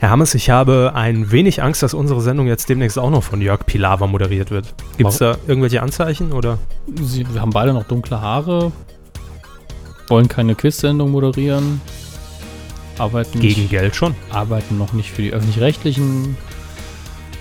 [0.00, 3.40] Herr Hammes, ich habe ein wenig Angst, dass unsere Sendung jetzt demnächst auch noch von
[3.40, 4.72] Jörg Pilawa moderiert wird.
[4.96, 6.58] Gibt es da irgendwelche Anzeichen oder?
[7.02, 8.70] Sie, wir haben beide noch dunkle Haare,
[10.06, 11.80] wollen keine Quiz-Sendung moderieren,
[12.96, 14.14] arbeiten Gegen nicht, Geld schon.
[14.30, 16.36] arbeiten noch nicht für die öffentlich-rechtlichen.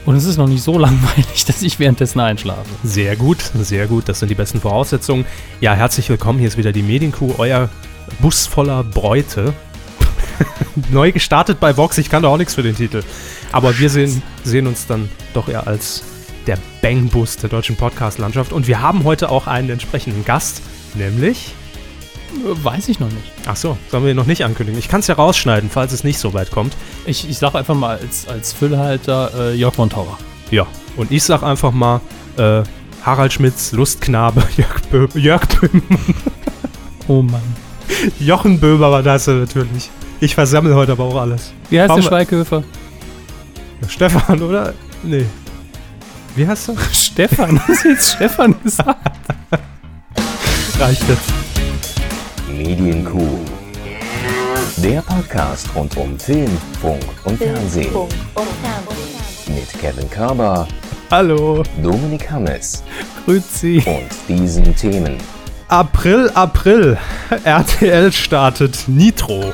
[0.08, 2.66] Und es ist noch nicht so langweilig, dass ich währenddessen einschlafe.
[2.84, 4.10] Sehr gut, sehr gut.
[4.10, 5.26] Das sind die besten Voraussetzungen.
[5.62, 6.40] Ja, herzlich willkommen.
[6.40, 7.70] Hier ist wieder die Medienkuh, euer
[8.20, 9.54] Bus voller Bräute.
[10.92, 11.98] Neu gestartet bei Vox.
[11.98, 13.04] Ich kann da auch nichts für den Titel.
[13.52, 16.04] Aber wir sehen, sehen uns dann doch eher als
[16.46, 18.54] der Bangbus der deutschen Podcast-Landschaft.
[18.54, 20.62] Und wir haben heute auch einen entsprechenden Gast,
[20.94, 21.54] nämlich.
[22.44, 23.32] Weiß ich noch nicht.
[23.46, 24.78] Ach so, sollen wir ihn noch nicht ankündigen?
[24.78, 26.76] Ich kann es ja rausschneiden, falls es nicht so weit kommt.
[27.06, 30.18] Ich, ich sage einfach mal als, als Füllhalter äh, Jörg von Tauer.
[30.52, 32.02] Ja, und ich sag einfach mal,
[32.38, 32.64] äh,
[33.04, 36.16] Harald Schmitz, Lustknabe, Jörg, Bö Jörg Böhmermann,
[37.08, 37.42] Oh Mann.
[38.20, 39.90] Jochen Böhmerer, das ist er natürlich.
[40.20, 41.52] Ich versammle heute aber auch alles.
[41.70, 42.64] Wie heißt Warum- der Schweighöfer?
[43.88, 44.74] Stefan, oder?
[45.04, 45.26] Nee.
[46.36, 46.76] Wie heißt er?
[46.92, 47.60] Stefan.
[47.68, 48.98] Hast du jetzt Stefan gesagt?
[50.80, 51.34] Reicht jetzt.
[52.50, 53.40] Medienkuh.
[54.78, 57.92] Der Podcast rund um Film, Funk und Fernsehen.
[57.92, 59.56] Funk und Fernsehen.
[59.56, 60.68] Mit Kevin Körber,
[61.10, 61.64] Hallo.
[61.82, 62.84] Dominik Hammes
[63.26, 63.82] Grüezi.
[63.86, 65.18] und diesen Themen.
[65.70, 66.98] April, April.
[67.44, 69.54] RTL startet Nitro.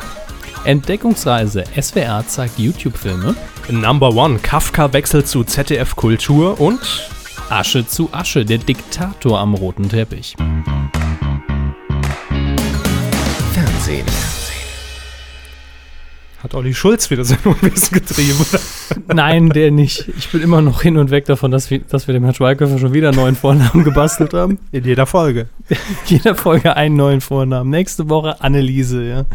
[0.66, 1.64] Entdeckungsreise.
[1.80, 3.36] SWR zeigt YouTube-Filme.
[3.70, 4.40] Number One.
[4.40, 6.80] Kafka wechselt zu ZDF Kultur und
[7.50, 8.46] Asche zu Asche.
[8.46, 10.36] Der Diktator am roten Teppich.
[13.54, 14.33] Fernsehen.
[16.44, 18.46] Hat Olli Schulz wieder sein Unwesen getrieben.
[19.08, 20.10] Nein, der nicht.
[20.18, 22.78] Ich bin immer noch hin und weg davon, dass wir, dass wir dem Herrn Schweighöfer
[22.80, 24.60] schon wieder einen neuen Vornamen gebastelt haben.
[24.74, 25.48] In jeder Folge.
[26.06, 27.70] Jeder Folge einen neuen Vornamen.
[27.70, 29.26] Nächste Woche Anneliese, ja.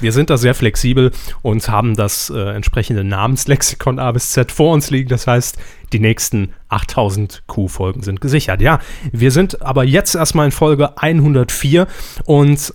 [0.00, 4.74] Wir sind da sehr flexibel und haben das äh, entsprechende Namenslexikon A bis Z vor
[4.74, 5.08] uns liegen.
[5.08, 5.56] Das heißt,
[5.92, 8.60] die nächsten 8000 Q-Folgen sind gesichert.
[8.60, 8.80] Ja,
[9.12, 11.86] wir sind aber jetzt erstmal in Folge 104
[12.24, 12.72] und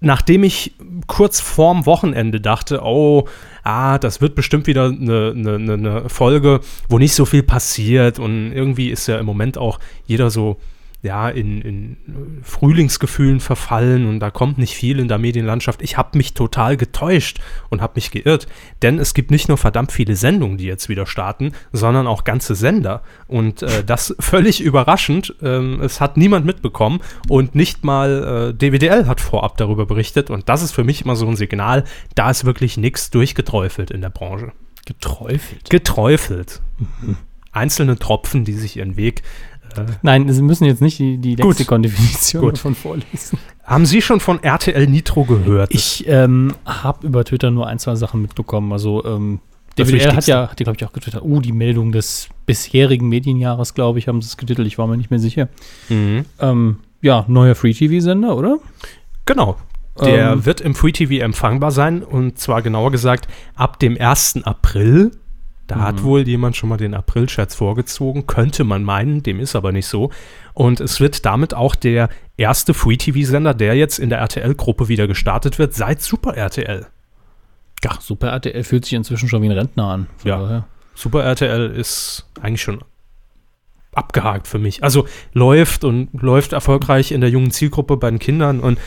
[0.00, 0.74] nachdem ich
[1.06, 3.28] kurz vorm Wochenende dachte, oh,
[3.62, 8.52] ah, das wird bestimmt wieder eine, eine, eine- Folge, wo nicht so viel passiert und
[8.52, 10.58] irgendwie ist ja im Moment auch jeder so
[11.06, 11.96] ja, in, in
[12.42, 15.80] Frühlingsgefühlen verfallen und da kommt nicht viel in der Medienlandschaft.
[15.80, 17.38] Ich habe mich total getäuscht
[17.70, 18.46] und habe mich geirrt,
[18.82, 22.54] denn es gibt nicht nur verdammt viele Sendungen, die jetzt wieder starten, sondern auch ganze
[22.54, 23.02] Sender.
[23.28, 25.34] Und äh, das völlig überraschend.
[25.42, 30.48] Ähm, es hat niemand mitbekommen und nicht mal äh, DWDL hat vorab darüber berichtet und
[30.48, 31.84] das ist für mich immer so ein Signal,
[32.14, 34.52] da ist wirklich nichts durchgeträufelt in der Branche.
[34.84, 35.68] Geträufelt.
[35.70, 36.60] Geträufelt.
[37.52, 39.22] Einzelne Tropfen, die sich ihren Weg
[40.02, 41.36] Nein, Sie müssen jetzt nicht die, die.
[41.36, 43.38] Lexikon-Definition davon vorlesen.
[43.64, 45.74] Haben Sie schon von RTL Nitro gehört?
[45.74, 48.72] Ich ähm, habe über Twitter nur ein, zwei Sachen mitbekommen.
[48.72, 49.40] Also, ähm,
[49.78, 53.98] DWDL hat ja, hat glaube ich, auch getwittert, uh, die Meldung des bisherigen Medienjahres, glaube
[53.98, 54.66] ich, haben sie es getitelt.
[54.66, 55.48] Ich war mir nicht mehr sicher.
[55.88, 56.24] Mhm.
[56.40, 58.58] Ähm, ja, neuer Free-TV-Sender, oder?
[59.26, 59.56] Genau.
[60.00, 60.46] Der Ähm.
[60.46, 64.40] wird im Free TV empfangbar sein und zwar genauer gesagt ab dem 1.
[64.44, 65.12] April.
[65.66, 69.72] Da hat wohl jemand schon mal den April-Scherz vorgezogen, könnte man meinen, dem ist aber
[69.72, 70.10] nicht so.
[70.54, 75.08] Und es wird damit auch der erste Free TV-Sender, der jetzt in der RTL-Gruppe wieder
[75.08, 76.86] gestartet wird, seit Super RTL.
[77.82, 80.06] Ja, Super RTL fühlt sich inzwischen schon wie ein Rentner an.
[80.22, 80.38] Ja.
[80.38, 80.66] daher.
[80.94, 82.80] Super RTL ist eigentlich schon
[83.92, 84.82] abgehakt für mich.
[84.82, 88.78] Also läuft und läuft erfolgreich in der jungen Zielgruppe bei den Kindern und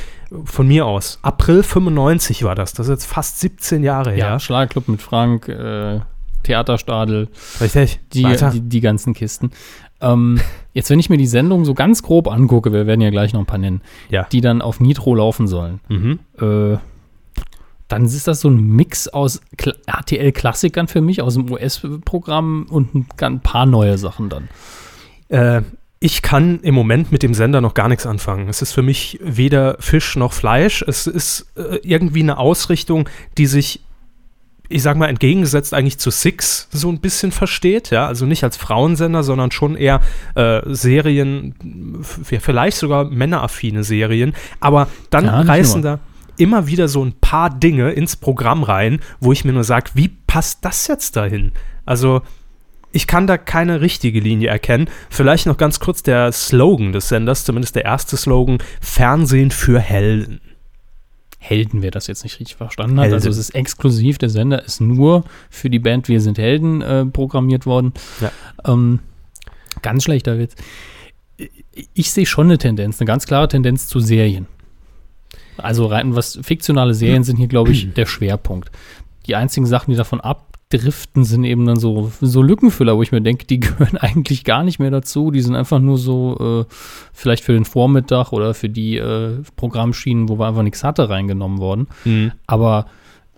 [0.46, 1.20] von mir aus.
[1.24, 2.74] April 95 war das.
[2.74, 4.40] Das ist jetzt fast 17 Jahre Ja, her.
[4.40, 6.00] Schlagerclub mit Frank, äh,
[6.44, 7.28] Theaterstadel,
[7.62, 8.00] Richtig.
[8.14, 9.52] die, die, die ganzen Kisten.
[10.02, 10.40] Ähm,
[10.74, 13.42] jetzt, wenn ich mir die Sendung so ganz grob angucke, wir werden ja gleich noch
[13.42, 14.24] ein paar nennen, Ja.
[14.32, 16.20] die dann auf Nitro laufen sollen, Mhm.
[16.40, 16.78] äh,
[17.88, 22.94] dann ist das so ein Mix aus Kla RTL-Klassikern für mich, aus dem US-Programm und
[22.96, 24.48] ein, ein paar neue Sachen dann.
[25.30, 25.64] Äh,
[26.00, 28.48] ich kann im Moment mit dem Sender noch gar nichts anfangen.
[28.48, 30.82] Es ist für mich weder Fisch noch Fleisch.
[30.88, 33.82] Es ist äh, irgendwie eine Ausrichtung, die sich,
[34.70, 37.90] ich sag mal, entgegengesetzt eigentlich zu Six so ein bisschen versteht.
[37.90, 40.00] Ja, also nicht als Frauensender, sondern schon eher
[40.36, 44.34] äh, Serien, vielleicht sogar männeraffine Serien.
[44.60, 46.00] Aber dann Ja, reißen da
[46.38, 50.08] immer wieder so ein paar Dinge ins Programm rein, wo ich mir nur sage, wie
[50.08, 51.52] passt das jetzt dahin?
[51.86, 52.22] Also
[52.92, 54.90] ich kann da keine richtige Linie erkennen.
[55.10, 60.40] Vielleicht noch ganz kurz der Slogan des Senders, zumindest der erste Slogan, Fernsehen für Helden.
[61.40, 63.06] Helden, wer das jetzt nicht richtig verstanden hat.
[63.06, 63.16] Helden.
[63.16, 67.06] Also es ist exklusiv, der Sender ist nur für die Band Wir sind Helden äh,
[67.06, 67.94] programmiert worden.
[68.20, 68.32] Ja.
[68.66, 69.00] Ähm,
[69.82, 70.56] ganz schlechter Witz.
[71.94, 74.48] Ich sehe schon eine Tendenz, eine ganz klare Tendenz zu Serien.
[75.56, 78.70] Also rein was fiktionale Serien sind hier, glaube ich, der Schwerpunkt.
[79.26, 83.12] Die einzigen Sachen, die davon ab driften, sind eben dann so, so Lückenfüller, wo ich
[83.12, 85.32] mir denke, die gehören eigentlich gar nicht mehr dazu.
[85.32, 86.74] Die sind einfach nur so äh,
[87.14, 91.60] vielleicht für den Vormittag oder für die äh, Programmschienen, wo wir einfach nichts hatte, reingenommen
[91.60, 91.88] worden.
[92.46, 92.86] Aber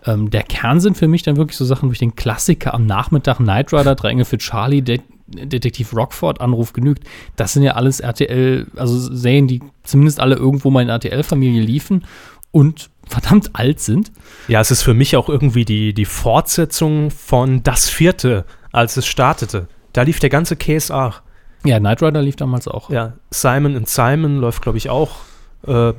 [0.04, 2.86] ähm, der Kern sind für mich dann wirklich so Sachen, wo ich den Klassiker am
[2.86, 5.00] Nachmittag Knight Rider, Dränge für Charlie, De
[5.34, 7.04] Detektiv Rockford, Anruf genügt.
[7.36, 12.04] Das sind ja alles RTL, also Serien, die zumindest alle irgendwo mal in RTL-Familie liefen
[12.50, 14.10] und verdammt alt sind.
[14.48, 19.06] Ja, es ist für mich auch irgendwie die, die Fortsetzung von Das Vierte, als es
[19.06, 19.68] startete.
[19.92, 21.20] Da lief der ganze Case auch.
[21.64, 22.90] Ja, Knight Rider lief damals auch.
[22.90, 25.16] Ja, Simon and Simon läuft, glaube ich, auch.
[25.66, 25.92] Äh,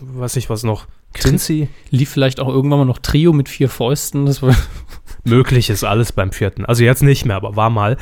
[0.00, 0.86] weiß ich was noch.
[1.12, 1.68] Quincy.
[1.90, 4.26] Lief vielleicht auch irgendwann mal noch Trio mit vier Fäusten.
[4.26, 4.56] Das war
[5.24, 6.64] Möglich ist alles beim vierten.
[6.66, 7.96] Also jetzt nicht mehr, aber war mal.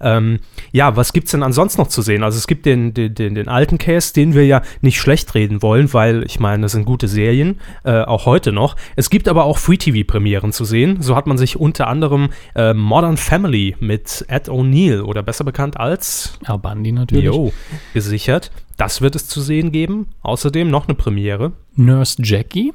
[0.00, 0.40] Ähm,
[0.72, 2.22] ja, was gibt's denn ansonsten noch zu sehen?
[2.22, 5.62] Also es gibt den, den, den, den alten Case, den wir ja nicht schlecht reden
[5.62, 8.76] wollen, weil ich meine, das sind gute Serien, äh, auch heute noch.
[8.96, 11.02] Es gibt aber auch Free-TV-Premieren zu sehen.
[11.02, 15.78] So hat man sich unter anderem äh, Modern Family mit Ed O'Neill oder besser bekannt
[15.78, 17.24] als ja, Bundy natürlich.
[17.24, 17.52] Jo,
[17.94, 18.50] gesichert.
[18.76, 20.08] Das wird es zu sehen geben.
[20.22, 21.52] Außerdem noch eine Premiere.
[21.76, 22.72] Nurse Jackie.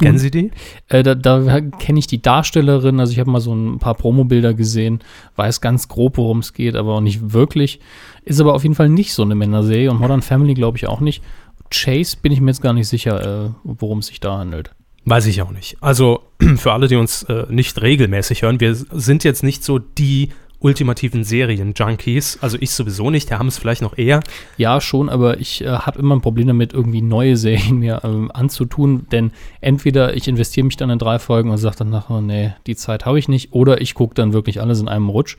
[0.00, 0.50] Kennen Sie die?
[0.88, 4.54] Äh, da da kenne ich die Darstellerin, also ich habe mal so ein paar Promobilder
[4.54, 5.00] gesehen,
[5.36, 7.80] weiß ganz grob, worum es geht, aber auch nicht wirklich.
[8.24, 11.00] Ist aber auf jeden Fall nicht so eine Männerserie und Modern Family glaube ich auch
[11.00, 11.22] nicht.
[11.70, 14.72] Chase bin ich mir jetzt gar nicht sicher, äh, worum es sich da handelt.
[15.04, 15.76] Weiß ich auch nicht.
[15.80, 16.22] Also
[16.56, 21.24] für alle, die uns äh, nicht regelmäßig hören, wir sind jetzt nicht so die ultimativen
[21.24, 22.38] Serien-Junkies.
[22.40, 24.20] Also ich sowieso nicht, der haben es vielleicht noch eher.
[24.56, 28.30] Ja, schon, aber ich äh, habe immer ein Problem damit, irgendwie neue Serien mir ähm,
[28.32, 32.52] anzutun, denn entweder ich investiere mich dann in drei Folgen und sage dann nachher, nee,
[32.66, 35.36] die Zeit habe ich nicht, oder ich gucke dann wirklich alles in einem Rutsch.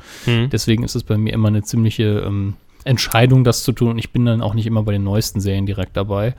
[0.52, 4.12] Deswegen ist es bei mir immer eine ziemliche ähm, Entscheidung, das zu tun und ich
[4.12, 6.36] bin dann auch nicht immer bei den neuesten Serien direkt dabei.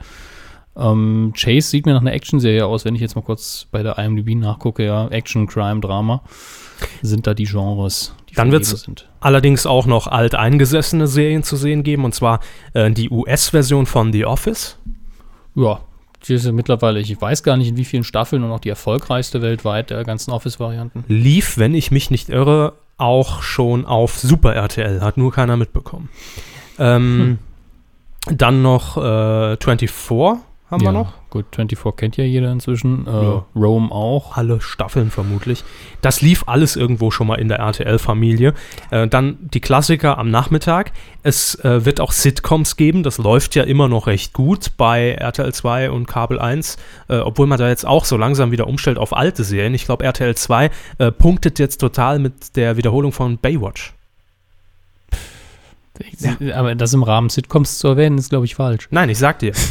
[0.75, 3.97] Ähm, Chase sieht mir nach einer Actionserie aus, wenn ich jetzt mal kurz bei der
[3.97, 6.21] IMDb nachgucke, ja, Action, Crime, Drama
[7.01, 9.09] sind da die Genres, die Dann vergeben sind.
[9.19, 12.39] Allerdings auch noch alteingesessene Serien zu sehen geben, und zwar
[12.73, 14.77] äh, die US-Version von The Office.
[15.55, 15.81] Ja,
[16.27, 18.69] die ist ja mittlerweile, ich weiß gar nicht, in wie vielen Staffeln und auch die
[18.69, 21.03] erfolgreichste weltweit der ganzen Office-Varianten.
[21.07, 26.09] Lief, wenn ich mich nicht irre, auch schon auf Super RTL, hat nur keiner mitbekommen.
[26.79, 27.39] Ähm,
[28.25, 29.91] Dann noch äh, 24
[30.73, 31.13] haben wir noch.
[31.29, 33.07] Gut, 24 kennt ja jeder inzwischen.
[33.07, 33.45] Äh, Ja.
[33.55, 34.35] Rome auch.
[34.37, 35.63] alle Staffeln vermutlich.
[36.01, 38.53] Das lief alles irgendwo schon mal in der RTL-Familie.
[38.91, 40.91] Äh, dann die Klassiker am Nachmittag.
[41.23, 43.03] Es äh, wird auch Sitcoms geben.
[43.03, 46.77] Das läuft ja immer noch recht gut bei RTL 2 und Kabel 1,
[47.07, 49.73] äh, obwohl man da jetzt auch so langsam wieder umstellt auf alte Serien.
[49.73, 53.93] Ich glaube, RTL 2 äh, punktet jetzt total mit der Wiederholung von Baywatch.
[56.53, 58.87] Aber das im Rahmen Sitcoms zu erwähnen, ist, glaube ich, falsch.
[58.91, 59.53] Nein, ich sag dir.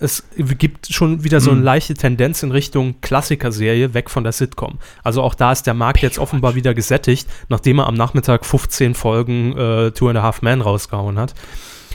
[0.00, 1.64] Es gibt schon wieder so eine Hm.
[1.64, 4.78] leichte Tendenz in Richtung Klassikerserie weg von der Sitcom.
[5.02, 8.94] Also auch da ist der Markt jetzt offenbar wieder gesättigt, nachdem er am Nachmittag 15
[8.94, 11.34] Folgen äh, Two and a Half Men rausgehauen hat.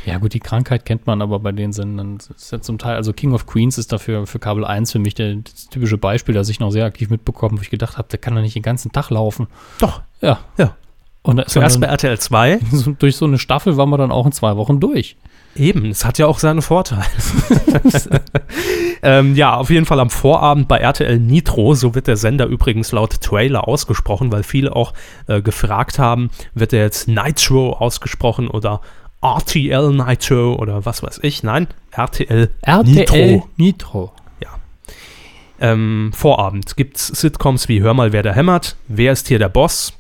[0.06, 2.18] Ja, gut, die Krankheit kennt man aber bei den Sendern.
[2.18, 5.00] Das ist ja zum Teil, also King of Queens ist dafür für Kabel 1 für
[5.00, 8.10] mich der, das typische Beispiel, das ich noch sehr aktiv mitbekommen, wo ich gedacht habe,
[8.10, 9.48] der kann doch nicht den ganzen Tag laufen.
[9.80, 10.40] Doch, Ja.
[10.58, 10.76] ja.
[11.22, 12.58] Und Zuerst bei man RTL 2.
[12.58, 15.16] dann, so, durch so eine Staffel waren wir dann auch in zwei Wochen durch.
[15.56, 17.04] Eben, es hat ja auch seine Vorteile.
[19.04, 22.92] ähm, ja, auf jeden Fall am Vorabend bei RTL Nitro, so wird der Sender übrigens
[22.92, 24.94] laut Trailer ausgesprochen, weil viele auch
[25.28, 28.82] äh, gefragt haben, wird er jetzt Nitro ausgesprochen oder
[29.22, 31.44] RTL Nitro oder was weiß ich.
[31.44, 33.48] Nein, RTL, RTL Nitro.
[33.58, 34.12] Nitro.
[35.64, 39.48] Ähm, Vorabend gibt es Sitcoms wie Hör mal, wer da hämmert, Wer ist hier der
[39.48, 39.94] Boss?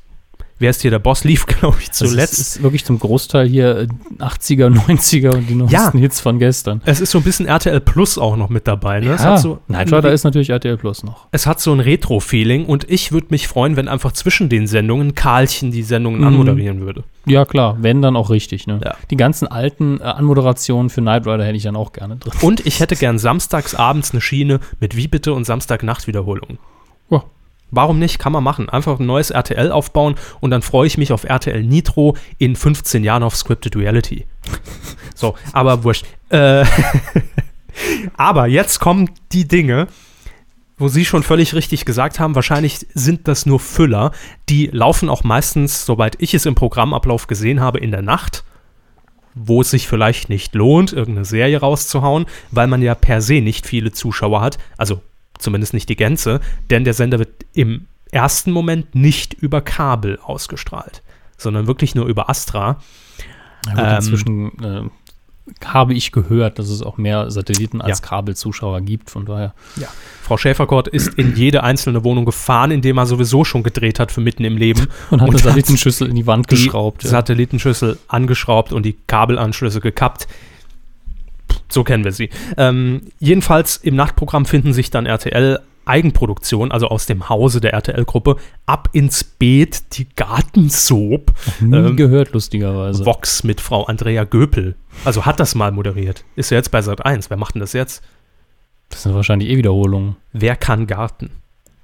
[0.59, 2.33] Wer ist hier der Boss lief, glaube ich, Das zuletzt.
[2.33, 3.87] ist, ist wirklich zum Großteil hier äh,
[4.23, 5.91] 80er, 90er und die neuesten Ja.
[5.91, 6.81] Hits von gestern.
[6.85, 8.99] es ist so ein bisschen RTL Plus auch noch mit dabei.
[8.99, 9.07] Ne?
[9.19, 11.27] Ja, so Knight Rider ist natürlich RTL Plus noch.
[11.31, 15.15] Es hat so ein Retro-Feeling und ich würde mich freuen, wenn einfach zwischen den Sendungen
[15.15, 16.27] Karlchen die Sendungen Mhm.
[16.27, 17.03] anmoderieren würde.
[17.25, 18.67] Ja, klar, wenn dann auch richtig.
[18.67, 18.79] Ne?
[18.83, 18.95] Ja.
[19.09, 22.33] Die ganzen alten äh, Anmoderationen für Knight Rider hätte ich dann auch gerne drin.
[22.41, 26.59] Und ich hätte gern samstags abends eine Schiene mit Wie bitte und Samstagnacht-Wiederholungen.
[27.09, 27.23] Ja.
[27.75, 28.19] Warum nicht?
[28.19, 28.69] Kann man machen.
[28.69, 33.03] Einfach ein neues RTL aufbauen und dann freue ich mich auf RTL Nitro in 15
[33.03, 34.25] Jahren auf Scripted Reality.
[35.15, 36.05] So, aber wurscht.
[36.29, 36.65] Äh,
[38.17, 39.87] aber jetzt kommen die Dinge,
[40.77, 44.11] wo Sie schon völlig richtig gesagt haben, wahrscheinlich sind das nur Füller.
[44.49, 48.43] Die laufen auch meistens, soweit ich es im Programmablauf gesehen habe, in der Nacht,
[49.35, 53.67] wo es sich vielleicht nicht lohnt, irgendeine Serie rauszuhauen, weil man ja per se nicht
[53.67, 55.01] viele Zuschauer hat, also
[55.43, 61.01] zumindest nicht die Gänze, denn der Sender wird im ersten Moment nicht über Kabel ausgestrahlt,
[61.37, 62.79] sondern wirklich nur über Astra.
[63.67, 64.89] Ja, gut, Ähm, inzwischen äh,
[65.65, 68.05] habe ich gehört, dass es auch mehr Satelliten als Ja.
[68.07, 69.09] Kabelzuschauer gibt.
[69.09, 69.53] Von daher.
[70.21, 74.11] Frau Schäferkort ist in jede einzelne Wohnung gefahren, in der er sowieso schon gedreht hat
[74.11, 74.87] für mitten im Leben.
[75.09, 77.03] Und hat Und eine Satellitenschüssel in die Wand die geschraubt.
[77.03, 77.09] ja.
[77.09, 80.27] Satellitenschüssel angeschraubt und die Kabelanschlüsse gekappt.
[81.73, 82.29] So kennen wir sie.
[82.55, 88.37] Ähm, jedenfalls im Nachtprogramm finden sich dann RTL Eigenproduktionen, also aus dem Hause der RTL-Gruppe,
[88.65, 93.05] ab ins Beet, die Gartensoap, Nie ähm, gehört, lustigerweise.
[93.05, 94.75] Vox mit Frau Andrea Göpel.
[95.03, 96.23] Also hat das mal moderiert.
[96.35, 97.29] Ist ja jetzt bei Sat 1.
[97.29, 98.03] Wer macht denn das jetzt?
[98.89, 100.15] Das sind wahrscheinlich eh Wiederholungen.
[100.31, 101.31] Wer kann Garten?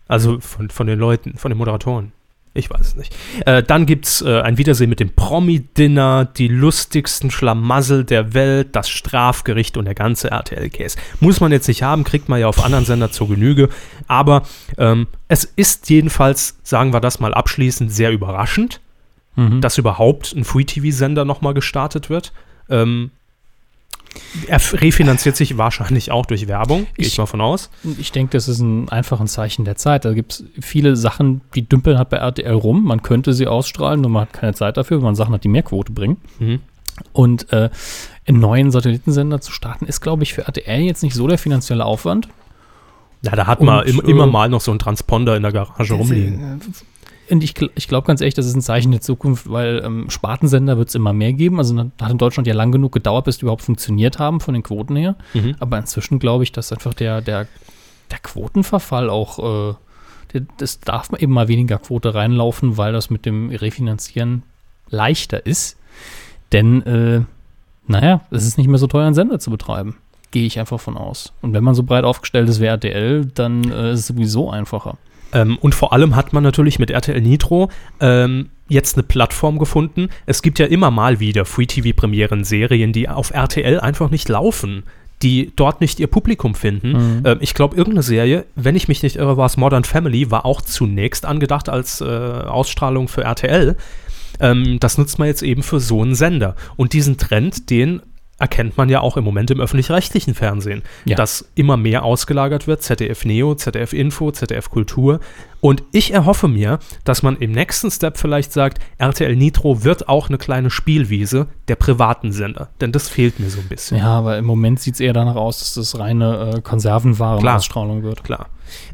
[0.08, 2.14] Also von, von den Leuten, von den Moderatoren.
[2.54, 3.16] Ich weiß es nicht.
[3.46, 8.76] Äh, dann gibt es äh, ein Wiedersehen mit dem Promi-Dinner, die lustigsten Schlamassel der Welt,
[8.76, 10.98] das Strafgericht und der ganze RTL-Case.
[11.20, 13.70] Muss man jetzt nicht haben, kriegt man ja auf anderen Sender zur Genüge.
[14.08, 14.44] Aber
[14.78, 18.82] ähm, es ist jedenfalls, sagen wir das mal abschließend, sehr überraschend,
[19.36, 19.62] Mhm.
[19.62, 22.34] dass überhaupt ein Free-TV-Sender nochmal gestartet wird.
[22.70, 23.12] Ähm,
[24.48, 27.70] er refinanziert sich wahrscheinlich auch durch Werbung, gehe ich, Ich- mal von aus.
[28.00, 30.06] Ich denke, das ist ein einfach ein Zeichen der Zeit.
[30.06, 32.84] Da gibt es viele Sachen, die dümpeln halt bei RTL rum.
[32.84, 35.48] Man könnte sie ausstrahlen, nur man hat keine Zeit dafür, weil man Sachen hat, die
[35.50, 36.18] mehr Quote bringen.
[36.40, 36.60] Mhm.
[37.14, 37.70] Und äh,
[38.28, 41.86] einen neuen Satellitensender zu starten, ist, glaube ich, für RTL jetzt nicht so der finanzielle
[41.86, 42.28] Aufwand.
[43.22, 45.52] Ja, da hat man Und, im, äh, immer mal noch so einen Transponder in der
[45.52, 46.62] Garage rumliegen.
[47.30, 50.78] Und ich, ich glaube ganz ehrlich, das ist ein Zeichen der Zukunft, weil ähm, Spartensender
[50.78, 51.60] wird es immer mehr geben.
[51.60, 54.64] Also hat in Deutschland ja lang genug gedauert, bis die überhaupt funktioniert haben von den
[54.64, 55.16] Quoten her.
[55.34, 55.56] Mhm.
[55.60, 57.48] Aber inzwischen glaube ich, dass einfach der, der,
[58.12, 59.40] der Quotenverfall auch,
[59.72, 59.76] äh,
[60.34, 64.44] der, das darf man eben mal weniger Quote reinlaufen, weil das mit dem Refinanzieren
[64.90, 65.78] leichter ist.
[66.52, 67.22] Denn, äh,
[67.88, 69.98] naja, es ist nicht mehr so teuer, einen Sender zu betreiben.
[70.32, 71.34] Gehe ich einfach von aus.
[71.42, 74.98] Und wenn man so breit aufgestellt ist wie RTL, dann äh, ist es sowieso einfacher.
[75.34, 77.70] Ähm, und vor allem hat man natürlich mit RTL Nitro
[78.00, 80.10] ähm, jetzt eine Plattform gefunden.
[80.26, 84.84] Es gibt ja immer mal wieder Free-TV-Premieren, Serien, die auf RTL einfach nicht laufen,
[85.22, 86.92] die dort nicht ihr Publikum finden.
[86.92, 87.22] Mhm.
[87.26, 90.46] Ähm, ich glaube, irgendeine Serie, wenn ich mich nicht irre, war es Modern Family, war
[90.46, 93.76] auch zunächst angedacht als äh, Ausstrahlung für RTL.
[94.40, 96.56] Ähm, das nutzt man jetzt eben für so einen Sender.
[96.78, 98.02] Und diesen Trend, den
[98.40, 101.16] erkennt man ja auch im Moment im öffentlich-rechtlichen Fernsehen, Ja.
[101.18, 105.20] dass immer mehr ausgelagert wird, ZDF Neo, ZDF Info, ZDF Kultur.
[105.62, 110.30] Und ich erhoffe mir, dass man im nächsten Step vielleicht sagt, RTL Nitro wird auch
[110.30, 112.70] eine kleine Spielwiese der privaten Sender.
[112.80, 113.98] Denn das fehlt mir so ein bisschen.
[113.98, 118.24] Ja, aber im Moment sieht es eher danach aus, dass das reine äh, Konservenwaren-Ausstrahlung wird.
[118.24, 118.48] Klar.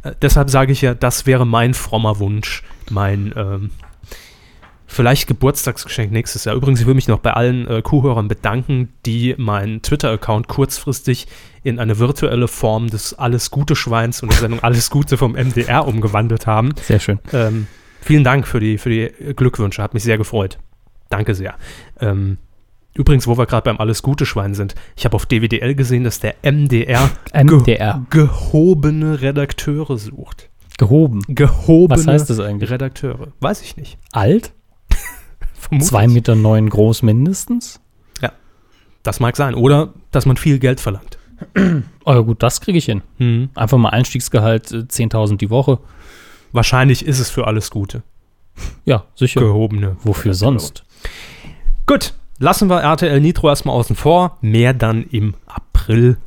[0.03, 3.69] Äh, deshalb sage ich ja, das wäre mein frommer Wunsch, mein ähm,
[4.87, 6.55] vielleicht Geburtstagsgeschenk nächstes Jahr.
[6.55, 11.27] Übrigens, ich will mich noch bei allen äh, Kuhhörern bedanken, die meinen Twitter-Account kurzfristig
[11.63, 15.87] in eine virtuelle Form des Alles Gute Schweins und der Sendung Alles Gute vom MDR
[15.87, 16.73] umgewandelt haben.
[16.81, 17.19] Sehr schön.
[17.33, 17.67] Ähm,
[18.01, 20.59] vielen Dank für die, für die Glückwünsche, hat mich sehr gefreut.
[21.09, 21.55] Danke sehr.
[21.99, 22.37] Ähm,
[22.93, 26.19] übrigens, wo wir gerade beim Alles Gute Schwein sind, ich habe auf DWDL gesehen, dass
[26.19, 28.05] der MDR MDR.
[28.09, 30.49] Ge gehobene Redakteure sucht.
[30.77, 31.21] Gehoben.
[31.27, 32.69] Gehobene Was heißt das eigentlich?
[32.69, 33.29] Redakteure.
[33.39, 33.97] Weiß ich nicht.
[34.11, 34.51] Alt?
[35.67, 35.89] Vermutlich.
[35.89, 37.79] Zwei Meter neun groß mindestens?
[39.05, 39.53] Das mag sein.
[39.53, 41.17] Oder, dass man viel Geld verlangt.
[42.07, 43.01] Oh ja, gut, das kriege ich hin.
[43.17, 43.49] Hm.
[43.55, 45.79] Einfach mal Einstiegsgehalt äh, 10.000 die Woche.
[46.51, 48.03] Wahrscheinlich ist es für alles Gute.
[48.83, 49.39] Ja, sicher.
[49.39, 49.97] Gehobene.
[50.03, 50.83] Wofür sonst?
[51.87, 54.37] Gut, lassen wir RTL Nitro erstmal außen vor.
[54.41, 56.17] Mehr dann im April,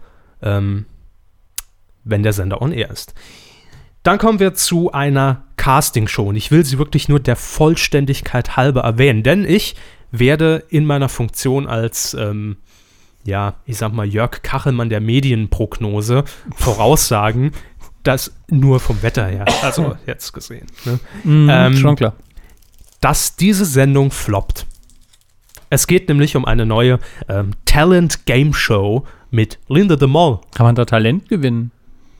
[0.42, 0.86] ähm,
[2.02, 3.14] wenn der Sender on air ist.
[4.02, 6.30] Dann kommen wir zu einer Castingshow.
[6.30, 9.76] Und ich will sie wirklich nur der Vollständigkeit halber erwähnen, denn ich
[10.10, 12.56] werde in meiner Funktion als, ähm,
[13.24, 16.24] ja, ich sag mal, Jörg Kachelmann der Medienprognose
[16.56, 17.52] voraussagen,
[18.02, 22.14] dass nur vom Wetter her, also jetzt gesehen, ne, Mhm, Ähm, schon klar.
[23.02, 24.64] dass diese Sendung floppt.
[25.68, 26.98] Es geht nämlich um eine neue
[27.28, 30.40] ähm, Talent Game Show mit Linda de Mol.
[30.54, 31.72] Kann man da Talent gewinnen?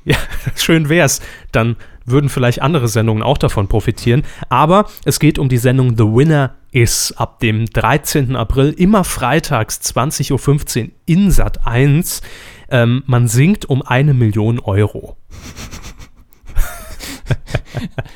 [0.05, 0.17] Ja,
[0.57, 1.21] schön wär's.
[1.52, 4.23] Dann würden vielleicht andere Sendungen auch davon profitieren.
[4.49, 8.37] Aber es geht um die Sendung The Winner Is ab dem 13.
[8.37, 12.23] April, immer freitags 20.15 Uhr in Sat 1.
[12.71, 15.17] Ähm, man singt um eine Million Euro.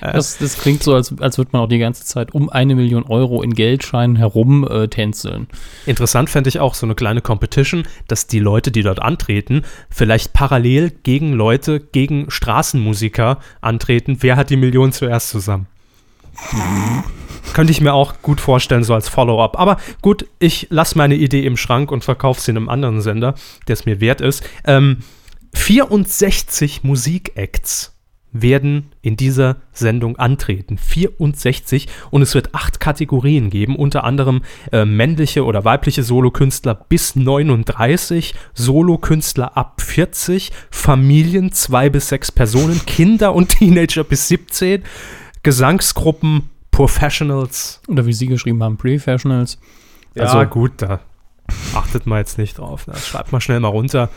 [0.00, 3.04] Das, das klingt so, als, als würde man auch die ganze Zeit um eine Million
[3.04, 5.46] Euro in Geldscheinen herum äh, tänzeln.
[5.86, 10.32] Interessant fände ich auch so eine kleine Competition, dass die Leute, die dort antreten, vielleicht
[10.32, 14.18] parallel gegen Leute, gegen Straßenmusiker antreten.
[14.20, 15.66] Wer hat die Million zuerst zusammen?
[17.52, 19.58] Könnte ich mir auch gut vorstellen, so als Follow-up.
[19.58, 23.34] Aber gut, ich lasse meine Idee im Schrank und verkaufe sie in einem anderen Sender,
[23.68, 24.42] der es mir wert ist.
[24.64, 24.98] Ähm,
[25.54, 27.92] 64 Musikacts
[28.32, 30.78] werden in dieser Sendung antreten.
[30.78, 37.14] 64 und es wird acht Kategorien geben, unter anderem äh, männliche oder weibliche Solokünstler bis
[37.14, 44.82] 39, Solokünstler ab 40, Familien zwei bis sechs Personen, Kinder und Teenager bis 17,
[45.42, 47.82] Gesangsgruppen, Professionals.
[47.88, 49.58] Oder wie Sie geschrieben haben, Professionals.
[50.14, 51.00] Ja, Also- gut, da
[51.74, 52.84] achtet mal jetzt nicht drauf.
[52.86, 54.08] Das schreibt mal schnell mal runter.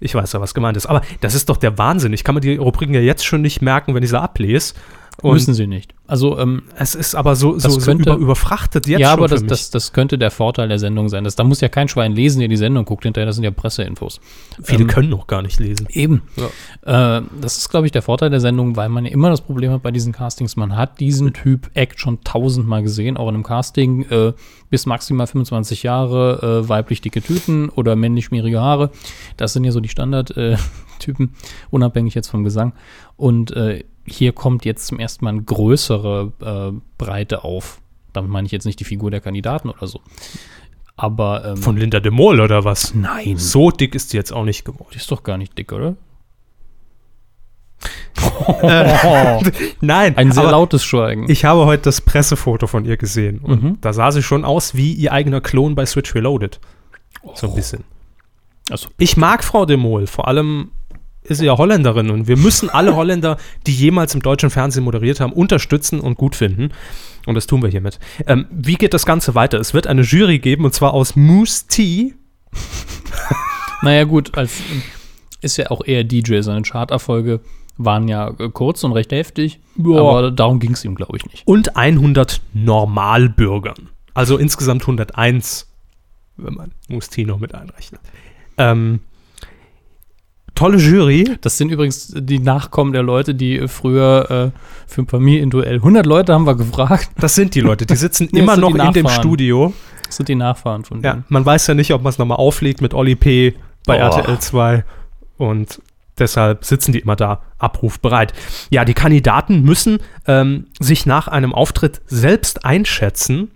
[0.00, 0.86] Ich weiß ja, was gemeint ist.
[0.86, 2.12] Aber das ist doch der Wahnsinn.
[2.12, 4.74] Ich kann mir die Rubriken ja jetzt schon nicht merken, wenn ich sie ablese.
[5.22, 5.94] Und Müssen Sie nicht.
[6.06, 9.18] Also, ähm, es ist aber so, so, Das so könnte- über, überfrachtet jetzt ja, schon
[9.18, 11.24] aber das, das, das könnte der Vorteil der Sendung sein.
[11.24, 13.26] Das, da muss ja kein Schwein lesen, der die Sendung guckt hinterher.
[13.26, 14.20] Das sind ja Presseinfos.
[14.62, 15.86] Viele ähm, können noch gar nicht lesen.
[15.90, 16.22] Eben.
[16.82, 19.70] Äh, das ist, glaube ich, der Vorteil der Sendung, weil man ja immer das Problem
[19.72, 23.44] hat bei diesen Castings, man hat diesen Typ Act schon tausendmal gesehen, auch in einem
[23.44, 24.32] Casting, äh,
[24.70, 28.90] bis maximal 25 Jahre, äh, weiblich dicke Tüten oder männlich schmierige Haare.
[29.36, 31.34] Das sind ja so die Standardtypen,
[31.70, 32.72] unabhängig jetzt vom Gesang.
[33.16, 36.32] Und äh, hier kommt jetzt zum ersten Mal eine größere
[36.74, 37.80] äh, Breite auf.
[38.12, 40.00] Damit meine ich jetzt nicht die Figur der Kandidaten oder so.
[40.96, 42.94] Aber ähm, Von Linda de Mol oder was?
[42.94, 44.88] nein, So dick ist die jetzt auch nicht geworden.
[44.92, 45.96] die ist doch gar nicht dick, oder?
[49.80, 51.30] Nein, Ein sehr lautes Schweigen.
[51.30, 53.38] ich habe heute das Pressefoto von ihr gesehen.
[53.38, 53.78] Und Mhm.
[53.80, 56.60] da sah sie schon aus wie ihr eigener Klon bei Switch Reloaded.
[57.34, 57.84] So ein bisschen.
[58.70, 60.70] Also, Ich mag Frau de Mol, vor allem
[61.30, 65.20] ist sie ja Holländerin und wir müssen alle Holländer, die jemals im deutschen Fernsehen moderiert
[65.20, 66.70] haben, unterstützen und gut finden.
[67.26, 68.00] Und das tun wir hiermit.
[68.26, 69.60] Ähm, wie geht das Ganze weiter?
[69.60, 72.14] Es wird eine Jury geben und zwar aus Moose Tea.
[73.82, 74.60] naja, gut, als
[75.40, 76.40] ist ja auch eher DJ.
[76.40, 77.40] Seine Charterfolge
[77.76, 79.60] waren ja äh, kurz und recht heftig.
[79.78, 81.46] Aber darum ging es ihm, glaube ich, nicht.
[81.46, 83.88] und 100 Normalbürgern.
[84.14, 85.68] Also insgesamt 101,
[86.36, 88.00] wenn man Mustino mit einrechnet.
[88.58, 89.00] Ähm,
[90.60, 91.36] tolle Jury.
[91.40, 96.34] Das sind übrigens die Nachkommen der Leute, die früher äh, für ein Familienduell 100 Leute
[96.34, 97.10] haben wir gefragt.
[97.18, 99.08] Das sind die Leute, die sitzen Nee, immer noch in dem.
[99.08, 99.72] Studio.
[100.06, 101.24] Das sind die Nachfahren von Ja, denen.
[101.28, 103.54] man weiß ja nicht, ob man es nochmal auflegt mit Oli P.
[103.86, 104.02] bei Oh.
[104.16, 104.84] RTL 2
[105.38, 105.80] und
[106.18, 108.32] deshalb sitzen die immer da abrufbereit.
[108.70, 113.50] Ja, die Kandidaten müssen ähm, sich nach einem Auftritt selbst einschätzen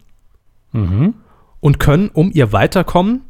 [0.73, 1.14] Mhm.
[1.61, 3.20] und können um ihr Weiterkommen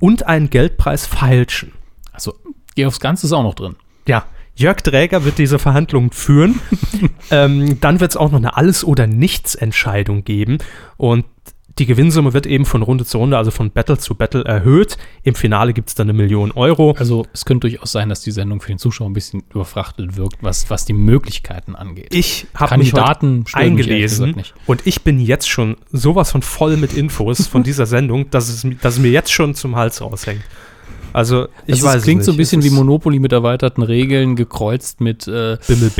[0.00, 1.72] und einen Geldpreis feilschen.
[2.12, 2.34] Also,
[2.74, 3.76] Geh aufs Ganze ist auch noch drin.
[4.06, 6.60] Ja, Jörg Dräger wird diese Verhandlungen führen.
[7.30, 10.58] ähm, dann wird es auch noch eine Alles- oder Nichts-Entscheidung geben.
[10.96, 11.24] Und
[11.78, 14.98] die Gewinnsumme wird eben von Runde zu Runde, also von Battle zu Battle erhöht.
[15.22, 16.94] Im Finale gibt es dann eine Million Euro.
[16.98, 20.42] Also, es könnte durchaus sein, dass die Sendung für den Zuschauer ein bisschen überfrachtet wirkt,
[20.42, 22.14] was, was die Möglichkeiten angeht.
[22.14, 24.54] Ich habe mich mich ehrlich eingelesen nicht.
[24.66, 28.66] und ich bin jetzt schon sowas von voll mit Infos von dieser Sendung, dass es,
[28.82, 30.42] dass es mir jetzt schon zum Hals raushängt.
[31.12, 32.50] Also, ich Also weiß es klingt es so ein nicht.
[32.50, 35.58] bisschen wie Monopoly mit erweiterten Regeln, gekreuzt mit, äh,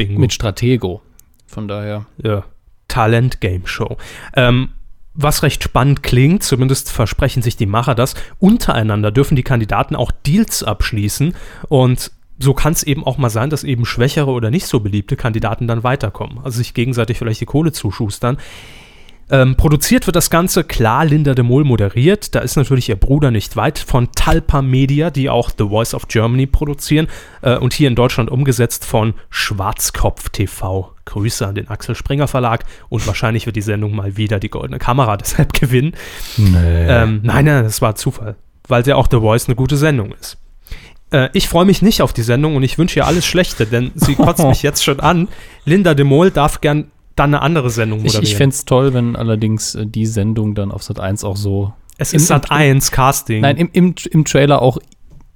[0.09, 1.03] mit Stratego.
[1.47, 2.07] Von daher.
[2.23, 2.45] ja,
[2.89, 3.97] Talent-Game-Show.
[4.35, 4.71] Ähm,
[5.15, 10.11] was recht spannend klingt, zumindest versprechen sich die Macher das, untereinander dürfen die Kandidaten auch
[10.11, 11.35] Deals abschließen
[11.69, 15.17] und so kann es eben auch mal sein, dass eben schwächere oder nicht so beliebte
[15.17, 18.39] Kandidaten dann weiterkommen, also sich gegenseitig vielleicht die Kohle zuschustern.
[19.33, 22.35] Ähm, produziert wird das Ganze, klar, Linda de Mol moderiert.
[22.35, 26.07] Da ist natürlich ihr Bruder nicht weit von Talpa Media, die auch The Voice of
[26.09, 27.09] Germany produzieren
[27.41, 30.95] äh, und hier in Deutschland umgesetzt von Schwarzkopf TV.
[31.07, 34.79] Grüße an den Axel Springer Verlag und wahrscheinlich wird die Sendung mal wieder die goldene
[34.79, 35.95] Kamera deshalb gewinnen.
[36.37, 36.87] Nee.
[36.89, 38.37] Ähm, nein, nein, das war Zufall,
[38.69, 40.37] weil ja auch The Voice eine gute Sendung ist.
[41.11, 43.93] Äh, ich freue mich nicht auf die Sendung und ich wünsche ihr alles Schlechte, denn
[43.95, 45.29] sie kotzt mich jetzt schon an.
[45.65, 48.25] Linda de Mol darf gern dann eine andere Sendung ich moderieren.
[48.25, 51.73] ich fände es toll, wenn allerdings äh, die Sendung dann auf Sat 1 auch so.
[51.99, 53.43] Es Im- ist Sat 1 Casting.
[53.43, 54.79] Nein, im, im, im Trailer auch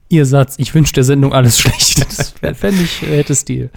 [0.09, 2.07] ihr Satz, ich wünsche der Sendung alles Schlechte.
[2.41, 3.71] Das fände ich, hätte Stil.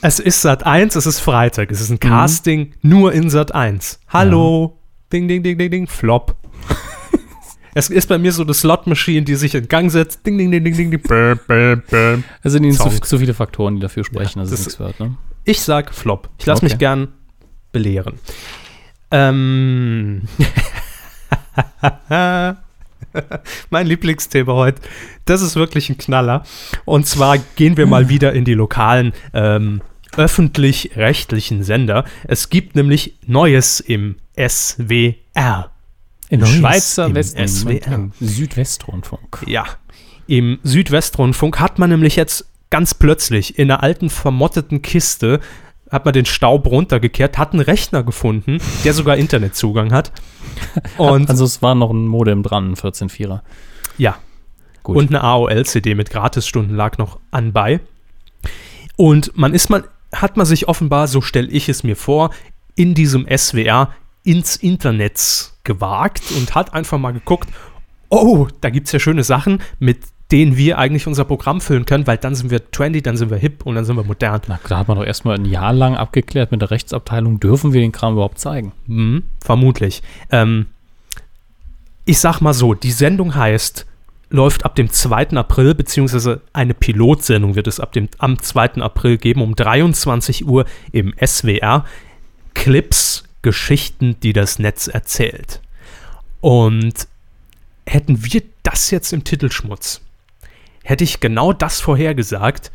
[0.00, 1.70] es ist Sat 1, es ist Freitag.
[1.70, 1.96] Es ist Mhm.
[1.96, 4.00] ein Casting nur in Sat 1.
[4.08, 4.78] Hallo.
[5.12, 5.86] Ding, ding, ding, ding, ding.
[5.86, 6.36] Flop.
[7.74, 10.26] es ist bei mir so eine Slot-Machine, die sich in Gang setzt.
[10.26, 12.24] Ding, ding, ding, ding, ding, ding.
[12.42, 14.98] Es sind ihnen zu, zu viele Faktoren, die dafür sprechen, dass das es nichts wird.
[15.00, 15.16] Ne?
[15.44, 16.28] Ich sag Flop.
[16.38, 16.72] Ich lasse Okay.
[16.72, 17.08] mich gern
[17.72, 18.18] belehren.
[19.10, 20.22] Ähm.
[23.70, 24.82] mein Lieblingsthema heute.
[25.24, 26.44] Das ist wirklich ein Knaller.
[26.84, 29.82] Und zwar gehen wir mal wieder in die lokalen ähm,
[30.16, 32.04] öffentlich-rechtlichen Sender.
[32.24, 35.70] Es gibt nämlich Neues im SWR.
[36.30, 37.94] Im Neues Schweizer Westen, SWR.
[37.94, 39.44] im Südwestrundfunk.
[39.46, 39.64] Ja,
[40.26, 45.40] im Südwestrundfunk hat man nämlich jetzt ganz plötzlich in einer alten vermotteten Kiste
[45.90, 50.12] hat man den Staub runtergekehrt, hat einen Rechner gefunden, der sogar Internetzugang hat.
[50.96, 53.40] Und also es war noch ein Modem dran, ein 14.4er.
[53.96, 54.16] ja,
[54.82, 54.96] Gut.
[54.96, 57.80] und eine AOL-CD mit Gratisstunden lag noch anbei.
[58.96, 62.30] Und man ist mal, hat man sich offenbar, so stelle ich es mir vor,
[62.74, 63.92] in diesem SWR
[64.24, 67.50] ins Internet gewagt und hat einfach mal geguckt,
[68.08, 69.98] oh, da gibt es ja schöne Sachen, mit
[70.30, 73.38] denen wir eigentlich unser Programm füllen können, weil dann sind wir trendy, dann sind wir
[73.38, 74.40] hip und dann sind wir modern.
[74.46, 77.80] Na, da hat man doch erstmal ein Jahr lang abgeklärt mit der Rechtsabteilung, dürfen wir
[77.80, 78.72] den Kram überhaupt zeigen?
[78.86, 80.02] Hm, vermutlich.
[80.30, 80.66] Ähm,
[82.04, 83.86] ich sag mal so, die Sendung heißt,
[84.30, 85.30] läuft ab dem 2.
[85.30, 88.82] April, beziehungsweise eine Pilotsendung wird es ab dem, am 2.
[88.82, 91.84] April geben, um 23 Uhr im SWR.
[92.54, 95.60] Clips, Geschichten, die das Netz erzählt.
[96.40, 97.08] Und
[97.86, 100.00] hätten wir das jetzt im Titelschmutz,
[100.88, 102.72] hätte ich genau das vorhergesagt,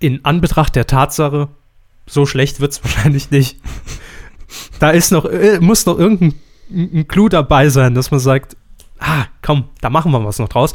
[0.00, 1.48] in Anbetracht der Tatsache,
[2.06, 3.58] so schlecht wird es wahrscheinlich nicht.
[4.78, 6.34] Da ist noch, äh, muss noch irgendein
[6.70, 8.56] ein Clou dabei sein, dass man sagt,
[8.98, 10.72] ah, komm, da machen wir was noch draus.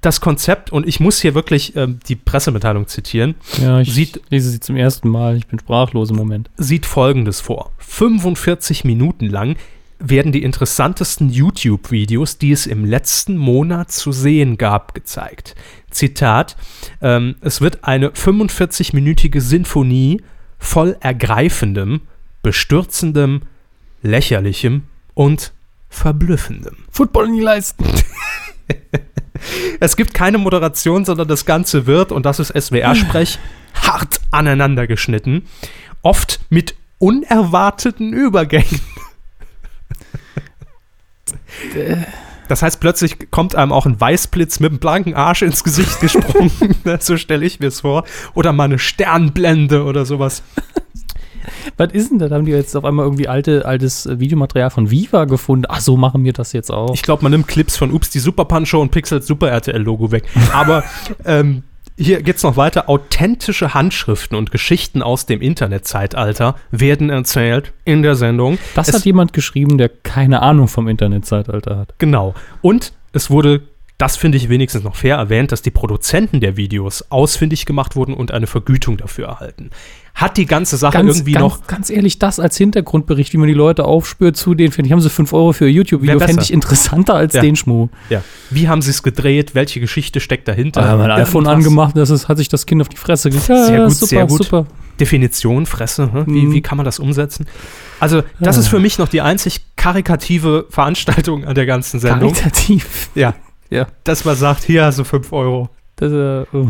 [0.00, 4.50] Das Konzept, und ich muss hier wirklich ähm, die Pressemitteilung zitieren, Ja, ich Sieht- lese
[4.50, 5.36] sie zum ersten Mal.
[5.36, 6.50] Ich bin sprachlos im Moment.
[6.56, 7.70] sieht folgendes vor.
[7.78, 9.56] 45 Minuten lang
[9.98, 15.54] werden die interessantesten YouTube-Videos, die es im letzten Monat zu sehen gab, gezeigt.
[15.90, 16.56] Zitat,
[17.00, 20.22] ähm, es wird eine 45-minütige Sinfonie
[20.58, 22.02] voll ergreifendem,
[22.42, 23.42] bestürzendem,
[24.02, 25.52] lächerlichem und
[25.88, 26.76] verblüffendem.
[26.90, 27.84] Football in die Leisten.
[29.80, 33.38] Es gibt keine Moderation, sondern das Ganze wird, und das ist SWR-Sprech,
[33.74, 35.46] hart aneinander geschnitten.
[36.02, 38.80] Oft mit unerwarteten Übergängen.
[42.48, 46.50] Das heißt, plötzlich kommt einem auch ein Weißblitz mit einem blanken Arsch ins Gesicht gesprungen.
[47.00, 48.04] so stelle ich mir es vor.
[48.34, 50.42] Oder mal eine Sternblende oder sowas.
[51.76, 52.30] Was ist denn das?
[52.30, 55.66] Haben die jetzt auf einmal irgendwie alte, altes Videomaterial von Viva gefunden?
[55.68, 56.94] Ach so, machen wir das jetzt auch.
[56.94, 60.24] Ich glaube, man nimmt Clips von Ups, die Super Punch und pixelt Super RTL-Logo weg.
[60.52, 60.84] Aber
[61.24, 61.62] ähm,
[61.96, 62.88] hier geht's noch weiter.
[62.88, 68.58] Authentische Handschriften und Geschichten aus dem Internetzeitalter werden erzählt in der Sendung.
[68.74, 71.94] das es, hat jemand geschrieben, der keine Ahnung vom Internetzeitalter hat.
[71.98, 72.34] Genau.
[72.62, 73.62] Und es wurde,
[73.96, 78.14] das finde ich wenigstens noch fair erwähnt, dass die Produzenten der Videos ausfindig gemacht wurden
[78.14, 79.70] und eine Vergütung dafür erhalten.
[80.14, 81.66] Hat die ganze Sache irgendwie ganz, noch.
[81.66, 85.00] Ganz ehrlich, das als Hintergrundbericht, wie man die Leute aufspürt zu denen, finde ich, haben
[85.00, 87.42] sie 5 Euro für YouTube-Video, fände ich interessanter als Ja.
[87.42, 87.88] den Schmuh.
[88.10, 88.22] Ja.
[88.48, 89.56] Wie haben sie es gedreht?
[89.56, 90.82] Welche Geschichte steckt dahinter?
[90.82, 93.28] Da haben wir ein iPhone angemacht, das ist, hat sich das Kind auf die Fresse
[93.30, 93.48] gekriegt.
[93.48, 94.44] Ja, Sehr ja, gut, super, sehr gut.
[94.44, 94.66] super.
[95.00, 96.22] Definition, Fresse, hä?
[96.26, 96.52] wie, Mhm.
[96.52, 97.46] wie kann man das umsetzen?
[97.98, 98.60] Also, das Ah.
[98.60, 102.32] ist für mich noch die einzig karikative Veranstaltung an der ganzen Sendung.
[102.34, 103.10] Karitativ.
[103.16, 103.34] Ja.
[103.70, 103.88] Ja.
[104.04, 105.70] Dass man sagt, hier hast du 5 Euro.
[105.96, 106.68] Das, äh, oh.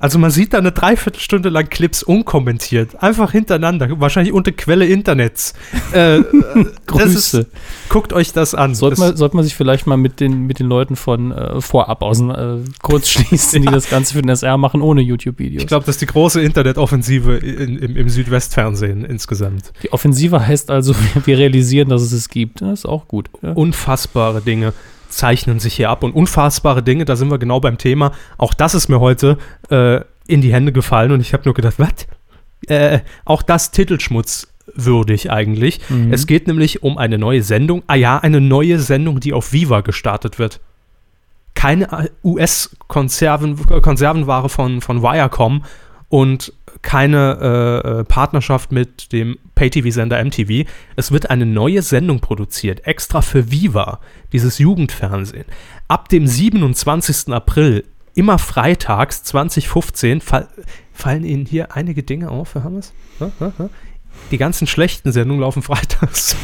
[0.00, 3.02] Also man sieht da eine Dreiviertelstunde lang Clips unkommentiert.
[3.02, 4.00] Einfach hintereinander.
[4.00, 5.54] Wahrscheinlich unter Quelle Internets.
[5.92, 6.24] Äh, äh,
[6.86, 7.46] das ist, Grüße.
[7.88, 8.76] guckt euch das an.
[8.76, 12.02] Sollte man, sollte man sich vielleicht mal mit den, mit den Leuten von äh, vorab
[12.02, 15.62] außen äh, kurz schließen, die das Ganze für den SR machen, ohne YouTube-Videos.
[15.62, 19.72] ich glaube, das ist die große Internetoffensive in, im, im Südwestfernsehen insgesamt.
[19.82, 22.62] Die Offensive heißt also, wir realisieren, dass es es gibt.
[22.62, 23.28] Das ist auch gut.
[23.42, 23.52] Ja.
[23.52, 24.72] unfassbare Dinge
[25.10, 26.02] zeichnen sich hier ab.
[26.02, 28.12] Und unfassbare Dinge, da sind wir genau beim Thema.
[28.38, 29.38] Auch das ist mir heute
[29.70, 32.06] äh, in die Hände gefallen und ich habe nur gedacht, was?
[32.66, 35.80] Äh, auch das Titelschmutz würdig eigentlich.
[35.88, 36.12] Mhm.
[36.12, 37.82] Es geht nämlich um eine neue Sendung.
[37.86, 40.60] Ah ja, eine neue Sendung, die auf Viva gestartet wird.
[41.54, 45.64] Keine US-Konservenware von, von Viacom
[46.08, 50.68] und keine äh, äh, Partnerschaft mit dem Pay-TV-Sender MTV.
[50.96, 54.00] Es wird eine neue Sendung produziert, extra für Viva,
[54.32, 55.44] dieses Jugendfernsehen.
[55.88, 57.32] Ab dem 27.
[57.32, 60.48] April, immer freitags 2015, fall,
[60.92, 62.92] fallen Ihnen hier einige Dinge auf, Herr Hammers?
[64.30, 66.36] Die ganzen schlechten Sendungen laufen freitags.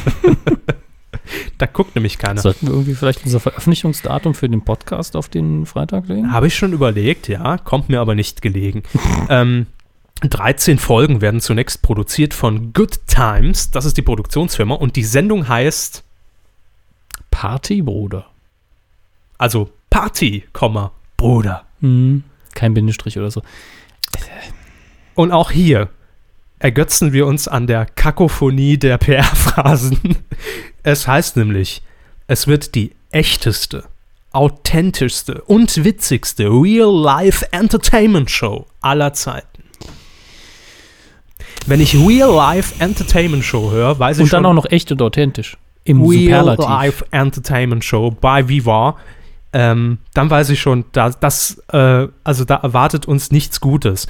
[1.58, 2.40] da guckt nämlich keiner.
[2.40, 6.32] Sollten wir irgendwie vielleicht unser Veröffentlichungsdatum für den Podcast auf den Freitag legen?
[6.32, 8.82] Habe ich schon überlegt, ja, kommt mir aber nicht gelegen.
[9.28, 9.66] ähm,
[10.22, 15.48] 13 Folgen werden zunächst produziert von Good Times, das ist die Produktionsfirma, und die Sendung
[15.48, 16.02] heißt,
[17.30, 18.26] Party, Bruder.
[19.36, 20.44] also Party,
[21.16, 21.64] Bruder.
[21.80, 22.24] Mhm.
[22.54, 23.42] Kein Bindestrich oder so.
[25.14, 25.88] Und auch hier
[26.58, 30.16] ergötzen wir uns an der Kakophonie der PR-Phrasen.
[30.82, 31.82] Es heißt nämlich,
[32.26, 33.84] es wird die echteste,
[34.32, 39.55] authentischste und witzigste Real-Life-Entertainment-Show aller Zeiten.
[41.66, 45.56] Wenn ich Real-Life-Entertainment-Show höre, weiß ich Und dann schon, auch noch echt und authentisch.
[45.84, 46.60] Im Superlativ.
[46.60, 48.96] Real-Life Entertainment Show bei Viva,
[49.52, 54.06] ähm, dann weiß ich schon, da, das, äh, also da erwartet uns nichts Gutes.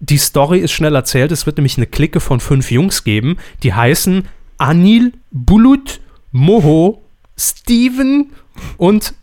[0.00, 1.32] Die Story ist schnell erzählt.
[1.32, 4.26] Es wird nämlich eine Clique von fünf Jungs geben, die heißen
[4.58, 6.00] Anil, Bulut,
[6.32, 7.02] Moho,
[7.36, 8.32] Steven
[8.78, 9.14] und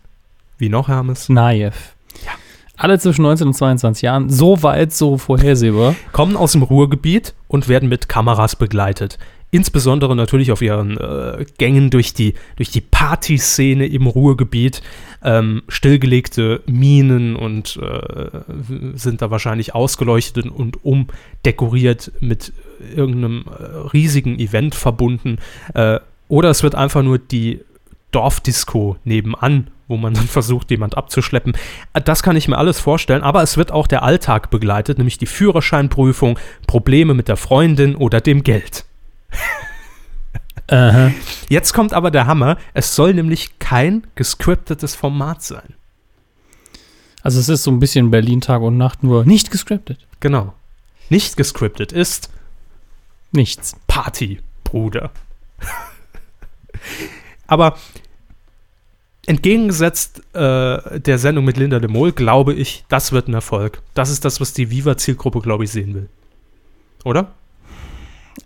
[0.58, 1.30] wie noch, Hermes?
[1.30, 1.93] Najev.
[2.76, 5.96] Alle zwischen 19 und 22 Jahren, so weit, so vorhersehbar.
[6.12, 9.20] kommen aus dem Ruhrgebiet und werden mit Kameras begleitet.
[9.52, 14.82] Insbesondere natürlich auf ihren äh, Gängen durch die, durch die Partyszene im Ruhrgebiet.
[15.24, 18.40] Ähm, stillgelegte Minen und äh,
[18.96, 22.52] sind da wahrscheinlich ausgeleuchtet und umdekoriert mit
[22.96, 25.38] irgendeinem äh, riesigen Event verbunden.
[25.76, 27.60] Äh, oder es wird einfach nur die
[28.12, 31.54] Dorfdisco nebenan, wo man dann versucht, jemand abzuschleppen.
[32.06, 35.26] Das kann ich mir alles vorstellen, aber es wird auch der Alltag begleitet, nämlich die
[35.26, 38.86] Führerscheinprüfung, Probleme mit der Freundin oder dem Geld.
[40.68, 41.12] Aha.
[41.50, 45.74] Jetzt kommt aber der Hammer, es soll nämlich kein gescriptetes Format sein.
[47.22, 50.00] Also es ist so ein bisschen Berlin Tag und Nacht, nur nicht gescriptet.
[50.20, 50.54] Genau.
[51.10, 52.30] Nicht gescriptet ist
[53.36, 53.76] Nichts.
[53.88, 55.10] Party, Bruder.
[57.48, 57.78] Aber
[59.26, 63.82] entgegengesetzt äh, der Sendung mit Linda de Mol, glaube ich, das wird ein Erfolg.
[63.94, 66.10] Das ist das, was die Viva-Zielgruppe, glaube ich, sehen will.
[67.04, 67.32] Oder?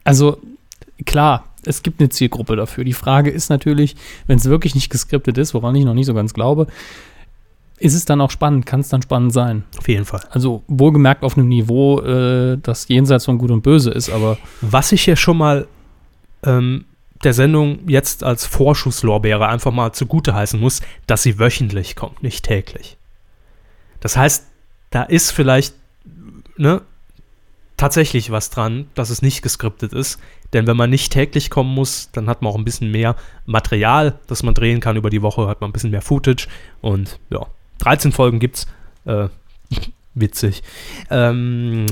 [0.04, 0.40] Also
[1.06, 2.84] klar, es gibt eine Zielgruppe dafür.
[2.84, 3.96] Die Frage ist natürlich,
[4.28, 6.68] wenn es wirklich nicht geskriptet ist, woran ich noch nicht so ganz glaube,
[7.80, 8.66] ist es dann auch spannend?
[8.66, 9.64] Kann es dann spannend sein?
[9.78, 10.22] Auf jeden Fall.
[10.32, 14.92] Also wohlgemerkt auf einem Niveau, äh, das jenseits von Gut und Böse ist, aber Was
[14.92, 15.68] ich hier schon mal
[16.44, 16.86] ähm,
[17.24, 22.46] der Sendung jetzt als Vorschusslorbeere einfach mal zugute heißen muss, dass sie wöchentlich kommt, nicht
[22.46, 22.98] täglich.
[24.00, 24.46] Das heißt,
[24.92, 25.74] da ist vielleicht
[26.58, 26.82] ne,
[27.78, 30.20] tatsächlich was dran, dass es nicht geskriptet ist.
[30.54, 34.20] Denn wenn man nicht täglich kommen muss, dann hat man auch ein bisschen mehr Material,
[34.28, 36.48] das man drehen kann über die Woche, hat man ein bisschen mehr Footage.
[36.82, 37.46] Und ja,
[37.80, 38.68] 13 Folgen gibt's.
[39.06, 39.28] Äh,
[40.14, 40.64] witzig.
[41.10, 41.86] Ähm,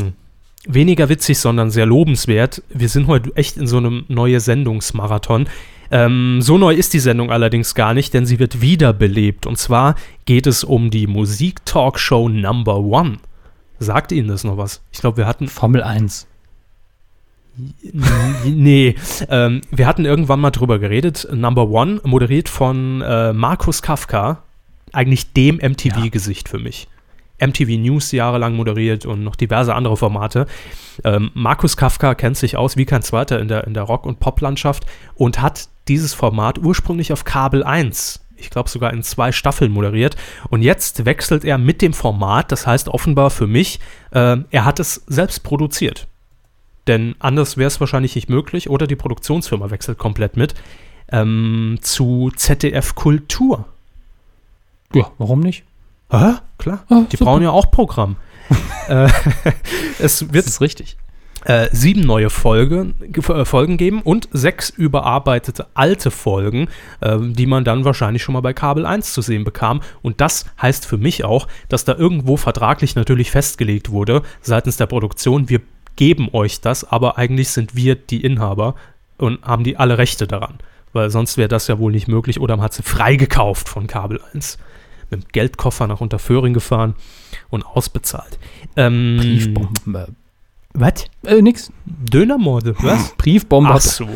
[0.67, 2.63] weniger witzig, sondern sehr lobenswert.
[2.69, 5.47] Wir sind heute echt in so einem neue Sendungsmarathon.
[5.91, 9.45] Ähm, so neu ist die Sendung allerdings gar nicht, denn sie wird wiederbelebt.
[9.45, 13.17] Und zwar geht es um die Musik-Talkshow Number One.
[13.80, 14.82] Sagt Ihnen das noch was?
[14.91, 15.47] Ich glaube, wir hatten.
[15.47, 16.28] Formel 1.
[18.43, 18.95] nee,
[19.30, 21.28] ähm, wir hatten irgendwann mal drüber geredet.
[21.32, 24.43] Number One, moderiert von äh, Markus Kafka,
[24.91, 26.88] eigentlich dem MTV-Gesicht für mich.
[27.39, 30.48] MTV News jahrelang moderiert und noch diverse andere Formate.
[31.04, 34.19] Ähm, Markus Kafka kennt sich aus wie kein zweiter in der, in der Rock- und
[34.19, 39.71] Poplandschaft und hat dieses Format ursprünglich auf Kabel 1, ich glaube sogar in zwei Staffeln
[39.71, 40.15] moderiert.
[40.50, 43.80] Und jetzt wechselt er mit dem Format, das heißt offenbar für mich,
[44.12, 46.08] äh, er hat es selbst produziert.
[46.88, 50.54] Denn anders wäre es wahrscheinlich nicht möglich oder die Produktionsfirma wechselt komplett mit
[51.12, 53.65] ähm, zu ZDF Kultur.
[54.93, 55.63] Ja, warum nicht?
[56.12, 56.34] Hä?
[56.58, 56.84] Klar.
[56.89, 57.32] Ah, die super.
[57.32, 58.15] brauchen ja auch Programm.
[58.89, 59.10] äh,
[60.00, 60.98] es wird Das ist richtig.
[61.46, 66.68] äh, sieben neue Folge, ge- äh, Folgen geben und sechs überarbeitete alte Folgen,
[67.02, 69.82] äh, die man dann wahrscheinlich schon mal bei Kabel 1 zu sehen bekam.
[70.04, 74.86] Und das heißt für mich auch, dass da irgendwo vertraglich natürlich festgelegt wurde seitens der
[74.86, 75.62] Produktion, wir
[75.96, 78.76] geben euch das, aber eigentlich sind wir die Inhaber
[79.18, 80.56] und haben die alle Rechte daran.
[80.94, 84.20] Weil sonst wäre das ja wohl nicht möglich oder man hat sie freigekauft von Kabel
[84.34, 84.58] 1.
[85.10, 86.96] Mit dem Geldkoffer nach Unterföhring gefahren
[87.50, 88.39] und ausbezahlt.
[88.76, 90.08] Ähm, Briefbombe.
[90.78, 91.06] Was?
[91.26, 91.72] Äh, nix.
[91.86, 93.13] Dönermorde, was?
[93.18, 93.72] Briefbombe.
[93.74, 94.08] Ach so.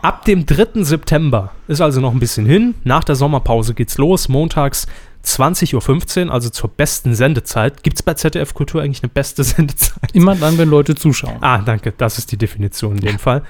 [0.00, 0.84] Ab dem 3.
[0.84, 2.74] September ist also noch ein bisschen hin.
[2.84, 4.28] Nach der Sommerpause geht's los.
[4.28, 4.86] Montags
[5.24, 7.82] 20.15 Uhr, also zur besten Sendezeit.
[7.82, 10.12] Gibt es bei ZDF Kultur eigentlich eine beste Sendezeit?
[10.12, 11.38] Immer dann, wenn Leute zuschauen.
[11.40, 11.92] Ah, danke.
[11.96, 13.42] Das ist die Definition in dem Fall.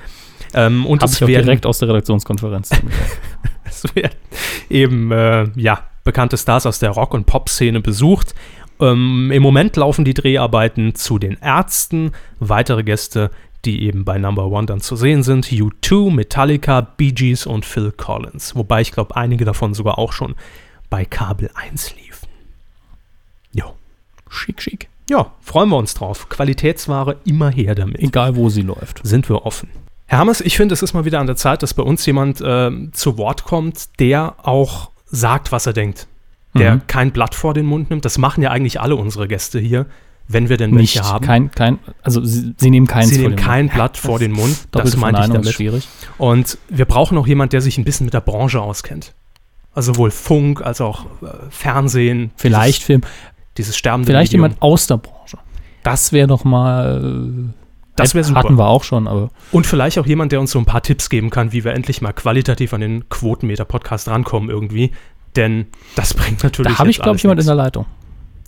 [0.54, 2.70] Ähm, und Habe es ich werden, direkt aus der Redaktionskonferenz.
[3.64, 4.16] es werden
[4.70, 8.34] eben äh, ja, bekannte Stars aus der Rock- und Pop-Szene besucht.
[8.80, 12.12] Ähm, Im Moment laufen die Dreharbeiten zu den Ärzten.
[12.40, 13.30] Weitere Gäste,
[13.66, 17.92] die eben bei Number One dann zu sehen sind: U2, Metallica, Bee Gees und Phil
[17.92, 18.56] Collins.
[18.56, 20.34] Wobei ich glaube, einige davon sogar auch schon
[20.88, 22.28] bei Kabel 1 liefen.
[23.52, 23.74] Jo.
[24.30, 24.88] schick, schick.
[25.10, 26.28] Ja, freuen wir uns drauf.
[26.30, 29.00] Qualitätsware immer her damit Egal, wo sie läuft.
[29.02, 29.68] sind wir offen.
[30.06, 32.42] Herr Hammers, ich finde, es ist mal wieder an der Zeit, dass bei uns jemand
[32.42, 36.06] ähm, zu Wort kommt, der auch sagt, was er denkt.
[36.54, 36.80] Der Mhm.
[36.86, 38.04] kein Blatt vor den Mund nimmt.
[38.04, 39.86] Das machen ja eigentlich alle unsere Gäste hier,
[40.28, 41.24] wenn wir denn welche Nicht, haben.
[41.24, 43.74] kein, kein, also sie, sie nehmen keins Sie nehmen kein Mund.
[43.74, 44.56] Blatt vor den Mund.
[44.70, 45.48] Das meinte ich damit.
[45.52, 45.86] schwierig.
[46.16, 49.14] Und wir brauchen auch jemand, der sich ein bisschen mit der Branche auskennt.
[49.74, 52.30] Also sowohl Funk als auch äh, Fernsehen.
[52.36, 53.02] Vielleicht Film.
[53.02, 53.12] Dieses,
[53.56, 54.46] dieses sterbende Vielleicht Medium.
[54.50, 55.38] jemand aus der Branche.
[55.82, 57.04] Das wäre doch mal.
[57.04, 57.67] äh,
[57.98, 58.40] Das wär super.
[58.40, 61.08] Hatten wir auch schon, aber Und vielleicht auch jemand, der uns so ein paar Tipps
[61.10, 64.92] geben kann, wie wir endlich mal qualitativ an den Quotenmeter-Podcast rankommen irgendwie.
[65.36, 66.72] Denn das bringt natürlich.
[66.72, 67.86] da habe ich, glaube ich, jemand in der Leitung.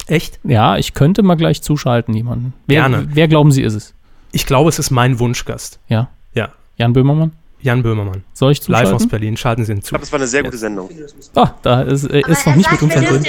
[0.07, 0.41] Echt?
[0.45, 2.55] Ja, ich könnte mal gleich zuschalten, jemanden.
[2.67, 3.09] Wer, Gerne.
[3.13, 3.95] Wer glauben Sie, ist es?
[4.33, 5.79] Ich glaube, es ist mein Wunschgast.
[5.89, 6.09] Ja.
[6.35, 6.49] Ja.
[6.77, 7.33] Jan Böhmermann?
[7.61, 8.25] Jan Böhmermann.
[8.33, 9.09] Soll ich Live aus zuschalten?
[9.11, 9.37] Berlin.
[9.37, 9.91] Schalten Sie ihn Ich zu.
[9.91, 10.89] glaube, es war eine sehr gute Sendung.
[11.35, 13.25] Ah, da ist, äh, ist noch nicht mit uns drin.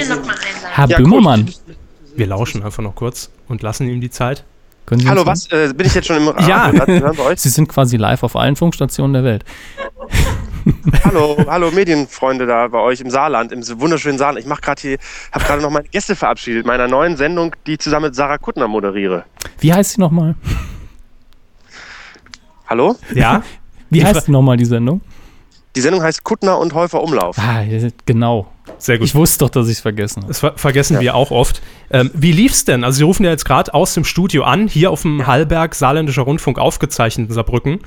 [0.72, 1.74] Herr Ja, Böhmermann, cool.
[2.16, 4.44] Wir lauschen einfach noch kurz und lassen ihm die Zeit.
[5.06, 5.50] Hallo, was?
[5.50, 6.48] Äh, bin ich jetzt schon im Radio?
[6.48, 7.36] Ja.
[7.36, 9.44] Sie sind quasi live auf allen Funkstationen der Welt.
[11.04, 14.44] Hallo, hallo Medienfreunde da bei euch im Saarland, im wunderschönen Saarland.
[14.44, 14.98] Ich mache gerade hier,
[15.32, 18.68] habe gerade noch meine Gäste verabschiedet, meiner neuen Sendung, die ich zusammen mit Sarah Kuttner
[18.68, 19.24] moderiere.
[19.58, 20.36] Wie heißt sie nochmal?
[22.68, 22.94] Hallo?
[23.12, 23.42] Ja?
[23.90, 25.00] Wie heißt nochmal, die Sendung?
[25.74, 27.36] Die Sendung heißt Kuttner und Häufer Umlauf.
[27.38, 27.64] Ah,
[28.06, 28.51] genau.
[28.78, 29.06] Sehr gut.
[29.06, 30.28] Ich wusste doch, dass ich es vergessen habe.
[30.28, 31.62] Das ver vergessen wir auch oft.
[31.90, 32.84] Ähm, wie lief's denn?
[32.84, 36.22] Also Sie rufen ja jetzt gerade aus dem Studio an, hier auf dem Hallberg Saarländischer
[36.22, 37.80] Rundfunk aufgezeichnet in Saarbrücken.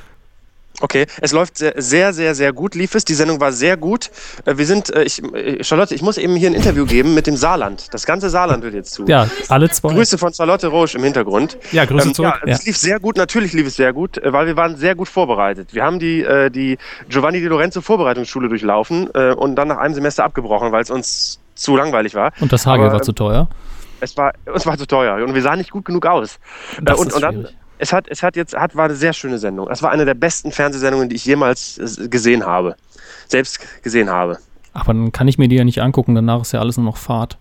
[0.81, 3.05] Okay, es läuft sehr, sehr, sehr, sehr gut, lief es.
[3.05, 4.11] Die Sendung war sehr gut.
[4.45, 7.27] Äh, Wir sind, äh, ich, äh, Charlotte, ich muss eben hier ein Interview geben mit
[7.27, 7.93] dem Saarland.
[7.93, 9.05] Das ganze Saarland wird jetzt zu.
[9.05, 9.93] Ja, alle zwei.
[9.93, 11.57] Grüße von Charlotte Roche im Hintergrund.
[11.71, 12.33] Ja, Grüße Ähm, zurück.
[12.45, 12.65] ja, es Ja.
[12.67, 15.73] lief sehr gut, natürlich lief es sehr gut, weil wir waren sehr gut vorbereitet.
[15.73, 16.77] Wir haben die, die
[17.09, 21.75] Giovanni Di Lorenzo Vorbereitungsschule durchlaufen und dann nach einem Semester abgebrochen, weil es uns zu
[21.77, 22.31] langweilig war.
[22.41, 23.47] Und das Hagel Aber, war zu teuer.
[24.01, 26.37] Es war, es war zu teuer und wir sahen nicht gut genug aus.
[26.81, 27.55] Das und, ist und dann, schwierig.
[27.77, 29.69] Es hat, es hat jetzt, hat, war eine sehr schöne Sendung.
[29.69, 32.75] Es war eine der besten Fernsehsendungen, die ich jemals äh, gesehen habe.
[33.27, 34.37] Selbst gesehen habe.
[34.73, 36.97] Aber dann kann ich mir die ja nicht angucken, danach ist ja alles nur noch
[36.97, 37.37] Fahrt.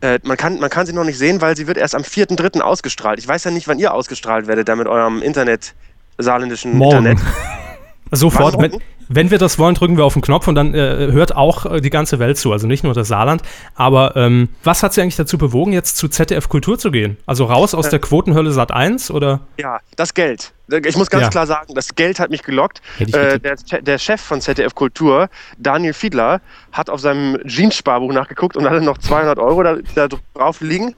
[0.00, 2.60] Äh, man, kann, man kann sie noch nicht sehen, weil sie wird erst am 4.3.
[2.60, 3.18] ausgestrahlt.
[3.18, 5.74] Ich weiß ja nicht, wann ihr ausgestrahlt werdet, da mit eurem Internet,
[6.16, 7.06] saarländischen Morgen.
[7.06, 7.18] Internet.
[8.12, 8.80] Sofort, wenn?
[9.08, 11.80] Wenn wir das wollen, drücken wir auf den Knopf und dann äh, hört auch äh,
[11.80, 13.42] die ganze Welt zu, also nicht nur das Saarland.
[13.74, 17.16] Aber ähm, was hat Sie eigentlich dazu bewogen, jetzt zu ZDF Kultur zu gehen?
[17.26, 19.40] Also raus aus der Quotenhölle Sat 1 oder?
[19.58, 20.52] Ja, das Geld.
[20.84, 21.30] Ich muss ganz Ja.
[21.30, 22.82] klar sagen, das Geld hat mich gelockt.
[22.98, 26.42] Äh, der, der Chef von ZDF Kultur, Daniel Fiedler,
[26.72, 30.94] hat auf seinem Jeans-Sparbuch nachgeguckt und hatte noch 200 Euro da, da drauf liegen.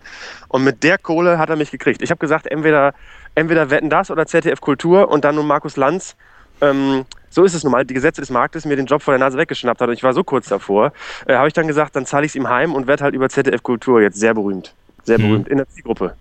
[0.48, 2.02] Und mit der Kohle hat er mich gekriegt.
[2.02, 2.94] Ich habe gesagt, entweder,
[3.36, 6.16] entweder Wetten das oder ZDF Kultur und dann nun Markus Lanz.
[6.60, 7.84] Ähm, so ist es nun mal.
[7.84, 10.12] Die Gesetze des Marktes mir den Job vor der Nase weggeschnappt hat und ich war
[10.12, 10.92] so kurz davor.
[11.26, 13.28] Äh, habe ich dann gesagt, dann zahle ich es ihm heim und werde halt über
[13.28, 14.74] ZDF Kultur jetzt sehr berühmt.
[15.04, 15.22] Sehr Mhm.
[15.22, 16.14] berühmt in der Zielgruppe.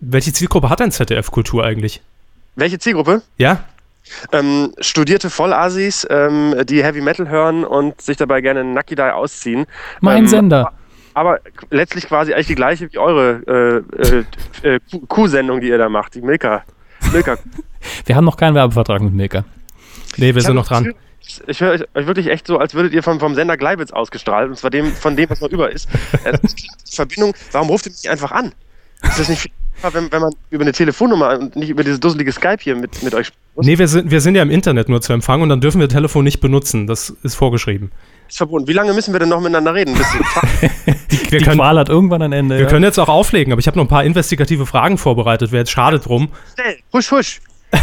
[0.00, 2.00] Welche Zielgruppe hat denn ZDF Kultur eigentlich?
[2.56, 3.22] Welche Zielgruppe?
[3.36, 3.64] Ja?
[4.32, 9.66] Ähm, studierte Vollasis, ähm, die Heavy Metal hören und sich dabei gerne Die ausziehen.
[10.00, 10.72] Mein Ähm, Sender.
[11.14, 14.18] Aber letztlich quasi eigentlich die gleiche wie eure äh,
[14.66, 16.62] äh, äh, Kuh- Kuh-Sendung, die ihr da macht, die Milka.
[17.12, 17.36] Milka.
[18.06, 19.44] Wir haben noch keinen Werbevertrag mit Milka.
[20.16, 20.94] Nee, wir Ich sind noch dran.
[21.46, 24.56] Ich höre euch wirklich echt so, als würdet ihr vom, vom Sender Gleibitz ausgestrahlt, und
[24.56, 25.88] zwar dem, von dem, was noch über ist.
[26.24, 28.52] Die Verbindung, warum ruft ihr mich nicht einfach an?
[29.02, 32.00] Ist das nicht viel einfacher, wenn, wenn man über eine Telefonnummer und nicht über dieses
[32.00, 33.38] dusselige Skype hier mit, mit euch spricht?
[33.56, 35.88] Nee, wir sind, wir sind ja im Internet nur zu empfangen und dann dürfen wir
[35.88, 36.86] Telefon nicht benutzen.
[36.86, 37.90] Das ist vorgeschrieben.
[38.28, 38.68] Ist verboten.
[38.68, 39.94] Wie lange müssen wir denn noch miteinander reden?
[39.94, 42.56] Bis Wir Die können, Qual hat irgendwann ein Ende.
[42.56, 42.68] wir ja.
[42.68, 45.52] können jetzt auch auflegen, aber ich habe noch ein paar investigative Fragen vorbereitet.
[45.52, 46.28] Wäre jetzt schade drum.
[46.54, 47.40] schnell, husch, husch.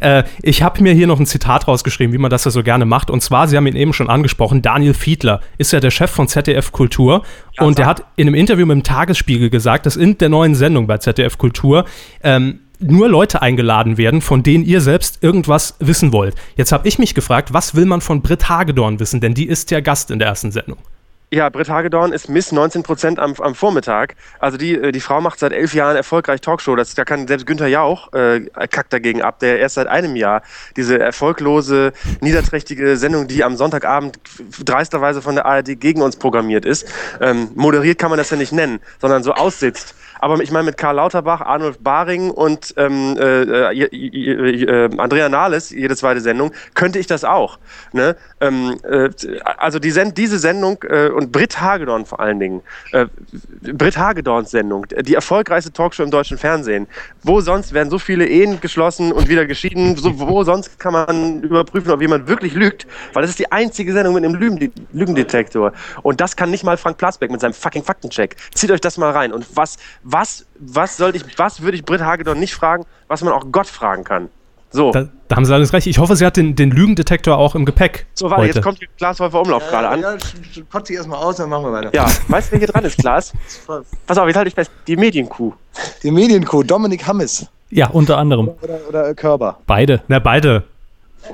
[0.00, 2.84] Äh, ich habe mir hier noch ein Zitat rausgeschrieben, wie man das ja so gerne
[2.84, 3.10] macht.
[3.10, 6.28] Und zwar, Sie haben ihn eben schon angesprochen, Daniel Fiedler ist ja der Chef von
[6.28, 7.22] ZDF Kultur.
[7.58, 10.86] und der hat in einem Interview mit dem Tagesspiegel gesagt, dass in der neuen Sendung
[10.86, 11.86] bei ZDF Kultur
[12.22, 16.34] ähm, nur Leute eingeladen werden, von denen ihr selbst irgendwas wissen wollt.
[16.56, 19.20] Jetzt habe ich mich gefragt, was will man von Britt Hagedorn wissen?
[19.20, 20.78] Denn die ist ja Gast in der ersten Sendung.
[21.32, 24.14] Ja, Britt Hagedorn ist Miss 19 Prozent am, am Vormittag.
[24.38, 26.76] Also die, äh, die Frau macht seit elf Jahren erfolgreich Talkshow.
[26.76, 30.42] Das, da kann selbst Günther Jauch äh, kackt dagegen ab, der erst seit einem Jahr
[30.76, 34.20] diese erfolglose, niederträchtige Sendung, die am Sonntagabend
[34.64, 36.86] dreisterweise von der ARD gegen uns programmiert ist.
[37.20, 39.96] Ähm, moderiert kann man das ja nicht nennen, sondern so aussitzt.
[40.20, 45.28] Aber ich meine, mit Karl Lauterbach, Arnulf Baring und ähm, äh, äh, äh, äh, Andrea
[45.28, 47.58] Nahles, jede zweite Sendung, könnte ich das auch.
[47.92, 48.16] Ne?
[48.40, 49.10] Ähm, äh,
[49.58, 52.62] also die Send diese Sendung äh, und Britt Hagedorn vor allen Dingen,
[53.62, 56.86] Britt Hagedorns Sendung, die erfolgreichste Talkshow im deutschen Fernsehen.
[57.22, 59.96] Wo sonst werden so viele Ehen geschlossen und wieder geschieden?
[59.96, 62.86] So, wo sonst kann man überprüfen, ob jemand wirklich lügt?
[63.12, 65.72] Weil das ist die einzige Sendung mit einem Lügen Lügendetektor.
[66.02, 68.36] Und das kann nicht mal Frank Plasbeck mit seinem fucking Faktencheck.
[68.54, 69.32] Zieht euch das mal rein.
[69.32, 69.76] Und was,
[70.08, 73.66] was, was sollte ich, was würde ich Britt Hagedorn nicht fragen, was man auch Gott
[73.66, 74.28] fragen kann?
[74.70, 74.90] So.
[74.92, 75.86] Da, da haben Sie alles recht.
[75.86, 78.06] Ich hoffe, sie hat den, den Lügendetektor auch im Gepäck.
[78.14, 78.54] So, warte, heute.
[78.54, 80.00] jetzt kommt Klaas Wolfer Umlauf gerade an.
[80.00, 80.16] Ja,
[80.70, 81.94] kotze ich erstmal aus, dann machen wir weiter.
[81.94, 83.32] Ja, weißt du, wer hier dran ist, Klaas?
[84.06, 84.70] Pass auf, jetzt halte ich fest.
[84.86, 85.52] Die Medienkuh.
[86.02, 88.50] Die Medienkuh, Dominik Hammes Ja, unter anderem.
[88.60, 89.58] oder, oder Körber.
[89.66, 90.02] Beide.
[90.08, 90.64] Na, beide.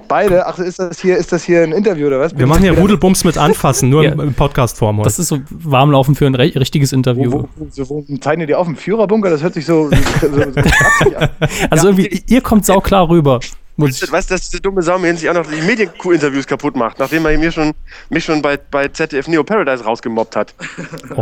[0.09, 2.37] Beide, ach, ist das hier, ist das hier ein Interview oder was?
[2.37, 4.13] Wir machen hier Rudelbums mit Anfassen, nur Ja.
[4.13, 5.05] im, im Podcast-Form heute.
[5.07, 7.33] Das ist so warmlaufen für ein richtiges Interview.
[7.33, 9.31] Wo, wo, so, wo zeigen die die auf dem Führerbunker?
[9.31, 9.97] Das hört sich so, so,
[10.33, 10.55] so, an.
[11.71, 13.41] Also irgendwie, ihr kommt sauklar rüber.
[13.77, 16.77] Muss ich, Weißt du, dass diese dumme Sau mir sich auch noch die Medienkuh-Interviews kaputt
[16.77, 17.73] macht, nachdem er mir schon,
[18.11, 20.55] mich schon bei, bei ZDF Neo Paradise rausgemobbt hat.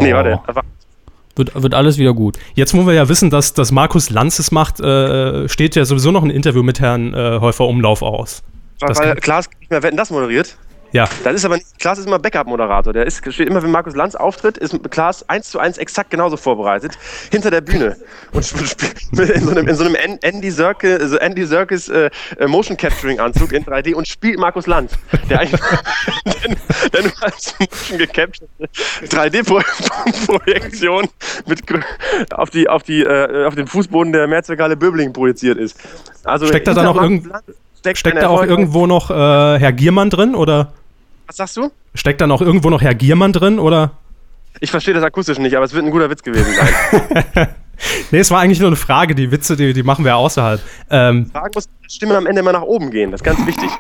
[0.01, 0.17] Nee, Oh.
[0.17, 0.41] warte.
[0.47, 0.65] das war-
[1.37, 2.39] wird, wird alles wieder gut.
[2.55, 6.11] Jetzt, wo wir ja wissen, dass, dass Markus Lanz es macht, äh, steht ja sowieso
[6.11, 8.43] noch ein Interview mit Herrn äh, Häufer Umlauf aus.
[8.81, 10.57] Weil kann- Klaas nicht mehr Wetten, das moderiert.
[10.93, 11.09] Ja.
[11.23, 12.93] Das ist aber nicht, Klaas ist immer Backup-Moderator.
[12.93, 16.37] Der ist, steht immer, wenn Markus Lanz auftritt, ist Klaas eins zu eins exakt genauso
[16.37, 16.99] vorbereitet,
[17.31, 17.97] hinter der Bühne.
[18.33, 18.91] Und sp- sp-
[19.33, 22.11] in so einem, in so einem An- Andy Serkis, Andy Serkis äh,
[22.41, 24.91] äh, Motion Capturing Anzug in 3D und spielt Markus Lanz.
[25.29, 25.61] Der eigentlich,
[26.93, 28.53] der, nur als Motion gecapturte
[29.05, 31.09] 3D-Projektion
[31.47, 31.63] mit
[32.33, 35.79] auf die, auf die, äh, auf den Fußboden der Mehrzweckhalle Böbling projiziert ist.
[36.25, 37.45] Also Steckt da dann auch Markus irgend- Lanz
[37.81, 39.15] steckt, Steckt da auch Erfolg- irgendwo noch äh,
[39.59, 40.73] Herr Giermann drin oder
[41.27, 41.71] Was sagst du?
[41.95, 43.93] steckt da noch irgendwo noch Herr Giermann drin oder?
[44.61, 47.49] Ich verstehe das akustisch nicht, aber es wird ein guter Witz gewesen sein.
[48.11, 49.15] Nee, es war eigentlich nur eine Frage.
[49.15, 50.61] Die Witze, die, die machen wir außerhalb.
[50.91, 53.11] Ähm, Fragen muss die Stimme am Ende immer nach oben gehen.
[53.11, 53.71] Das ist ganz wichtig.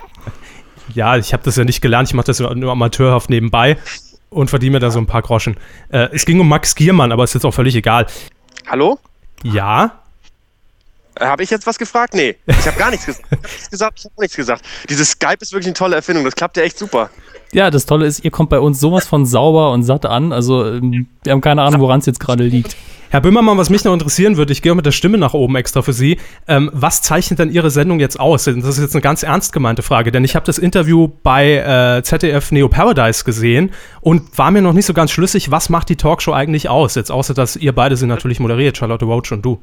[0.94, 2.08] ja, ich habe das ja nicht gelernt.
[2.08, 3.76] Ich mache das ja nur amateurhaft nebenbei
[4.30, 5.58] und verdiene mir da so ein paar Groschen.
[5.90, 8.06] Äh, es ging um Max Giermann, aber ist jetzt auch völlig egal.
[8.66, 8.98] Hallo?
[9.42, 9.99] Ja,
[11.20, 12.14] Habe ich jetzt was gefragt?
[12.14, 13.26] Nee, ich habe gar nichts gesagt.
[13.30, 14.64] Ich habe nichts gesagt, ich habe nichts gesagt.
[14.88, 16.24] Dieses Skype ist wirklich eine tolle Erfindung.
[16.24, 17.10] Das klappt ja echt super.
[17.52, 20.32] Ja, das Tolle ist, ihr kommt bei uns sowas von sauber und satt an.
[20.32, 22.76] Also, ähm, wir haben keine Ahnung, woran es jetzt gerade liegt.
[23.12, 25.56] Herr Böhmermann, was mich noch interessieren würde, ich gehe auch mit der Stimme nach oben
[25.56, 26.18] extra für Sie.
[26.46, 28.44] Ähm, was zeichnet denn Ihre Sendung jetzt aus?
[28.44, 32.04] Das ist jetzt eine ganz ernst gemeinte Frage, denn ich habe das Interview bei äh,
[32.04, 35.96] ZDF Neo Paradise gesehen und war mir noch nicht so ganz schlüssig, was macht die
[35.96, 36.94] Talkshow eigentlich aus?
[36.94, 39.60] Jetzt außer, dass ihr beide sind natürlich moderiert, Charlotte Roach und du.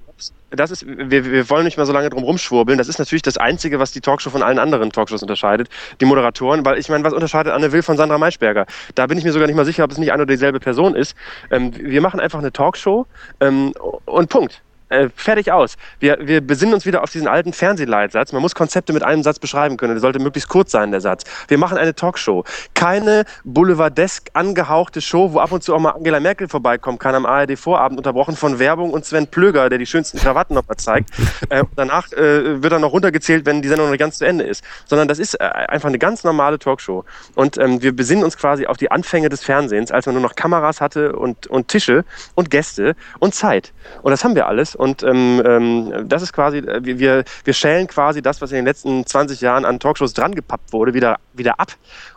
[0.50, 2.78] Das ist, wir, wir wollen nicht mehr so lange drum rumschwurbeln.
[2.78, 5.68] Das ist natürlich das Einzige, was die Talkshow von allen anderen Talkshows unterscheidet.
[6.00, 8.66] Die Moderatoren, weil ich meine, was unterscheidet Anne Will von Sandra Maischberger?
[8.96, 10.96] Da bin ich mir sogar nicht mal sicher, ob es nicht eine oder dieselbe Person
[10.96, 11.16] ist.
[11.52, 13.06] Ähm, wir machen einfach eine Talkshow
[13.42, 13.74] ähm,
[14.06, 14.62] und Punkt.
[14.90, 15.76] Äh, fertig aus.
[16.00, 18.32] Wir, wir besinnen uns wieder auf diesen alten Fernsehleitsatz.
[18.32, 19.94] Man muss Konzepte mit einem Satz beschreiben können.
[19.94, 21.26] Der sollte möglichst kurz sein, der Satz.
[21.50, 22.46] Wir machen eine Talkshow.
[22.74, 27.26] Keine boulevardesk angehauchte Show, wo ab und zu auch mal Angela Merkel vorbeikommen kann am
[27.26, 31.10] ARD-Vorabend, unterbrochen von Werbung und Sven Plöger, der die schönsten Krawatten nochmal zeigt.
[31.50, 34.44] Äh, danach äh, wird dann noch runtergezählt, wenn die Sendung noch nicht ganz zu Ende
[34.44, 34.64] ist.
[34.86, 37.06] Sondern das ist äh, einfach eine ganz normale Talkshow.
[37.36, 40.36] Und ähm, wir besinnen uns quasi auf die Anfänge des Fernsehens, als man nur noch
[40.36, 42.04] Kameras hatte und, und Tische
[42.36, 43.72] und Gäste und Zeit.
[44.02, 44.77] Und das haben wir alles.
[44.78, 48.66] Und ähm, ähm, das ist quasi, äh, wir- wir, schälen quasi das, was in den
[48.66, 51.72] letzten 20 Jahren an Talkshows dran gepappt wurde, wieder, wieder ab,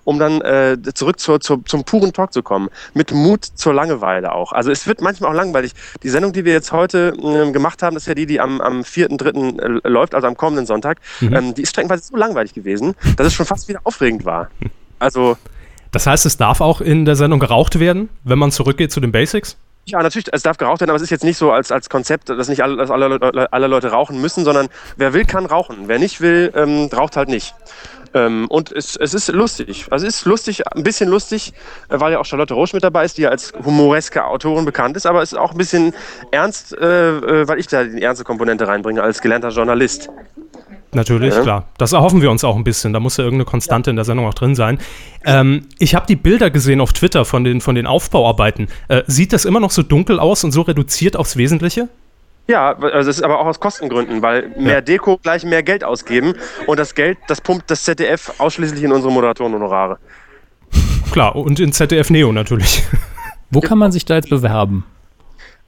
[0.05, 2.69] um dann äh, zurück zur, zur, zum puren Talk zu kommen.
[2.95, 4.53] Mit Mut zur Langeweile auch.
[4.53, 5.73] Also es wird manchmal auch langweilig.
[6.03, 8.61] Die Sendung, die wir jetzt heute ähm, gemacht haben, das ist ja die, die am,
[8.61, 9.83] am 4.3.
[9.85, 13.33] Äh, läuft, also am kommenden Sonntag, ähm, die ist streckenweise so langweilig gewesen, dass es
[13.35, 14.49] schon fast wieder aufregend war.
[15.03, 15.39] Also
[15.93, 19.13] Das heißt, es darf auch in der Sendung geraucht werden, wenn man zurückgeht zu den
[19.13, 19.57] Basics?
[19.87, 22.28] Ja, natürlich, es darf geraucht werden, aber es ist jetzt nicht so als, als Konzept,
[22.28, 25.89] dass nicht alle, dass alle, Leute- alle Leute rauchen müssen, sondern wer will, kann rauchen.
[25.89, 27.55] Wer nicht will, ähm, raucht halt nicht.
[28.12, 29.87] Ähm, und es, es ist lustig.
[29.91, 31.55] Also es ist lustig, ein bisschen lustig,
[31.89, 34.97] äh, weil ja auch Charlotte Roche mit dabei ist, die ja als humoreske Autorin bekannt
[34.97, 35.95] ist, aber es ist auch ein bisschen
[36.31, 40.09] ernst, äh, äh, weil ich da die ernste Komponente reinbringe als gelernter Journalist.
[40.93, 41.43] Natürlich, Ja.
[41.43, 41.64] klar.
[41.78, 42.93] Das erhoffen wir uns auch ein bisschen.
[42.93, 44.78] Da muss ja irgendeine Konstante in der Sendung auch drin sein.
[45.24, 48.68] Ähm, ich habe die Bilder gesehen auf Twitter von den, von den Aufbauarbeiten.
[48.88, 51.88] Äh, sieht das immer noch so dunkel aus und so reduziert aufs Wesentliche?
[52.49, 54.80] Ja, also es ist aber auch aus Kostengründen, weil mehr Ja.
[54.80, 56.34] Deko gleich mehr Geld ausgeben
[56.66, 59.99] und das Geld, das pumpt das ZDF ausschließlich in unsere Moderatorenhonorare.
[61.12, 62.82] Klar, und in ZDF Neo natürlich.
[63.51, 64.84] Wo kann man sich da jetzt bewerben?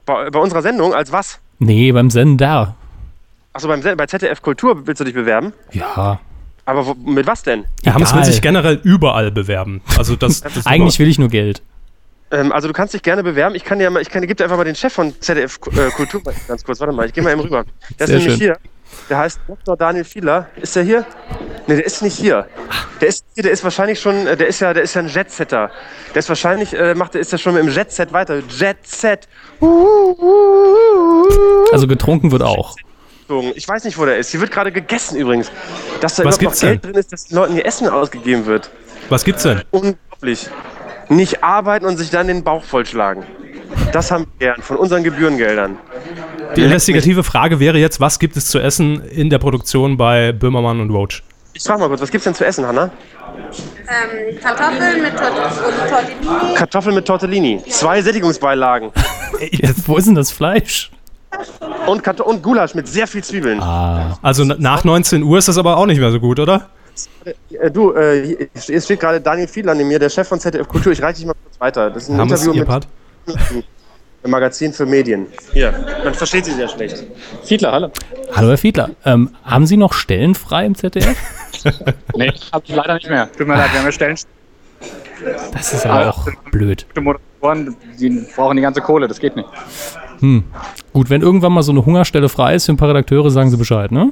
[0.05, 1.39] Bei, bei unserer Sendung als was?
[1.59, 2.75] Nee, beim Sender.
[3.53, 5.53] Achso, bei ZDF Kultur willst du dich bewerben?
[5.71, 6.19] Ja.
[6.65, 7.65] Aber wo, mit was denn?
[7.83, 9.81] Ja, Hammes will sich generell überall bewerben.
[9.97, 11.61] Also das, das Eigentlich will ich nur Geld.
[12.31, 13.53] Ähm, also du kannst dich gerne bewerben.
[13.53, 15.91] Ich kann dir mal, ich kann, gib dir einfach mal den Chef von ZDF äh,
[15.91, 16.79] Kultur ganz kurz.
[16.79, 17.65] Warte mal, ich gehe mal eben rüber.
[17.99, 18.39] Der Sehr ist nämlich schön.
[18.39, 18.57] hier.
[19.09, 19.77] Der heißt Dr.
[19.77, 20.47] Daniel Fieler.
[20.55, 21.05] Ist der hier?
[21.67, 22.47] Nee, der ist nicht hier.
[23.01, 25.09] Der ist hier, der ist wahrscheinlich schon, äh, der ist ja, der ist ja ein
[25.09, 25.69] Jetsetter.
[26.13, 28.41] Der ist wahrscheinlich, äh, macht, ist ja schon mit dem Jetset weiter.
[28.49, 29.27] Jetset.
[31.71, 32.75] Also getrunken wird auch.
[33.55, 34.31] Ich weiß nicht, wo der ist.
[34.31, 35.51] Hier wird gerade gegessen übrigens.
[36.01, 36.91] Dass da Was überhaupt noch Geld denn?
[36.91, 38.69] drin ist, dass den Leuten hier Essen ausgegeben wird.
[39.09, 39.61] Was gibt's denn?
[39.71, 40.49] Unglaublich.
[41.09, 43.23] Nicht arbeiten und sich dann den Bauch vollschlagen.
[43.91, 45.77] Das haben wir gern von unseren Gebührengeldern.
[46.55, 50.79] Die investigative Frage wäre jetzt, was gibt es zu essen in der Produktion bei Böhmermann
[50.79, 51.23] und Roach?
[51.53, 52.91] Ich frag mal kurz, was gibt's denn zu essen, Hanna?
[53.87, 56.55] Ähm, Kartoffeln mit Tort und Tortellini.
[56.55, 57.63] Kartoffeln mit Tortellini.
[57.69, 58.91] Zwei Sättigungsbeilagen.
[59.51, 60.91] Jetzt, wo ist denn das Fleisch?
[61.87, 63.59] Und, und Gulasch mit sehr viel Zwiebeln.
[63.61, 64.17] Ah.
[64.21, 66.69] Also nach 19 Uhr ist das aber auch nicht mehr so gut, oder?
[67.49, 70.91] Äh, du, äh, es steht gerade Daniel Fiedler neben mir, der Chef von ZDF Kultur.
[70.91, 71.89] Ich reiche dich mal kurz weiter.
[71.89, 72.87] Das ist ein Hammes, Interview ihr mit Part?
[74.23, 75.27] dem Magazin für Medien.
[75.51, 75.73] Hier,
[76.03, 77.03] man versteht sie sehr schlecht.
[77.43, 77.91] Fiedler, hallo.
[78.33, 81.15] Hallo Herr Fiedler, ähm, haben Sie noch Stellen frei im ZDF?
[82.15, 83.31] Nee, hab ich leider nicht mehr.
[83.31, 84.17] Tut mir leid, wir haben ja Stellen.
[85.53, 86.85] Das ist aber auch blöd.
[86.99, 89.47] Moderatoren, die brauchen die ganze Kohle, das geht nicht.
[90.93, 93.57] Gut, wenn irgendwann mal so eine Hungerstelle frei ist für ein paar Redakteure, sagen Sie
[93.57, 94.11] Bescheid, ne?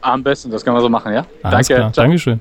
[0.00, 1.26] Am besten, das können wir so machen, ja?
[1.42, 2.04] Alles klar, ciao.
[2.04, 2.40] Dankeschön.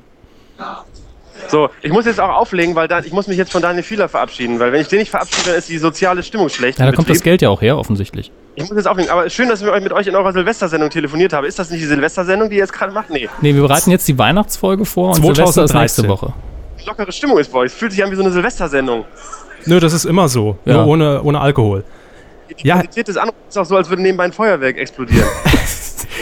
[1.49, 4.09] So, ich muss jetzt auch auflegen, weil dann, ich muss mich jetzt von Daniel Fieler
[4.09, 6.77] verabschieden, weil wenn ich den nicht verabschiede, dann ist die soziale Stimmung schlecht.
[6.79, 7.21] Ja, da kommt das.
[7.21, 8.31] Geld ja auch her, offensichtlich.
[8.55, 10.89] Ich muss jetzt auflegen, aber schön, dass ich mit euch- mit euch in eurer Silvestersendung
[10.89, 11.47] telefoniert habe.
[11.47, 13.09] Ist das nicht die Silvestersendung, die ihr jetzt gerade macht?
[13.09, 13.29] Nee.
[13.41, 15.81] Nee, wir bereiten jetzt die Weihnachtsfolge vor und Silvester ist 2013.
[15.81, 16.33] nächste Woche.
[16.85, 17.67] Lockere Stimmung ist bei euch.
[17.71, 19.05] Es fühlt sich an wie so eine Silvestersendung.
[19.65, 20.57] Nö, das ist immer so.
[20.65, 20.73] Ja.
[20.75, 21.83] Nur ohne, ohne Alkohol.
[22.55, 22.75] Die Ja.
[22.75, 25.27] Qualität des Anrufs ist auch so, als würde nebenbei ein Feuerwerk explodieren.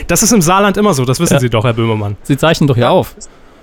[0.07, 1.39] Das ist im Saarland immer so, das wissen Ja.
[1.39, 2.17] Sie doch, Herr Böhmermann.
[2.23, 3.15] Sie zeichnen doch hier auf.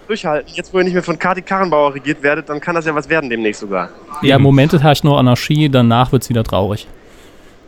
[0.08, 0.50] Durchhalten.
[0.54, 3.08] Jetzt, wo ihr nicht mehr von Kati Karrenbauer regiert werdet, dann kann das ja was
[3.08, 3.90] werden demnächst sogar.
[4.22, 6.88] Ja, im Moment herrscht nur Anarchie, danach wird es wieder traurig.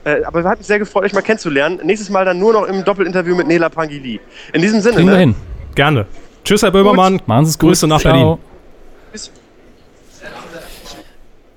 [0.05, 1.78] Äh, aber wir hatten sehr gefreut, euch mal kennenzulernen.
[1.84, 4.18] Nächstes Mal dann nur noch im Doppelinterview mit Nela Pangili.
[4.55, 5.20] In diesem Sinne, Kriegen wir ne?
[5.20, 5.34] hin.
[5.74, 6.07] Gerne.
[6.42, 7.20] Tschüss, Herr Böhmermann.
[7.26, 7.68] Machen Sie es gut.
[7.70, 8.12] Grüße nach Ciao.
[8.12, 8.38] Berlin.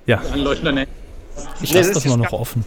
[0.06, 0.90] Ja, Ein leuchtender Netz.
[1.62, 2.64] Ich lasse das mal noch offen.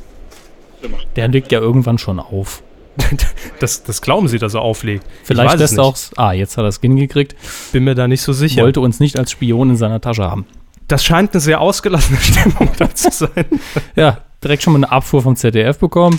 [1.17, 2.63] Der legt ja irgendwann schon auf.
[3.61, 5.05] das, das glauben Sie, dass er auflegt.
[5.23, 5.97] ich Vielleicht lässt er auch.
[6.17, 7.35] Ah, jetzt hat er es hingekriegt.
[7.73, 8.63] Bin mir da nicht so sicher.
[8.63, 10.47] Wollte uns nicht als Spion in seiner Tasche haben.
[10.89, 13.47] Das scheint eine sehr ausgelassene Stimmung da zu sein.
[13.95, 16.19] Ja, direkt schon mal eine Abfuhr vom ZDF bekommen.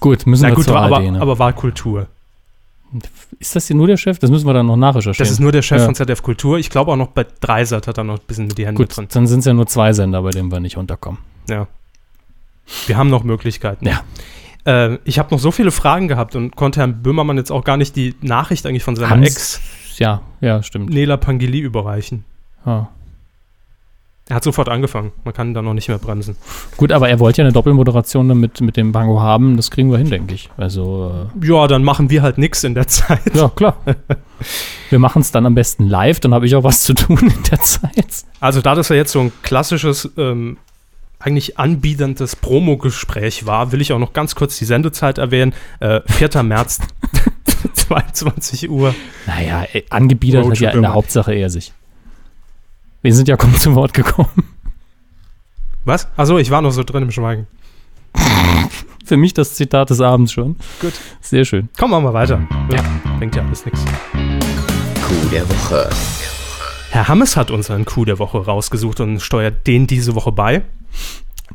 [0.00, 1.20] Gut, müssen Na wir gut, zur aber, ARD, ne?
[1.20, 2.06] aber Wahlkultur.
[3.38, 4.18] Ist das hier nur der Chef?
[4.18, 5.24] Das müssen wir dann noch nachrecherchieren.
[5.24, 5.86] Das ist nur der Chef Ja.
[5.86, 6.58] von ZDF Kultur.
[6.58, 9.08] Ich glaube auch noch bei Dreisat hat er noch ein bisschen die Hände Gut, drin.
[9.10, 11.18] dann sind es ja nur zwei Sender, bei denen wir nicht unterkommen.
[11.48, 11.66] Ja.
[12.86, 13.86] Wir haben noch Möglichkeiten.
[13.86, 14.00] Ja.
[14.64, 17.76] Äh, ich habe noch so viele Fragen gehabt und konnte Herrn Böhmermann jetzt auch gar
[17.76, 19.60] nicht die Nachricht eigentlich von seiner Hans- Ex,
[19.98, 20.90] Ja, ja, stimmt.
[20.90, 22.24] Nela Pangili, überreichen.
[22.64, 22.88] Ja.
[24.28, 25.10] Er hat sofort angefangen.
[25.24, 26.36] Man kann da noch nicht mehr bremsen.
[26.76, 29.56] Gut, aber er wollte ja eine Doppelmoderation mit, mit dem Bango haben.
[29.56, 30.48] Das kriegen wir hin, denke ich.
[30.56, 33.26] Also, Ja, dann machen wir halt nichts in der Zeit.
[33.34, 33.76] äh, ja, klar.
[34.90, 37.42] wir machen es dann am besten live, dann habe ich auch was zu tun in
[37.50, 38.24] der Zeit.
[38.38, 40.56] Also da das ja jetzt so ein klassisches, ähm,
[41.22, 45.54] eigentlich anbieterndes Promo-Gespräch war, will ich auch noch ganz kurz die Sendezeit erwähnen.
[45.80, 46.42] Äh, 4.
[46.42, 46.80] März,
[47.74, 48.94] 22 Uhr.
[49.26, 50.94] Naja, ey, angebiedert Road hat ja in der.
[50.94, 51.72] Hauptsache er sich.
[53.02, 54.44] Wir sind ja kaum zu Wort gekommen.
[55.84, 56.08] Was?
[56.16, 57.46] Achso, ich war noch so drin im Schweigen.
[59.04, 60.56] Für mich das Zitat des Abends schon.
[60.80, 60.92] Gut.
[61.20, 61.68] Sehr schön.
[61.76, 62.40] Kommen wir mal weiter.
[62.72, 62.82] Ja.
[63.18, 63.84] Bringt ja alles nichts.
[64.12, 65.90] Coup der Woche.
[66.90, 70.62] Herr Hammes hat uns einen Coup der Woche rausgesucht und steuert den diese Woche bei.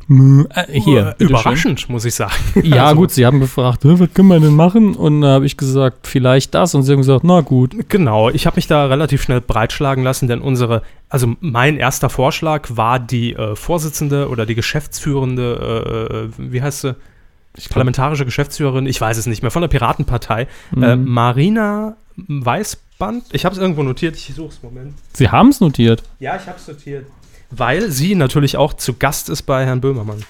[0.10, 1.16] Äh, hier.
[1.20, 2.32] Äh, überraschend, muss ich sagen.
[2.64, 4.96] Ja, Also, gut, sie haben gefragt, "Hä, was können wir denn machen?
[4.96, 6.76] Und da habe ich gesagt, vielleicht das.
[6.76, 7.76] Und sie haben gesagt, na gut.
[7.90, 12.70] Genau, ich habe mich da relativ schnell breitschlagen lassen, denn unsere, also mein erster Vorschlag
[12.70, 16.96] war die äh, Vorsitzende oder die geschäftsführende, äh, wie heißt sie?
[17.72, 20.48] Parlamentarische Geschäftsführerin, ich weiß es nicht mehr, von der Piratenpartei,
[20.80, 21.06] äh, Mhm.
[21.10, 23.26] Marina Weißband.
[23.32, 24.94] Ich habe es irgendwo notiert, ich suche es, Moment.
[25.14, 26.04] Sie haben es notiert.
[26.20, 27.08] Ja, ich habe es notiert.
[27.50, 30.24] Weil sie natürlich auch zu Gast ist bei Herrn Böhmermann.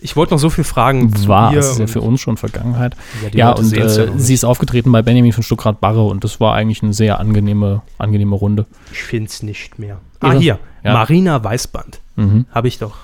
[0.00, 2.94] Ich wollte noch so viel fragen War, es ist ja für uns schon Vergangenheit.
[3.22, 6.38] Ja, Ja, und ja äh, noch sie ist aufgetreten bei Benjamin von Stuckrad-Barre und das
[6.38, 8.66] war eigentlich eine sehr angenehme, angenehme Runde.
[8.92, 9.98] Ich finde es nicht mehr.
[10.20, 10.60] Ah, hier.
[10.84, 10.92] Ja.
[10.92, 12.00] Marina Weißband.
[12.14, 12.46] Mhm.
[12.52, 12.96] Habe ich doch.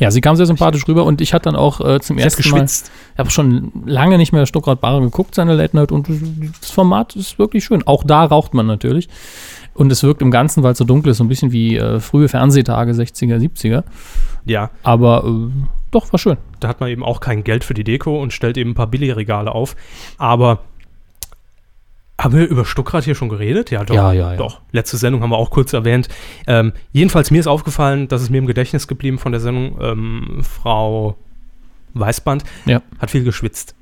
[0.00, 2.48] Ja, sie kam sehr sympathisch rüber und ich hatte dann auch äh, zum Sie ersten
[2.50, 6.08] Mal, ich habe schon lange nicht mehr Stuckrad-Barre geguckt, seine Late Night und
[6.60, 7.86] das Format ist wirklich schön.
[7.86, 9.08] Auch da raucht man natürlich.
[9.74, 11.98] Und es wirkt im Ganzen, weil es so dunkel ist, so ein bisschen wie äh,
[12.00, 13.82] frühe Fernsehtage, 60er, 70er.
[14.44, 15.50] Ja, Aber äh,
[15.90, 16.36] doch, war schön.
[16.60, 18.86] da hat man eben auch kein Geld für die Deko und stellt eben ein paar
[18.86, 19.74] Billigregale auf.
[20.18, 20.60] Aber
[22.20, 23.70] haben wir über Stuckrad hier schon geredet?
[23.72, 23.94] Ja, doch.
[23.94, 24.36] Ja, ja, ja.
[24.36, 24.60] Doch.
[24.70, 26.08] Letzte Sendung haben wir auch kurz erwähnt.
[26.46, 30.40] Ähm, jedenfalls, mir ist aufgefallen, das ist mir im Gedächtnis geblieben von der Sendung, ähm,
[30.42, 31.16] Frau
[31.94, 32.82] Weißband Ja.
[32.98, 33.74] hat viel geschwitzt.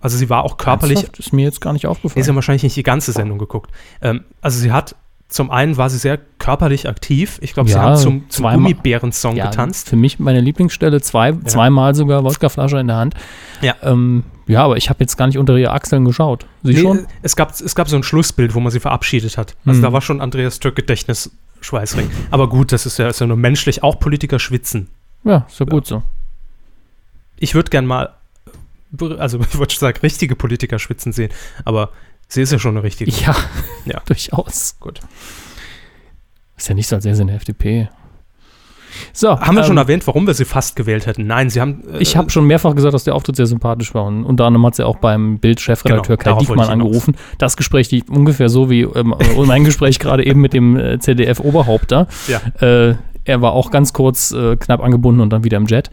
[0.00, 1.18] Also sie war auch körperlich Ernsthaft?
[1.18, 2.22] Ist mir jetzt gar nicht Nee, aufgefallen.
[2.24, 3.70] sie haben wahrscheinlich nicht die ganze Sendung geguckt.
[4.00, 4.94] Ähm, also sie hat,
[5.30, 7.38] zum einen war sie sehr körperlich aktiv.
[7.40, 9.88] Ich glaube, sie Ja, hat zum, zum Gummibären-Song ja, getanzt.
[9.88, 13.14] Für mich meine Lieblingsstelle, zwei, zweimal sogar Wodkaflasche in der Hand.
[13.62, 13.76] Ja.
[13.82, 16.46] Ähm, ja, aber ich habe jetzt gar nicht unter ihre Achseln geschaut.
[16.64, 17.06] Sie Nee, schon?
[17.22, 19.54] Es gab, es gab so ein Schlussbild, wo man sie verabschiedet hat.
[19.64, 19.82] Also Hm.
[19.82, 22.10] da war schon Andreas Türk Gedächtnis Schweißring.
[22.30, 23.82] Aber gut, das ist ja, ist ja nur menschlich.
[23.84, 24.88] Auch Politiker schwitzen.
[25.24, 26.02] Ja, ist ja gut so.
[27.38, 28.14] Ich würde gern mal,
[29.18, 31.30] also ich schon sagen, richtige Politiker schwitzen sehen.
[31.64, 31.90] Aber
[32.30, 33.10] sie ist ja schon eine richtige.
[33.10, 33.36] Ja,
[33.84, 34.00] Ja.
[34.06, 34.76] durchaus.
[34.80, 35.00] Gut.
[36.56, 37.88] Ist ja nicht so, als wäre sie in der FDP.
[39.12, 41.26] So, Haben wir schon ähm, erwähnt, warum wir sie fast gewählt hätten?
[41.26, 41.84] Nein, sie haben.
[41.92, 44.04] äh, Ich habe schon mehrfach gesagt, dass der Auftritt sehr sympathisch war.
[44.04, 47.16] Und unter anderem hat sie auch beim Bild-Chefredakteur Genau, Kai Diekmann angerufen.
[47.38, 49.14] Das Gespräch lief ungefähr so wie ähm,
[49.46, 52.08] mein Gespräch gerade eben mit dem äh, ZDF-Oberhaupt da.
[52.26, 52.40] Ja.
[52.66, 55.90] Äh, er war auch ganz kurz äh, knapp angebunden und dann wieder im Jet.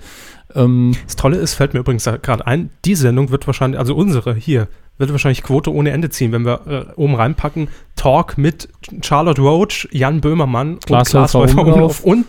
[0.56, 4.34] Ähm, Das Tolle ist, fällt mir übrigens gerade ein, die Sendung wird wahrscheinlich, also unsere
[4.34, 4.68] hier,
[4.98, 8.70] wird wahrscheinlich Quote ohne Ende ziehen, wenn wir äh, oben reinpacken, Talk mit
[9.02, 11.56] Charlotte Roach, Jan Böhmermann Klaas und Klaas Umlauf.
[11.58, 12.26] Umlauf und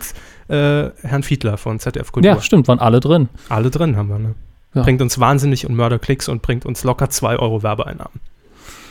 [0.47, 2.31] äh, Herrn Fiedler von ZDF Kultur.
[2.31, 3.29] ja, stimmt, waren alle drin.
[3.49, 4.35] Alle drin haben wir, ne?
[4.73, 4.83] Ja.
[4.83, 8.19] Bringt uns wahnsinnig und Mörderklicks und bringt uns locker 2 Euro Werbeeinnahmen.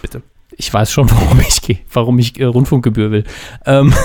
[0.02, 0.22] Bitte.
[0.56, 3.24] Ich weiß schon, warum ich gehe, warum ich äh, Rundfunkgebühr will.
[3.64, 3.94] Ähm,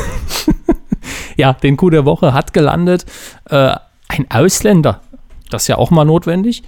[1.35, 3.05] Ja, den Coup der Woche hat gelandet
[3.49, 3.75] äh,
[4.07, 5.01] ein Ausländer.
[5.49, 6.63] Das ist ja auch mal notwendig.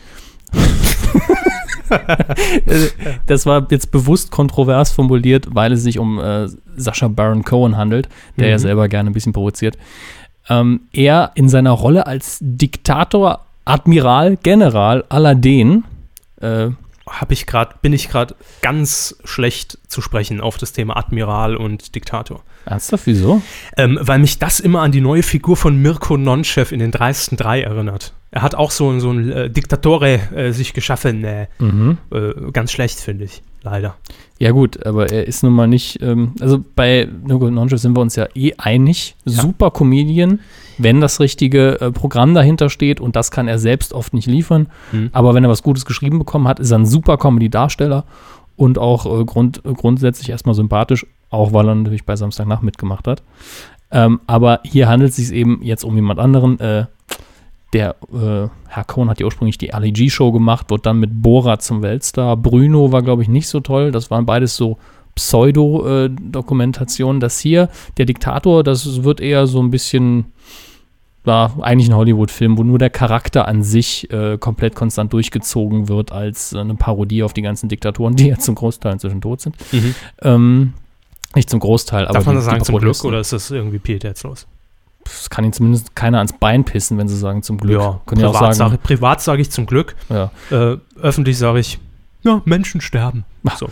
[3.28, 8.10] Das war jetzt bewusst kontrovers formuliert, weil es sich um äh, Sascha Baron Cohen handelt,
[8.38, 9.78] der ja selber gerne ein bisschen provoziert.
[10.50, 15.84] Ähm, er in seiner Rolle als Diktator, Admiral, General Aladdin,
[16.42, 16.70] äh,
[17.08, 21.94] Hab ich grad, bin ich gerade ganz schlecht zu sprechen auf das Thema Admiral und
[21.94, 22.42] Diktator.
[22.66, 23.42] ernsthaft, wieso?
[23.78, 27.38] Ähm, weil mich das immer an die neue Figur von Mirko Nonchev in den dreisten
[27.38, 28.14] drei erinnert.
[28.32, 31.24] Er hat auch so, so ein äh, Diktatore äh, sich geschaffen.
[31.24, 32.00] Äh, Mhm.
[32.12, 33.44] äh, ganz schlecht, finde ich.
[33.62, 33.96] Leider.
[34.40, 36.02] Ja, gut, aber er ist nun mal nicht.
[36.02, 39.16] Ähm, also bei Nurko Nonchev sind wir uns ja eh einig.
[39.26, 40.40] Super Comedian,
[40.78, 44.68] wenn das richtige äh, Programm dahinter steht und das kann er selbst oft nicht liefern.
[44.92, 45.10] Mhm.
[45.12, 48.06] Aber wenn er was Gutes geschrieben bekommen hat, ist er ein super Comedy-Darsteller
[48.56, 53.24] und auch äh, grund, grundsätzlich erstmal sympathisch, auch weil er natürlich bei Samstagnacht mitgemacht hat.
[53.92, 56.60] Ähm, aber hier handelt es sich eben jetzt um jemand anderen.
[56.60, 56.86] Äh,
[57.74, 61.60] der äh, Herr Cohn hat ja ursprünglich die Ali G-Show gemacht, wurde dann mit Bora
[61.60, 62.38] zum Weltstar.
[62.38, 63.92] Bruno war, glaube ich, nicht so toll.
[63.92, 64.78] Das waren beides so
[65.16, 67.20] Pseudo-Dokumentationen.
[67.20, 70.26] das hier, der Diktator, das wird eher so ein bisschen,
[71.24, 76.12] war eigentlich ein Hollywood-Film, wo nur der Charakter an sich äh, komplett konstant durchgezogen wird
[76.12, 79.56] als äh, eine Parodie auf die ganzen Diktatoren, die ja zum Großteil inzwischen tot sind.
[80.22, 80.74] Ähm,
[81.34, 84.48] nicht zum Großteil, aber Darf man das sagen zum Glück oder ist das irgendwie pietätslos?
[85.06, 87.80] Es kann ihnen zumindest keiner ans Bein pissen, wenn sie sagen zum Glück.
[88.06, 89.96] Können ja auch privat sagen, sage privat sage ich zum Glück.
[90.10, 90.32] ja.
[90.50, 91.80] Äh, öffentlich sage ich,
[92.24, 93.24] ja, Menschen sterben.
[93.58, 93.70] So.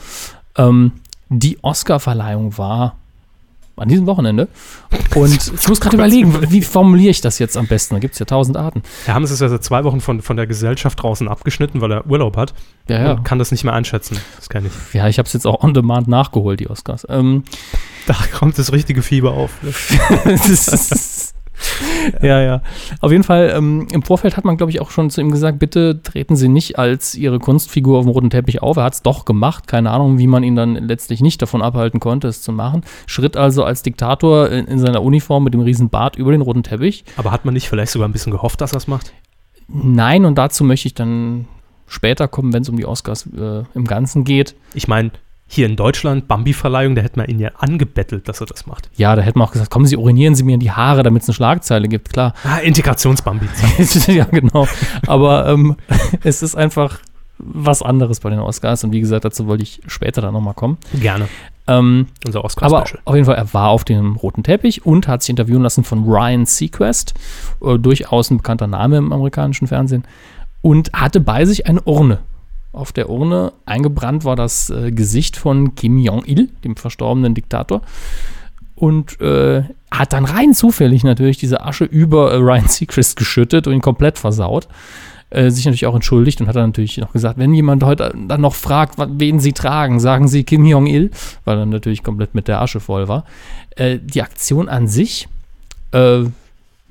[0.55, 0.91] Ähm,
[1.39, 2.95] die Oscar-Verleihung war
[3.75, 4.47] an diesem Wochenende.
[5.15, 7.95] Und ich muss gerade überlegen, wie formuliere ich das jetzt am besten?
[7.95, 8.84] Da gibt es ja tausend Arten.
[9.05, 12.05] Herr Hammes ist ja seit zwei Wochen von, von der Gesellschaft draußen abgeschnitten, weil er
[12.05, 12.53] Urlaub hat.
[12.88, 13.11] Ja, ja.
[13.13, 14.19] Und kann das nicht mehr einschätzen.
[14.36, 14.71] Das kann ich.
[14.93, 17.07] Ja, ich habe es jetzt auch on demand nachgeholt, die Oscars.
[17.09, 17.43] Ähm,
[18.05, 19.51] Da kommt das richtige Fieber auf.
[19.63, 19.71] ne?
[20.25, 21.12] das ist-
[22.22, 22.62] ja, ja.
[23.01, 25.60] Auf jeden Fall, ähm, im Vorfeld hat man, glaube ich, auch schon zu ihm gesagt,
[25.60, 28.78] bitte treten Sie nicht als Ihre Kunstfigur auf dem roten Teppich auf.
[28.78, 29.68] Er hat es doch gemacht.
[29.68, 32.82] Keine Ahnung, wie man ihn dann letztlich nicht davon abhalten konnte, es zu machen.
[33.06, 36.64] Schritt also als Diktator in, in seiner Uniform mit dem riesen Bart über den roten
[36.64, 37.04] Teppich.
[37.18, 39.14] Aber hat man nicht vielleicht sogar ein bisschen gehofft, dass er es macht?
[39.68, 41.47] Nein, und dazu möchte ich dann
[41.88, 44.56] später kommen, wenn es um die Oscars äh, im Ganzen geht.
[44.74, 45.12] Ich meine,
[45.54, 48.89] hier in Deutschland, Bambi-Verleihung, da hätte man ihn ja angebettelt, dass er das macht.
[48.95, 51.22] Ja, da hätte man auch gesagt, kommen Sie, urinieren Sie mir in die Haare, damit
[51.22, 52.34] es eine Schlagzeile gibt, klar.
[52.43, 53.47] Ah, Integrationsbambi.
[54.08, 54.68] ja, genau.
[55.08, 55.76] Aber ähm,
[56.24, 56.99] es ist einfach
[57.38, 58.84] was anderes bei den Oscars.
[58.84, 60.78] Und wie gesagt, dazu wollte ich später dann nochmal kommen.
[60.93, 61.28] Gerne.
[61.68, 63.01] Ähm, Unser aber Oscar-Special.
[63.06, 66.04] auf jeden Fall, er war auf dem roten Teppich und hat sich interviewen lassen von
[66.04, 67.14] Ryan Seacrest,
[67.64, 70.04] äh, durchaus ein bekannter Name im amerikanischen Fernsehen,
[70.62, 72.20] und hatte bei sich eine Urne.
[72.74, 77.82] Auf der Urne eingebrannt war das äh, Gesicht von Kim Jong-il, dem verstorbenen Diktator.
[78.76, 83.74] Und äh, hat dann rein zufällig natürlich diese Asche über äh, Ryan Seacrest geschüttet und
[83.74, 84.67] ihn komplett versaut.
[85.30, 88.41] Äh, sich natürlich auch entschuldigt und hat dann natürlich noch gesagt, wenn jemand heute dann
[88.41, 91.11] noch fragt, wen sie tragen, sagen sie Kim Jong-il,
[91.45, 93.26] weil er natürlich komplett mit der Asche voll war.
[93.76, 95.28] Äh, die Aktion an sich,
[95.91, 96.24] äh,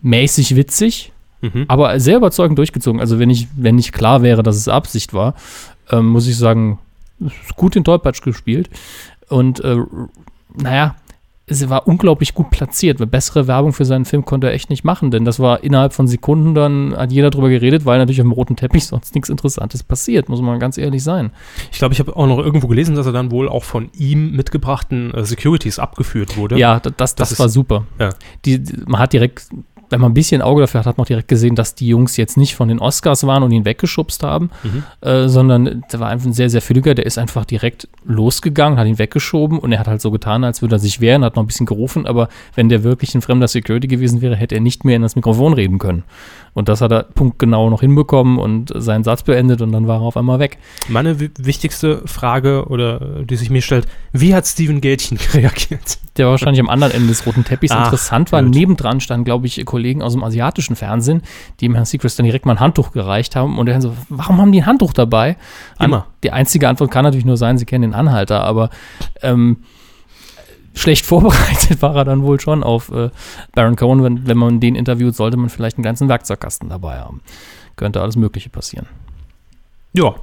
[0.00, 1.12] mäßig witzig,
[1.44, 1.64] Mhm.
[1.66, 3.00] aber sehr überzeugend durchgezogen.
[3.00, 5.34] Also wenn ich, wenn nicht klar wäre, dass es Absicht war,
[5.90, 6.78] ähm, muss ich sagen,
[7.56, 8.68] gut den Tollpatsch gespielt.
[9.28, 9.76] Und äh,
[10.56, 10.96] naja,
[11.46, 13.00] es war unglaublich gut platziert.
[13.00, 15.92] Weil Bessere Werbung für seinen Film konnte er echt nicht machen, denn das war innerhalb
[15.92, 19.28] von Sekunden, dann hat jeder drüber geredet, weil natürlich auf dem roten Teppich sonst nichts
[19.28, 21.30] Interessantes passiert, muss man ganz ehrlich sein.
[21.70, 24.32] Ich glaube, ich habe auch noch irgendwo gelesen, dass er dann wohl auch von ihm
[24.36, 26.58] mitgebrachten äh, Securities abgeführt wurde.
[26.58, 27.86] Ja, da- das, das, Das war ist- super.
[27.98, 28.10] Ja.
[28.44, 29.48] Die, die, man hat direkt,
[29.92, 32.16] wenn man ein bisschen Auge dafür hat, hat man auch direkt gesehen, dass die Jungs
[32.16, 34.82] jetzt nicht von den Oscars waren und ihn weggeschubst haben, Mhm.
[35.02, 38.86] äh, sondern der war einfach ein sehr, sehr fülliger, der ist einfach direkt losgegangen, hat
[38.86, 41.42] ihn weggeschoben und er hat halt so getan, als würde er sich wehren, hat noch
[41.44, 44.84] ein bisschen gerufen, aber wenn der wirklich ein fremder Security gewesen wäre, hätte er nicht
[44.84, 46.02] mehr in das Mikrofon reden können.
[46.54, 50.02] Und das hat er punktgenau noch hinbekommen und seinen Satz beendet und dann war er
[50.02, 50.58] auf einmal weg.
[50.88, 55.98] Meine wi- wichtigste Frage, oder die sich mir stellt, wie hat Steven Gätchen reagiert?
[56.18, 58.42] der wahrscheinlich am anderen Ende des roten Teppichs Ach, interessant war.
[58.42, 58.52] blöd.
[58.54, 61.22] Nebendran standen, glaube ich, Kollegen aus dem asiatischen Fernsehen,
[61.58, 63.58] die dem Herrn Seacrest dann direkt mal ein Handtuch gereicht haben.
[63.58, 65.36] Und er so, warum haben die ein Handtuch dabei?
[65.80, 66.04] Immer.
[66.22, 68.68] die einzige Antwort kann natürlich nur sein, sie kennen den Anhalter, aber
[69.22, 69.56] ähm,
[70.74, 73.10] schlecht vorbereitet war er dann wohl schon auf äh,
[73.54, 74.02] Baron Cohen.
[74.02, 77.20] Wenn, wenn man den interviewt, sollte man vielleicht einen ganzen Werkzeugkasten dabei haben.
[77.76, 78.86] Könnte alles Mögliche passieren.
[79.92, 80.14] Ja.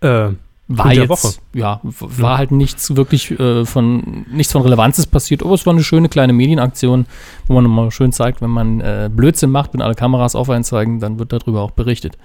[0.00, 0.34] Äh,
[0.68, 1.34] War jetzt, Woche.
[1.52, 5.84] ja, war halt nichts wirklich äh, von, nichts von Relevanzes passiert, aber es war eine
[5.84, 7.06] schöne kleine Medienaktion,
[7.46, 10.64] wo man mal schön zeigt, wenn man äh, Blödsinn macht, wenn alle Kameras auf einen
[10.64, 12.16] zeigen, dann wird darüber auch berichtet.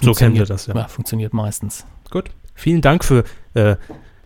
[0.00, 0.74] So kennen wir das, ja.
[0.74, 0.88] ja.
[0.88, 1.86] Funktioniert meistens.
[2.10, 2.30] gut.
[2.54, 3.76] Vielen Dank für äh,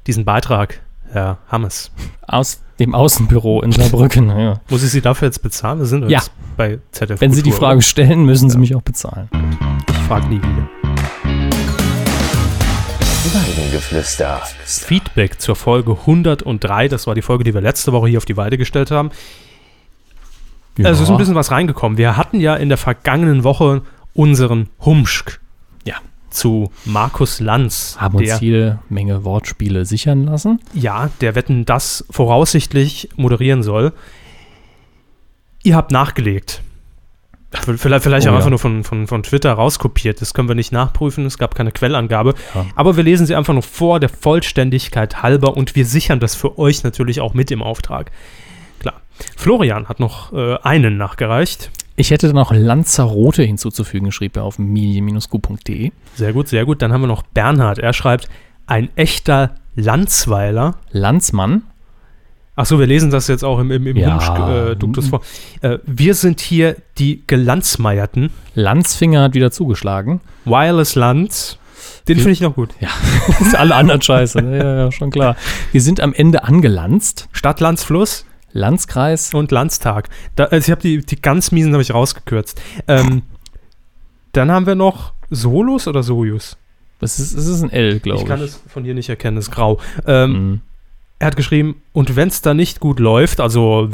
[0.07, 0.81] diesen Beitrag,
[1.13, 1.91] Herr Hammes.
[2.27, 4.31] Aus dem Außenbüro in Saarbrücken.
[4.31, 4.61] Ja.
[4.69, 5.81] Muss ich Sie dafür jetzt bezahlen?
[5.81, 6.19] Wir sind Ja.
[6.19, 8.61] jetzt bei ZDF Wenn Sie die Kultur, Frage stellen, müssen Sie Ja.
[8.61, 9.29] mich auch bezahlen.
[9.33, 9.79] oder?
[9.91, 10.69] Ich frag nie wieder.
[13.33, 14.41] Weidengeflüster.
[14.65, 16.89] Feedback zur Folge 103.
[16.89, 19.11] Das war die Folge, die wir letzte Woche hier auf die Weide gestellt haben.
[20.79, 21.99] Also es ist ein bisschen was reingekommen.
[21.99, 23.83] Wir hatten ja in der vergangenen Woche
[24.15, 25.39] unseren Humschk Ja.
[26.31, 27.97] Zu Markus Lanz.
[27.99, 30.61] haben uns jede Menge Wortspiele sichern lassen.
[30.73, 33.93] ja, der Wetten das voraussichtlich moderieren soll.
[35.63, 36.63] Ihr habt nachgelegt.
[37.53, 38.37] Vielleicht, vielleicht Oh auch ja.
[38.37, 40.21] einfach nur von, von, von Twitter rauskopiert.
[40.21, 41.27] Das können wir nicht nachprüfen.
[41.27, 42.35] Es gab keine Quellangabe.
[42.55, 42.67] Ja.
[42.77, 45.57] Aber wir lesen sie einfach nur vor, der Vollständigkeit halber.
[45.57, 48.13] Und wir sichern das für euch natürlich auch mit im Auftrag.
[48.79, 49.01] Klar.
[49.37, 51.73] Florian hat noch äh, einen nachgereicht.
[52.01, 55.93] Ich hätte noch Lanzarote hinzuzufügen, schrieb er auf medien-q.de.
[56.15, 56.81] Sehr gut, sehr gut.
[56.81, 57.79] Dann haben wir noch Bernhard.
[57.79, 58.27] Er schreibt,
[58.67, 60.77] ein echter Landsweiler.
[60.93, 61.65] Landsmann,
[62.57, 64.71] Achso, wir lesen das jetzt auch im, im, im Ja.
[64.71, 65.21] Äh, Duktus vor.
[65.61, 68.31] Äh, wir sind hier die Gelandsmeierten.
[68.55, 70.23] Landsfinger hat wieder zugeschlagen.
[70.47, 71.59] Wireless Lands.
[72.09, 72.71] Den finde ich noch gut.
[73.59, 74.59] Alle anderen scheiße, ne?
[74.59, 75.37] ja, ja, schon klar.
[75.71, 77.29] Wir sind am Ende angelanzt.
[77.33, 80.09] Stadt, Lands, Fluss Landskreis, und Landstag.
[80.37, 82.61] Da, also ich habe die, die ganz miesen habe ich rausgekürzt.
[82.89, 83.23] Ähm,
[84.33, 86.57] dann haben wir noch Solus oder Sojus?
[87.01, 88.27] das ist, es ist ein L, Ich glaube ich.
[88.29, 89.79] kann es von hier nicht erkennen, es ist grau.
[90.07, 90.61] Ähm, Mhm.
[91.19, 93.91] Er hat geschrieben, und wenn es da nicht gut läuft, also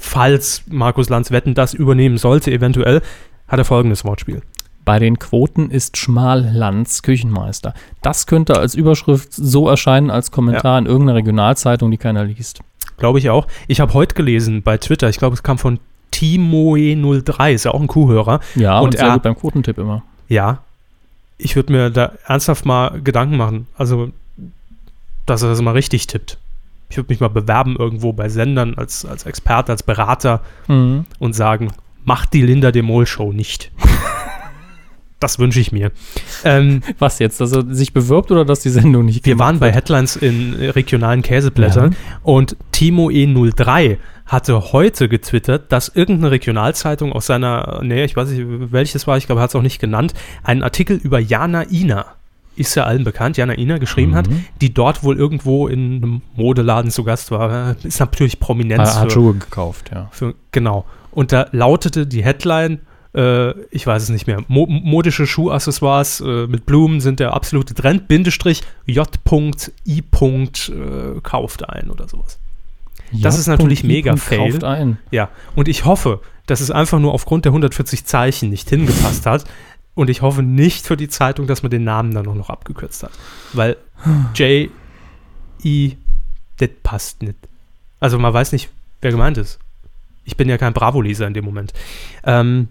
[0.00, 3.02] falls Markus Lanz Wetten das übernehmen sollte, eventuell,
[3.46, 4.40] hat er folgendes Wortspiel.
[4.86, 7.74] Bei den Quoten ist Schmallands Küchenmeister.
[8.00, 12.60] Das könnte als Überschrift so erscheinen als Kommentar in irgendeiner Regionalzeitung, die keiner liest.
[12.98, 13.46] Glaube ich auch.
[13.68, 15.78] Ich habe heute gelesen bei Twitter, ich glaube, es kam von
[16.12, 18.40] Timoe03, ist ja auch ein Kuhhörer.
[18.54, 20.02] Ja, und, Und sehr er- gut beim Quotentipp immer.
[20.28, 20.58] Ja,
[21.38, 23.66] ich würde mir da ernsthaft mal Gedanken machen.
[23.76, 24.10] Also,
[25.26, 26.38] dass er das mal richtig tippt.
[26.88, 31.04] Ich würde mich mal bewerben irgendwo bei Sendern als, als Experte, als Berater Mhm.
[31.18, 31.72] und sagen,
[32.04, 33.70] macht die Linda de Mol Show nicht.
[35.20, 35.92] das wünsche ich mir.
[36.44, 39.72] Ähm, Was jetzt, dass er sich bewirbt oder dass die Sendung nicht wir waren bei?
[39.72, 41.98] Headlines in regionalen Käseblättern Ja.
[42.22, 43.96] und Timo E03
[44.26, 49.26] hatte heute getwittert, dass irgendeine Regionalzeitung aus seiner, nee, ich weiß nicht, welches war, ich
[49.26, 52.06] glaube, er hat es auch nicht genannt, einen Artikel über Jana Ina,
[52.56, 54.44] ist ja allen bekannt, Jana Ina geschrieben hat, Mhm.
[54.60, 57.76] die dort wohl irgendwo in einem Modeladen zu Gast war.
[57.84, 60.08] Ist natürlich Prominenz Er hat für, Schuhe gekauft, ja.
[60.10, 60.86] für, genau.
[61.12, 62.80] Und da lautete die Headline,
[63.16, 67.74] äh, ich weiß es nicht mehr, Mo modische Schuhaccessoires äh, mit Blumen sind der absolute
[67.74, 69.98] Trend, Bindestrich J.I.
[69.98, 72.38] Äh, kauft ein oder sowas.
[73.12, 74.50] Das ist natürlich mega fail.
[74.50, 74.98] Kauft ein.
[75.10, 79.44] Ja, und ich hoffe, dass es einfach nur aufgrund der 140 Zeichen nicht hingepasst hat.
[79.94, 83.02] Und ich hoffe nicht für die Zeitung, dass man den Namen dann auch noch abgekürzt
[83.02, 83.12] hat.
[83.54, 83.78] Weil
[84.34, 85.96] J.I.
[86.58, 87.36] das passt nicht.
[87.98, 88.68] Also man weiß nicht,
[89.00, 89.58] wer gemeint ist.
[90.24, 91.72] Ich bin ja kein Bravo-Leser in dem Moment.
[92.24, 92.68] Ähm,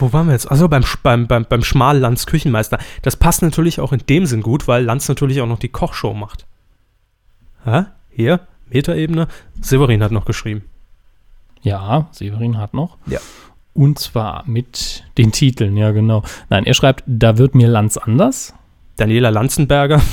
[0.00, 0.50] wo waren wir jetzt?
[0.50, 2.78] Also beim, beim, beim, beim Schmallands Küchenmeister.
[3.02, 6.14] Das passt natürlich auch in dem Sinn gut, weil Lanz natürlich auch noch die Kochshow
[6.14, 6.46] macht.
[7.64, 7.84] Hä?
[8.10, 8.40] Hier,
[8.70, 9.28] Metaebene.
[9.60, 10.64] Severin hat noch geschrieben.
[11.62, 12.98] Ja, Severin hat noch.
[13.06, 13.18] Ja.
[13.74, 16.22] Und zwar mit den Titeln, ja genau.
[16.50, 18.54] Nein, er schreibt, da wird mir Lanz anders.
[18.96, 20.00] Daniela Lanzenberger.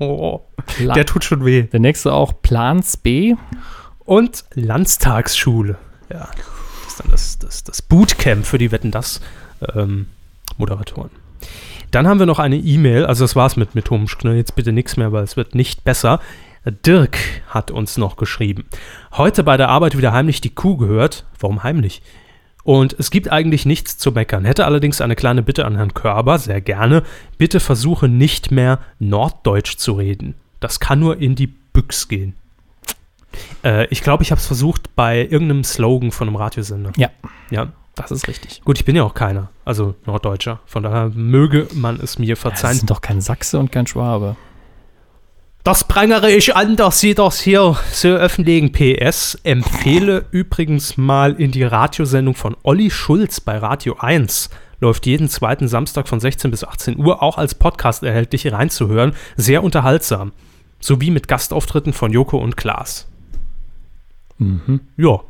[0.00, 0.40] Oh,
[0.80, 1.62] der tut schon weh.
[1.62, 3.36] der nächste auch Plans B.
[4.04, 5.78] Und Landtagsschule.
[6.10, 6.28] Ja,
[6.94, 9.20] ist dann das, das, das Bootcamp für die Wetten das
[9.74, 10.06] ähm,
[10.56, 11.10] Moderatoren.
[11.90, 14.36] Dann haben wir noch eine E-Mail, also das war's mit, mit Humschk, ne?
[14.36, 16.20] jetzt bitte nichts mehr, weil es wird nicht besser.
[16.86, 17.18] Dirk
[17.48, 18.64] hat uns noch geschrieben.
[19.12, 21.26] Heute bei der Arbeit wieder heimlich die Kuh gehört.
[21.38, 22.00] Warum heimlich?
[22.62, 24.46] Und es gibt eigentlich nichts zu meckern.
[24.46, 27.02] Hätte allerdings eine kleine Bitte an Herrn Körber, sehr gerne.
[27.36, 30.36] Bitte versuche nicht mehr Norddeutsch zu reden.
[30.60, 32.34] Das kann nur in die Büchs gehen.
[33.64, 36.92] Äh, ich glaube, ich habe es versucht bei irgendeinem Slogan von einem Radiosender.
[36.96, 37.10] Ja.
[37.50, 37.72] Ja.
[37.96, 38.60] Das ist richtig.
[38.64, 40.58] Gut, ich bin ja auch keiner, also Norddeutscher.
[40.66, 42.76] Von daher möge man es mir Ja, verzeihen.
[42.78, 44.34] sind doch kein Sachse und kein Schwabe.
[45.62, 49.38] Das prangere ich an, dass Sie das hier so öffentlichen PS.
[49.44, 54.50] Empfehle übrigens mal in die Radiosendung von Olli Schulz bei Radio 1.
[54.80, 59.14] Läuft jeden zweiten Samstag von 16 bis 18 Uhr, auch als Podcast erhältlich reinzuhören.
[59.36, 60.32] Sehr unterhaltsam.
[60.80, 63.06] Sowie mit Gastauftritten von Joko und Klaas.
[64.38, 64.80] Mhm.
[64.96, 65.20] Ja,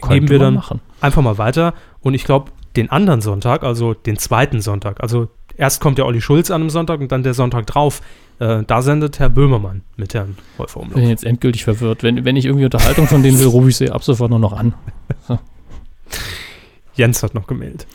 [0.00, 0.80] Könnte geben wir dann machen.
[1.00, 1.74] einfach mal weiter.
[2.00, 6.20] Und ich glaube, den anderen Sonntag, also den zweiten Sonntag, also erst kommt der Olli
[6.20, 8.00] Schulz an einem Sonntag und dann der Sonntag drauf,
[8.40, 11.10] äh, da sendet Herr Böhmermann mit Herrn Häufer Ich bin Umlauf.
[11.10, 12.02] jetzt endgültig verwirrt.
[12.02, 14.52] Wenn, wenn ich irgendwie Unterhaltung von denen will, rufe ich sie ab sofort nur noch
[14.52, 14.74] an.
[16.94, 17.86] Jens hat noch gemeldet.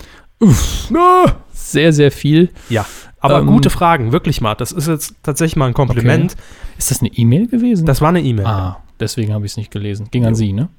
[1.54, 2.50] Sehr, sehr viel.
[2.70, 2.86] Ja.
[3.20, 4.56] Aber Ähm, gute Fragen, wirklich mal.
[4.56, 6.36] Das ist jetzt tatsächlich mal ein Kompliment.
[6.78, 7.86] Ist das eine E-Mail gewesen?
[7.86, 8.46] Das war eine E-Mail.
[8.46, 10.08] ah, deswegen habe ich es nicht gelesen.
[10.12, 10.70] Ging an Sie, ne?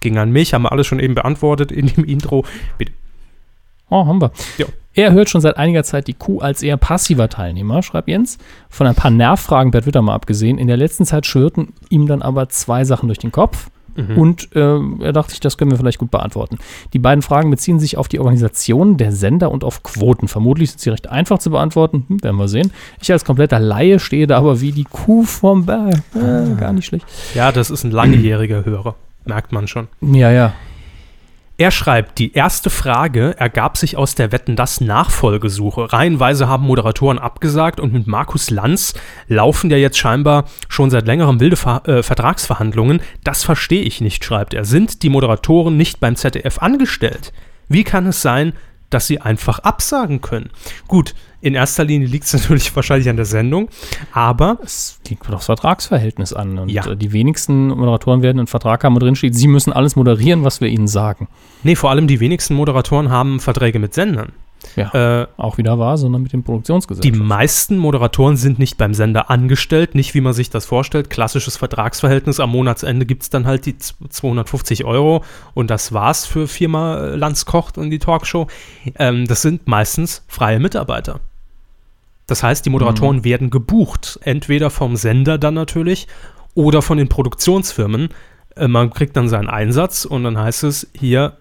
[0.00, 2.44] Ging an mich, haben wir alles schon eben beantwortet in dem Intro.
[2.76, 2.92] Bitte.
[3.90, 4.32] Oh, haben wir.
[4.58, 4.66] Ja.
[4.94, 8.38] Er hört schon seit einiger Zeit die Kuh als eher passiver Teilnehmer, schreibt Jens.
[8.68, 10.58] Von ein paar Nervfragen Bert Witter mal abgesehen.
[10.58, 13.70] In der letzten Zeit schwirrten ihm dann aber zwei Sachen durch den Kopf.
[14.16, 16.58] Und äh, er dachte sich, das können wir vielleicht gut beantworten.
[16.92, 20.28] Die beiden Fragen beziehen sich auf die Organisation der Sender und auf Quoten.
[20.28, 22.04] Vermutlich sind sie recht einfach zu beantworten.
[22.08, 22.72] Hm, werden wir sehen.
[23.00, 26.02] Ich als kompletter Laie stehe da aber wie die Kuh vom Berg.
[26.14, 27.06] Äh, gar nicht schlecht.
[27.34, 28.94] Ja, das ist ein langjähriger Hörer.
[29.24, 29.88] Merkt man schon.
[30.00, 30.52] Ja, ja.
[31.60, 35.92] Er schreibt, die erste Frage ergab sich aus der Wetten das Nachfolgesuche.
[35.92, 38.94] Reihenweise haben Moderatoren abgesagt und mit Markus Lanz
[39.26, 43.00] laufen ja jetzt scheinbar schon seit längerem wilde Ver äh, Vertragsverhandlungen.
[43.24, 44.64] Das verstehe ich nicht, schreibt er.
[44.64, 47.32] Sind die Moderatoren nicht beim ZDF angestellt?
[47.66, 48.52] Wie kann es sein,
[48.88, 50.50] dass sie einfach absagen können?
[50.86, 53.68] Gut, in erster Linie liegt es natürlich wahrscheinlich an der Sendung,
[54.12, 56.58] aber Es liegt das Vertragsverhältnis an.
[56.58, 56.86] Und Ja.
[56.90, 60.44] äh, die wenigsten Moderatoren werden einen Vertrag haben, wo drin steht, sie müssen alles moderieren,
[60.44, 61.28] was wir ihnen sagen.
[61.62, 64.32] nee, vor allem die wenigsten Moderatoren haben Verträge mit Sendern.
[64.76, 67.02] Ja, Äh, auch wieder wahr, sondern mit dem Produktionsgesetz.
[67.02, 71.10] Die meisten Moderatoren sind nicht beim Sender angestellt, nicht wie man sich das vorstellt.
[71.10, 72.40] Klassisches Vertragsverhältnis.
[72.40, 76.96] Am Monatsende gibt es dann halt die z- 250 Euro und das war's für Firma
[77.14, 78.46] Lanz kocht und die Talkshow.
[78.96, 81.20] Ähm, das sind meistens freie Mitarbeiter.
[82.26, 86.08] Das heißt, die Moderatoren werden gebucht, entweder vom Sender dann natürlich
[86.54, 88.08] oder von den Produktionsfirmen.
[88.56, 91.36] Äh, man kriegt dann seinen Einsatz und dann heißt es, hier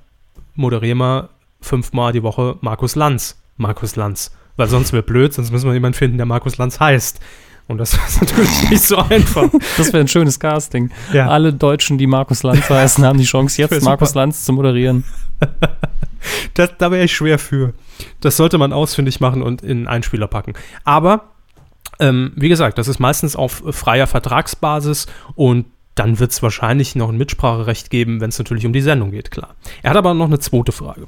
[0.55, 1.30] moderier mal
[1.61, 3.41] fünfmal die Woche Markus Lanz.
[3.57, 4.31] Markus Lanz.
[4.55, 7.19] Weil sonst wäre blöd, sonst müssen wir jemanden finden, der Markus Lanz heißt.
[7.67, 9.49] Und das ist natürlich nicht so einfach.
[9.77, 10.89] Das wäre ein schönes Casting.
[11.13, 11.29] Ja.
[11.29, 13.85] Alle Deutschen, die Markus Lanz heißen, haben die Chance, jetzt super.
[13.85, 15.03] Markus Lanz zu moderieren.
[16.55, 17.73] Das, da wäre ich schwer für.
[18.19, 20.53] Das sollte man ausfindig machen und in einen Einspieler packen.
[20.83, 21.31] Aber,
[21.99, 25.05] ähm, wie gesagt, das ist meistens auf freier Vertragsbasis
[25.35, 29.11] und dann wird es wahrscheinlich noch ein Mitspracherecht geben, wenn es natürlich um die Sendung
[29.11, 29.55] geht, klar.
[29.83, 31.07] Er hat aber noch eine zweite Frage.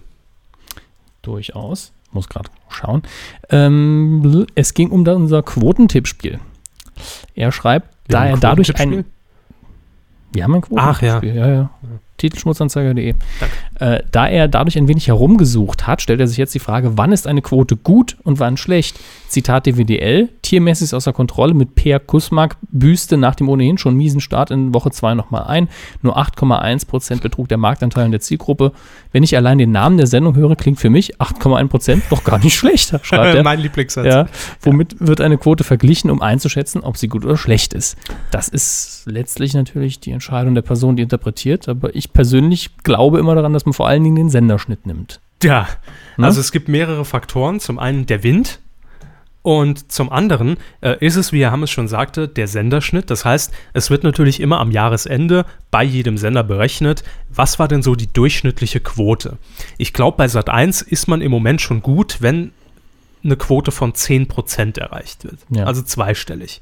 [1.29, 1.93] Durchaus.
[2.11, 3.03] Muss gerade schauen.
[3.51, 6.39] Ähm, es ging um unser Quotentippspiel.
[7.35, 9.05] Er schreibt, da er dadurch ein.
[10.33, 11.19] Wir haben ein Ach, ja.
[11.19, 11.35] Quotentippspiel.
[11.35, 11.47] ja.
[11.47, 11.69] ja.
[12.19, 13.15] Titelschmutzanzeiger.de.
[13.79, 17.11] Äh, da er dadurch ein wenig herumgesucht hat, stellt er sich jetzt die Frage, wann
[17.11, 18.99] ist eine Quote gut und wann schlecht?
[19.29, 24.21] Zitat DWDL, tiermäßig ist außer Kontrolle mit Per Kussmark, Büste nach dem ohnehin schon miesen
[24.21, 25.69] Start in Woche 2 nochmal ein.
[26.01, 28.71] Nur 8,1% betrug der Marktanteil in der Zielgruppe.
[29.11, 32.55] Wenn ich allein den Namen der Sendung höre, klingt für mich 8,1% doch gar nicht
[32.55, 33.43] schlecht, schreibt er.
[33.43, 34.05] mein Lieblingssatz.
[34.05, 34.27] Ja,
[34.61, 37.95] womit wird eine Quote verglichen, um einzuschätzen, ob sie gut oder schlecht ist?
[38.31, 43.35] Das ist letztlich natürlich die Entscheidung der Person, die interpretiert, aber ich persönlich glaube immer
[43.35, 45.19] daran, dass man vor allen Dingen den Senderschnitt nimmt.
[45.43, 45.67] Ja,
[46.19, 46.25] Ne?
[46.25, 47.59] also es gibt mehrere Faktoren.
[47.61, 48.59] Zum einen der Wind
[49.41, 53.09] und zum anderen äh, ist es, wie Herr Hammes schon sagte, der Senderschnitt.
[53.09, 57.81] Das heißt, es wird natürlich immer am Jahresende bei jedem Sender berechnet, was war denn
[57.81, 59.37] so die durchschnittliche Quote.
[59.77, 62.51] Ich glaube, bei Sat1 ist man im Moment schon gut, wenn
[63.23, 65.37] eine Quote von 10% erreicht wird.
[65.49, 65.63] Ja.
[65.63, 66.61] Also zweistellig.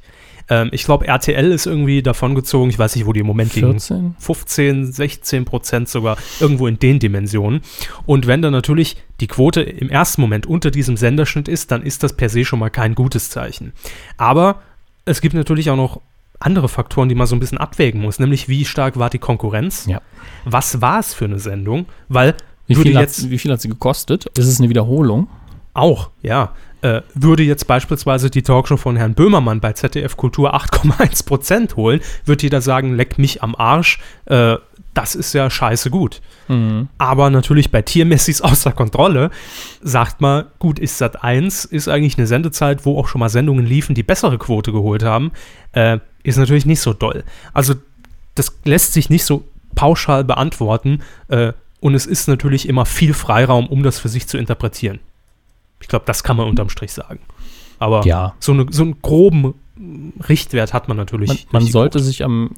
[0.50, 3.56] Ähm, ich glaube, RTL ist irgendwie davon gezogen, ich weiß nicht, wo die im Moment
[3.56, 3.72] liegen.
[3.72, 4.16] 14?
[4.20, 7.62] 15, 16 Prozent sogar irgendwo in den Dimensionen.
[8.06, 12.04] Und wenn dann natürlich die Quote im ersten Moment unter diesem Senderschnitt ist, dann ist
[12.04, 13.74] das per se schon mal kein gutes Zeichen.
[14.18, 14.62] Aber
[15.06, 16.02] es gibt natürlich auch noch
[16.40, 19.88] andere Faktoren, die man so ein bisschen abwägen muss, nämlich wie stark war die Konkurrenz?
[19.88, 20.02] Ja.
[20.46, 21.88] Was war es für eine Sendung?
[22.10, 22.36] Weil
[22.68, 24.28] Wie viel, jetzt hat, wie viel hat sie gekostet?
[24.38, 25.28] Ist es eine Wiederholung?
[25.78, 26.54] auch, ja.
[26.88, 32.00] Äh, würde jetzt beispielsweise die Talkshow von Herrn Böhmermann bei ZDF Kultur 8,1 Prozent holen,
[32.24, 34.56] wird jeder sagen, leck mich am Arsch, äh,
[34.94, 36.22] das ist ja scheiße gut.
[36.98, 39.32] Aber natürlich bei Tiermessis außer Kontrolle
[39.82, 43.66] sagt man, gut, ist Sat 1, ist eigentlich eine Sendezeit, wo auch schon mal Sendungen
[43.66, 45.32] liefen, die bessere Quote geholt haben,
[45.74, 47.26] äh, ist natürlich nicht so doll.
[47.54, 47.74] Also
[48.36, 49.44] das lässt sich nicht so
[49.76, 54.38] pauschal beantworten äh, und es ist natürlich immer viel Freiraum, um das für sich zu
[54.38, 55.00] interpretieren.
[55.88, 57.20] Ich glaube, das kann man unterm Strich sagen.
[57.80, 58.34] Aber Ja.
[58.40, 59.54] so, eine, so einen groben
[60.28, 61.30] Richtwert hat man natürlich.
[61.30, 62.52] Man, man sollte sich am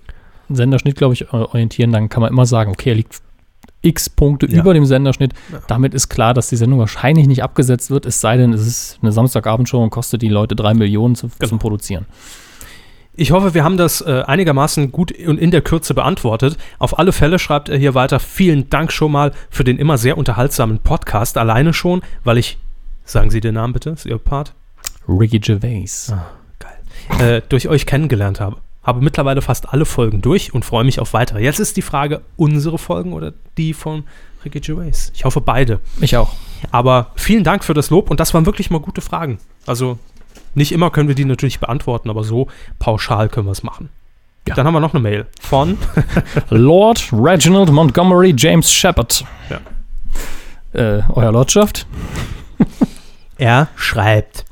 [0.50, 1.92] Senderschnitt, glaube ich, orientieren.
[1.92, 3.22] Dann kann man immer sagen, okay, er liegt
[3.84, 4.60] x Punkte Ja.
[4.62, 5.34] über dem Senderschnitt.
[5.52, 5.62] Ja.
[5.68, 8.98] Damit ist klar, dass die Sendung wahrscheinlich nicht abgesetzt wird, es sei denn, es ist
[9.04, 11.50] eine Samstagabendshow und kostet die Leute drei Millionen zu, Genau.
[11.50, 12.08] zum Produzieren.
[13.14, 16.58] Ich hoffe, wir haben das äh, einigermaßen gut und in der Kürze beantwortet.
[16.80, 18.20] Auf alle Fälle schreibt er hier weiter.
[18.20, 21.38] Vielen Dank schon mal für den immer sehr unterhaltsamen Podcast.
[21.38, 22.58] Alleine schon, weil ich,
[23.10, 24.54] sagen Sie den Namen bitte, ist Ihr Part,
[25.08, 26.14] Ricky Gervais.
[26.60, 28.58] geil, äh, durch euch kennengelernt habe.
[28.84, 31.44] habe mittlerweile fast alle Folgen durch und freue mich auf weitere.
[31.44, 34.04] Jetzt ist die Frage, unsere Folgen oder die von
[34.46, 35.12] Ricky Gervais?
[35.14, 35.80] Ich hoffe beide.
[36.02, 36.34] Ich auch.
[36.72, 39.40] Aber vielen Dank für das Lob und das waren wirklich mal gute Fragen.
[39.66, 39.98] Also
[40.56, 42.48] nicht immer können wir die natürlich beantworten, aber so
[42.80, 43.90] pauschal können wir es machen.
[44.48, 44.56] Ja.
[44.56, 45.78] Dann haben wir noch eine Mail von
[46.50, 49.26] Lord Reginald Montgomery James Shepard.
[49.50, 49.60] Ja.
[50.98, 51.86] Äh, Euer Lordschaft?
[53.40, 54.44] Er schreibt,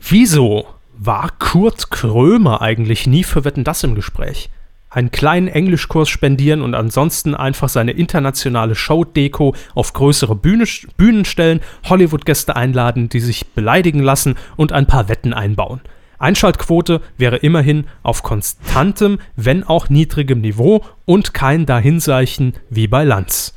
[0.00, 0.66] wieso
[0.96, 4.48] war Kurt Krömer eigentlich nie für Wetten das im Gespräch?
[4.88, 10.64] Einen kleinen Englischkurs spendieren und ansonsten einfach seine internationale Show-Deko auf größere Bühne,
[10.96, 15.82] Bühnen stellen, Hollywood-Gäste einladen, die sich beleidigen lassen und ein paar Wetten einbauen.
[16.18, 23.52] Einschaltquote wäre immerhin auf konstantem, wenn auch niedrigem Niveau und kein Dahinseichen wie bei Lanz,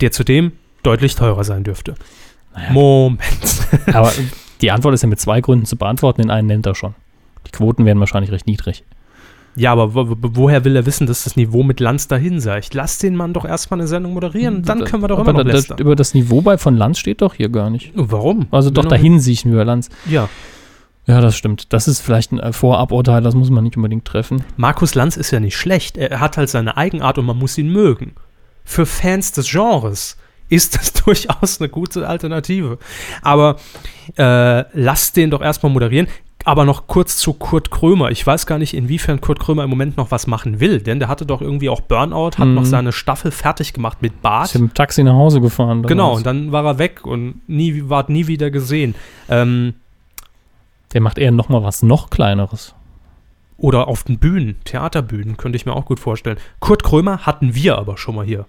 [0.00, 0.52] der zudem
[0.82, 1.96] deutlich teurer sein dürfte.
[2.72, 3.20] Moment.
[3.92, 4.12] Aber
[4.60, 6.22] die Antwort ist ja mit zwei Gründen zu beantworten.
[6.22, 6.94] Den einen nennt er schon.
[7.46, 8.84] Die Quoten wären wahrscheinlich recht niedrig.
[9.58, 12.60] Ja, aber wo, wo- woher will er wissen, dass das Niveau mit Lanz dahin sei?
[12.72, 15.62] Lass den Mann doch erstmal eine Sendung moderieren, dann können wir doch Aber immer noch
[15.64, 17.90] da, über das Niveau bei von Lanz steht doch hier gar nicht.
[17.94, 18.48] Warum?
[18.50, 19.88] Also doch dahin sehe ich über Lanz.
[20.10, 20.28] Ja.
[21.06, 21.72] Ja, das stimmt.
[21.72, 24.44] Das ist vielleicht ein äh, Voraburteil, das muss man nicht unbedingt treffen.
[24.58, 25.96] Markus Lanz ist ja nicht schlecht.
[25.96, 28.12] Er hat halt seine Eigenart und man muss ihn mögen.
[28.64, 30.18] Für Fans des Genres
[30.48, 32.78] ist das durchaus eine gute Alternative.
[33.22, 33.56] Aber
[34.16, 36.08] äh, lass den doch erstmal moderieren.
[36.44, 38.12] Aber noch kurz zu Kurt Krömer.
[38.12, 41.08] Ich weiß gar nicht, inwiefern Kurt Krömer im Moment noch was machen will, denn der
[41.08, 42.54] hatte doch irgendwie auch Burnout, hat Mhm.
[42.54, 44.46] noch seine Staffel fertig gemacht mit Bart.
[44.46, 45.82] Ist dem Taxi nach Hause gefahren.
[45.82, 48.94] Genau, und dann war er weg und nie, ward nie wieder gesehen.
[49.28, 49.74] Ähm,
[50.92, 52.74] Der macht eher noch mal was noch kleineres.
[53.58, 56.36] oder auf den Bühnen, Theaterbühnen, könnte ich mir auch gut vorstellen.
[56.60, 58.46] Kurt Krömer hatten wir aber schon mal hier.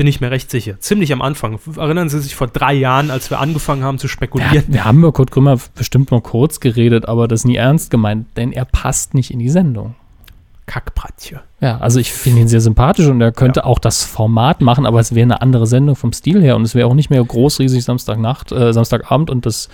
[0.00, 0.80] Bin ich mir recht sicher.
[0.80, 1.60] Ziemlich am Anfang.
[1.76, 4.64] Erinnern Sie sich vor drei Jahren, als wir angefangen haben zu Ja, spekulieren?
[4.68, 8.50] wir haben über Kurt Krümmer bestimmt mal kurz geredet, aber das nie ernst gemeint, denn
[8.50, 9.96] er passt nicht in die Sendung.
[10.64, 11.42] Kackbratje.
[11.60, 14.98] Ja, also ich finde ihn sehr sympathisch und er könnte auch das Format machen, aber
[14.98, 17.84] es wäre eine andere Sendung vom Stil her und es wäre auch nicht mehr großriesig
[17.84, 19.68] Samstagnacht, äh, Samstagabend und das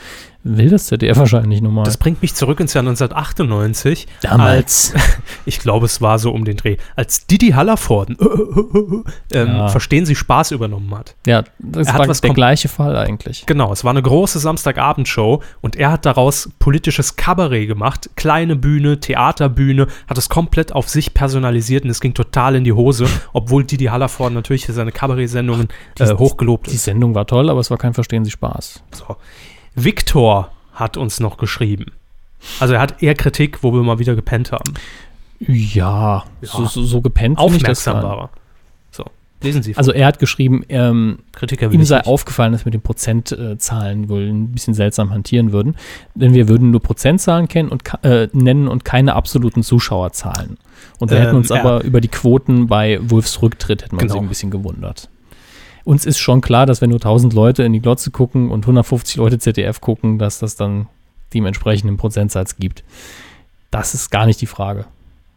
[0.48, 1.82] will das ZDF wahrscheinlich nun mal.
[1.82, 4.06] Das bringt mich zurück ins Jahr 1998.
[4.22, 4.92] Damals.
[4.94, 4.94] Als,
[5.44, 6.76] ich glaube, es war so um den Dreh.
[6.94, 8.16] Als Didi Hallervorden,
[9.32, 9.68] ähm, Ja.
[9.68, 11.16] verstehen Sie, Spaß übernommen hat.
[11.26, 13.44] ja, das Er war der gleiche Fall eigentlich.
[13.46, 18.10] Genau, es war eine große Samstagabendshow und er hat daraus politisches Kabarett gemacht.
[18.14, 22.72] Kleine Bühne, Theaterbühne, hat es komplett auf sich personalisiert und es ging total in die
[22.72, 25.68] Hose, obwohl Didi Hallervorden natürlich für seine Kabarett-Sendungen
[25.98, 26.84] äh, hochgelobt Die ist.
[26.84, 28.82] Sendung war toll, aber es war kein Verstehen Sie Spaß.
[28.92, 29.16] So.
[29.74, 31.92] Viktor hat uns noch geschrieben.
[32.60, 34.74] Also er hat eher Kritik, wo wir mal wieder gepennt haben.
[35.40, 36.48] Ja, Ja.
[36.48, 38.30] So, so, so gepennt Aufmerksam war er.
[39.42, 39.76] Lesen Sie.
[39.76, 41.18] Also er hat geschrieben, ähm,
[41.70, 42.06] ihm sei nicht.
[42.06, 45.76] aufgefallen, dass wir mit den Prozentzahlen wohl ein bisschen seltsam hantieren würden.
[46.14, 50.56] Denn wir würden nur Prozentzahlen kennen und, äh, nennen und keine absoluten Zuschauerzahlen.
[50.98, 51.60] Und wir Ähm, hätten uns ja.
[51.60, 54.22] aber über die Quoten bei Wolfs Rücktritt hätten wir uns Genau.
[54.24, 55.08] ein bisschen gewundert.
[55.84, 59.16] Uns ist schon klar, dass wenn nur 1000 Leute in die Glotze gucken und 150
[59.16, 60.88] Leute ZDF gucken, dass das dann
[61.34, 62.82] dementsprechend einen Prozentsatz gibt.
[63.70, 64.86] Das ist gar nicht die Frage.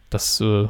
[0.09, 0.67] Das, äh,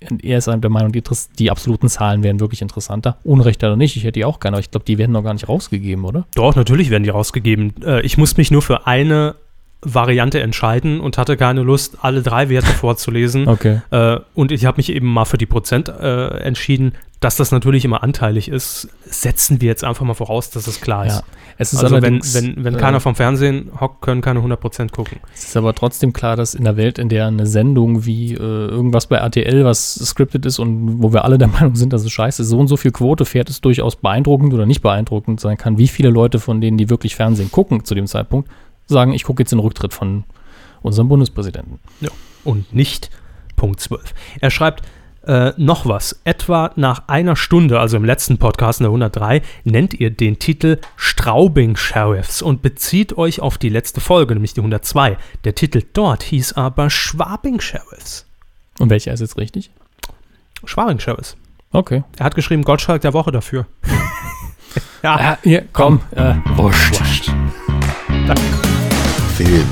[0.00, 1.02] er ist der Meinung, die,
[1.38, 3.18] die absoluten Zahlen wären wirklich interessanter.
[3.24, 5.32] Unrecht oder nicht, ich hätte die auch gerne, aber ich glaube, die werden noch gar
[5.32, 6.26] nicht rausgegeben, oder?
[6.34, 7.74] Doch, natürlich werden die rausgegeben.
[7.82, 9.36] Äh, ich muss mich nur für eine
[9.94, 13.48] Variante entscheiden und hatte keine Lust, alle drei Werte vorzulesen.
[13.48, 13.80] Okay.
[13.90, 17.84] Äh, und ich habe mich eben mal für die Prozent äh, entschieden, dass das natürlich
[17.84, 18.88] immer anteilig ist.
[19.04, 21.16] Setzen wir jetzt einfach mal voraus, dass es klar ist.
[21.16, 21.22] Ja.
[21.58, 25.20] Es ist also wenn, wenn, wenn äh, keiner vom Fernsehen hockt, können keine 100% gucken.
[25.34, 28.38] Es ist aber trotzdem klar, dass in der Welt, in der eine Sendung wie äh,
[28.38, 32.12] irgendwas bei RTL, was scripted ist und wo wir alle der Meinung sind, dass es
[32.12, 35.56] scheiße ist, so und so viel Quote fährt, es durchaus beeindruckend oder nicht beeindruckend sein
[35.56, 38.50] kann, wie viele Leute von denen, die wirklich Fernsehen gucken zu dem Zeitpunkt,
[38.86, 40.24] sagen, ich gucke jetzt den Rücktritt von
[40.82, 41.80] unserem Bundespräsidenten.
[42.44, 43.10] und nicht
[43.56, 44.14] Punkt 12.
[44.40, 44.82] Er schreibt
[45.26, 46.20] äh, noch was.
[46.24, 50.78] Etwa nach einer Stunde, also im letzten Podcast in der 103, nennt ihr den Titel
[50.96, 55.16] Straubing Sheriffs und bezieht euch auf die letzte Folge, nämlich die 102.
[55.44, 58.26] Der Titel dort hieß aber Schwabing Sheriffs.
[58.78, 59.70] Und welcher ist jetzt richtig?
[60.64, 61.36] Schwabing Sheriffs.
[61.72, 62.04] Okay.
[62.18, 63.66] Er hat geschrieben Gottschalk der Woche dafür.
[65.02, 66.00] ja, Ah, hier, komm.
[66.12, 67.32] Äh, Wurscht.
[69.36, 69.66] Film.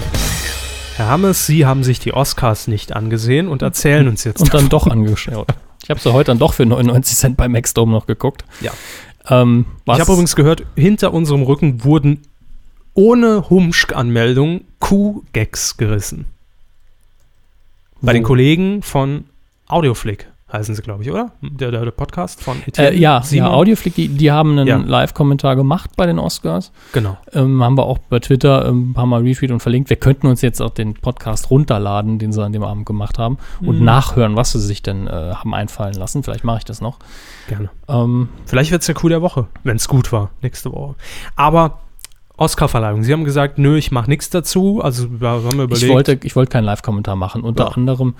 [0.96, 4.42] Herr Hammes, Sie haben sich die Oscars nicht angesehen und erzählen uns jetzt.
[4.42, 5.48] und dann doch angeschaut.
[5.82, 8.44] Ich habe sie heute dann doch für 99 Cent bei Maxdome noch geguckt.
[8.60, 8.72] Ja.
[9.28, 12.20] Ähm, was, Ich habe übrigens gehört, hinter unserem Rücken wurden
[12.92, 16.26] ohne Humschk-Anmeldung Q-Gags gerissen.
[18.02, 19.24] Bei den Kollegen von
[19.66, 21.32] Audioflick heißen sie, glaube ich, oder?
[21.42, 23.50] Der, der, der Podcast von Äh, Etienne ja, Simon.
[23.50, 24.76] ja, Audioflick, die, die haben einen Ja.
[24.76, 26.72] Live-Kommentar gemacht bei den Oscars.
[26.92, 27.18] Genau.
[27.32, 29.90] Ähm, haben wir auch bei Twitter ähm, ein paar Mal retweet und verlinkt.
[29.90, 33.36] Wir könnten uns jetzt auch den Podcast runterladen, den sie an dem Abend gemacht haben,
[33.60, 33.84] und Mhm.
[33.84, 36.22] nachhören, was sie sich denn äh, haben einfallen lassen.
[36.22, 36.98] Vielleicht mache ich das noch.
[37.48, 37.68] Gerne.
[37.88, 40.94] Ähm, Vielleicht wird es der Coup der Woche, wenn es gut war, nächste Woche.
[41.36, 41.80] Aber
[42.36, 43.04] Oscar-Verleihung.
[43.04, 44.80] Sie haben gesagt, nö, ich mache nichts dazu.
[44.82, 45.82] Also wir haben wir überlegt.
[45.82, 47.42] ich wollte, ich wollte keinen Live-Kommentar machen.
[47.42, 47.70] Unter Ja.
[47.70, 48.12] anderem, äh,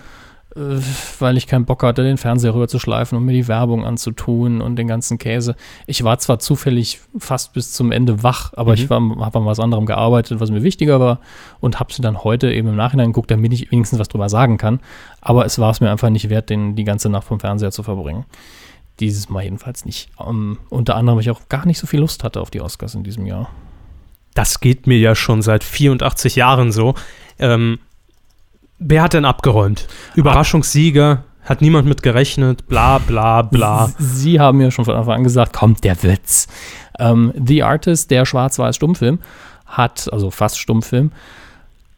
[1.19, 4.61] weil ich keinen Bock hatte, den Fernseher rüber zu schleifen und mir die Werbung anzutun
[4.61, 5.57] und den ganzen Käse.
[5.87, 8.79] Ich war zwar zufällig fast bis zum Ende wach, aber Mhm.
[8.79, 11.19] ich habe an was anderem gearbeitet, was mir wichtiger war
[11.61, 14.57] und habe sie dann heute eben im Nachhinein geguckt, damit ich wenigstens was drüber sagen
[14.57, 14.81] kann.
[15.21, 17.83] Aber es war es mir einfach nicht wert, den die ganze Nacht vom Fernseher zu
[17.83, 18.25] verbringen.
[19.01, 20.09] Dieses Mal jedenfalls nicht.
[20.25, 22.95] Ähm, unter anderem, weil ich auch gar nicht so viel Lust hatte auf die Oscars
[22.95, 23.51] in diesem Jahr.
[24.35, 26.95] das geht mir ja schon seit 84 Jahren so.
[27.39, 27.79] Ähm,
[28.79, 29.87] wer hat denn abgeräumt?
[30.15, 33.91] Überraschungssieger, hat niemand mit gerechnet, bla bla bla.
[33.99, 36.49] Sie haben ja schon von Anfang an gesagt, kommt der Witz.
[36.99, 39.19] Ähm, The Artist, der Schwarz-Weiß-Stummfilm,
[39.67, 41.13] hat, also fast Stummfilm,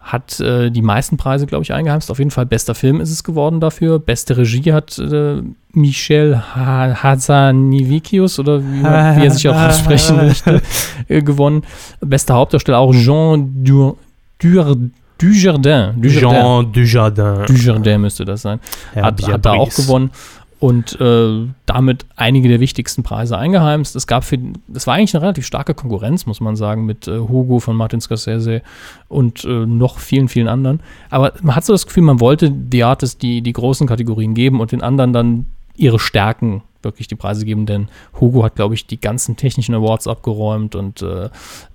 [0.00, 2.10] hat äh, die meisten Preise, glaube ich, eingeheimst.
[2.10, 3.98] Auf jeden Fall bester Film ist es geworden dafür.
[3.98, 10.16] Beste Regie hat äh, Michel ha Hazanivikius oder wie, man, wie er sich auch aussprechen
[10.28, 10.62] möchte,
[11.08, 11.64] äh, gewonnen.
[12.00, 13.96] Bester Hauptdarsteller auch Jean Dur
[14.38, 14.76] Dur
[15.18, 16.00] Dujardin.
[16.00, 16.30] Dujardin.
[16.30, 17.46] Jean Dujardin.
[17.46, 18.60] Dujardin müsste das sein
[18.92, 20.10] Herr hat, hat da auch gewonnen
[20.58, 23.94] und äh, damit einige der wichtigsten Preise eingeheimst.
[23.94, 24.38] Es gab für,
[24.68, 28.00] das war eigentlich eine relativ starke Konkurrenz, muss man sagen, mit äh, Hugo von Martin
[28.00, 28.62] Scorsese
[29.08, 30.80] und äh, noch vielen, vielen anderen.
[31.10, 34.60] Aber man hat so das Gefühl, man wollte The Artist die, die großen Kategorien geben
[34.60, 35.46] und den anderen dann
[35.76, 37.88] ihre Stärken wirklich die Preise geben, denn
[38.20, 41.28] Hugo hat, glaube ich, die ganzen technischen Awards abgeräumt und äh,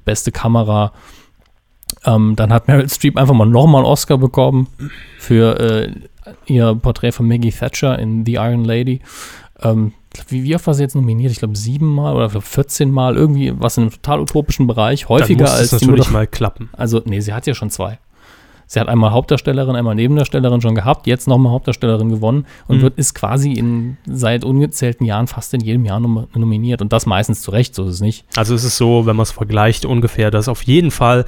[0.05, 0.93] beste Kamera.
[2.05, 4.67] Ähm, dann hat Meryl Streep einfach mal nochmal einen Oscar bekommen
[5.19, 5.91] für äh,
[6.45, 9.01] ihr Porträt von Maggie Thatcher in The Iron Lady.
[9.61, 9.93] Ähm,
[10.27, 11.31] wie, wie oft war sie jetzt nominiert?
[11.31, 15.41] Ich glaube siebenmal oder 14 Mal, irgendwie was in einem total utopischen Bereich, Dann häufiger
[15.43, 16.69] muss als es die natürlich Moder- mal klappen.
[16.73, 17.97] Also, nee, sie hat ja schon zwei.
[18.67, 22.81] Sie hat einmal Hauptdarstellerin, einmal Nebendarstellerin schon gehabt, jetzt nochmal Hauptdarstellerin gewonnen und Mhm.
[22.83, 27.05] wird, ist quasi in, seit ungezählten Jahren fast in jedem Jahr nom nominiert und das
[27.05, 28.25] meistens zu Recht, so ist es nicht.
[28.37, 31.25] Also es ist so, wenn man es vergleicht, ungefähr, dass auf jeden Fall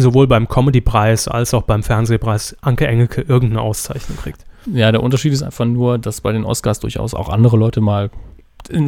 [0.00, 4.44] sowohl beim Comedy-Preis als auch beim Fernsehpreis Anke Engelke irgendeine Auszeichnung kriegt.
[4.72, 8.10] Ja, der Unterschied ist einfach nur, dass bei den Oscars durchaus auch andere Leute mal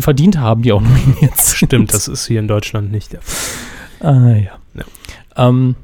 [0.01, 1.69] verdient haben, die auch nominiert sind.
[1.69, 3.69] Stimmt, das ist hier in Deutschland nicht der Fall.
[4.01, 4.59] Ah, ja.
[4.75, 5.49] Ja.
[5.49, 5.77] Ähm,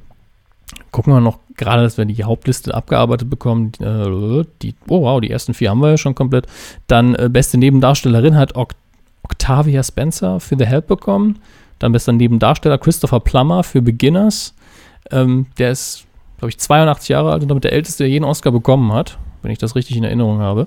[0.90, 3.72] gucken wir noch gerade, dass wir die Hauptliste abgearbeitet bekommen.
[3.80, 6.46] Äh, die, oh wow, die ersten vier haben wir ja schon komplett.
[6.86, 8.76] Dann äh, beste Nebendarstellerin hat Oct
[9.22, 11.38] Octavia Spencer für The Help bekommen.
[11.78, 14.54] Dann bester Nebendarsteller Christopher Plummer für Beginners.
[15.10, 16.04] Ähm, der ist,
[16.38, 19.50] glaube ich, 82 Jahre alt und damit der älteste, der jeden Oscar bekommen hat, wenn
[19.50, 20.66] ich das richtig in Erinnerung habe.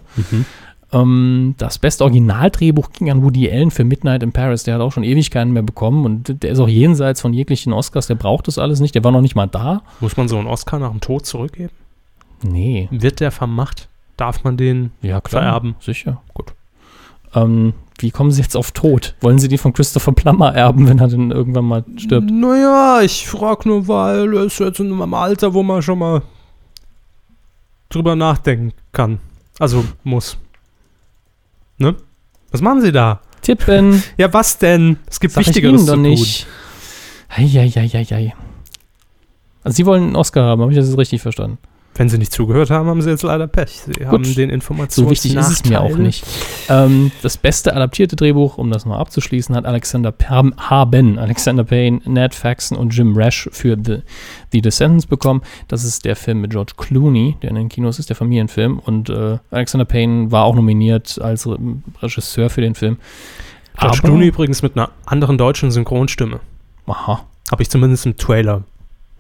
[0.94, 4.64] Ähm, das beste Originaldrehbuch ging an Woody Allen für Midnight in Paris.
[4.64, 7.74] Der hat auch schon ewig keinen mehr bekommen und der ist auch jenseits von jeglichen
[7.74, 8.08] Oscars.
[8.08, 8.96] Der braucht das alles nicht.
[8.96, 9.82] Der war noch nicht mal da.
[10.00, 11.74] Muss man so einen Oscar nach dem Tod zurückgeben?
[12.42, 12.88] Nee.
[12.92, 13.90] Wird der vermacht?
[14.16, 15.42] Darf man den Ja, klar.
[15.44, 15.76] vererben?
[15.80, 16.22] Sicher.
[16.34, 16.54] Gut.
[17.36, 19.16] Ähm, wie kommen Sie jetzt auf Tod?
[19.22, 22.30] Wollen Sie die von Christopher Plummer erben, wenn er denn irgendwann mal stirbt?
[22.30, 26.22] Naja, ich frag nur, weil er ist jetzt in einem Alter, wo man schon mal
[27.90, 29.20] drüber nachdenken kann.
[29.60, 30.38] Also muss.
[31.78, 31.96] Ne?
[32.52, 33.22] Was machen Sie da?
[33.42, 34.04] Tippen.
[34.18, 34.98] Ja, was denn?
[35.08, 36.48] Es gibt Sag ich Wichtigeres Ihnen zu doch nicht.
[37.30, 38.34] Eieieiei.
[39.64, 41.58] Also Sie wollen einen Oscar haben, habe ich das jetzt richtig verstanden?
[41.98, 43.82] Wenn Sie nicht zugehört haben, haben Sie jetzt leider Pech.
[43.86, 45.10] Sie haben den So Informationen.
[45.10, 46.24] wichtig ist es mir auch nicht.
[46.70, 52.02] Ähm, das beste adaptierte Drehbuch, um das mal abzuschließen, hat Alexander haben- haben Alexander Payne,
[52.06, 54.00] Ned Faxon und Jim Rash für The,
[54.52, 55.42] The Descendants bekommen.
[55.68, 58.80] Das ist der Film mit George Clooney, der in den Kinos ist, der Familienfilm.
[58.80, 61.58] Und äh, Alexander Payne war auch nominiert als Re
[62.02, 62.98] Regisseur für den Film.
[63.80, 66.40] George Aber- Clooney übrigens mit einer anderen deutschen Synchronstimme.
[66.86, 67.22] Aha.
[67.52, 68.64] Habe ich zumindest im Trailer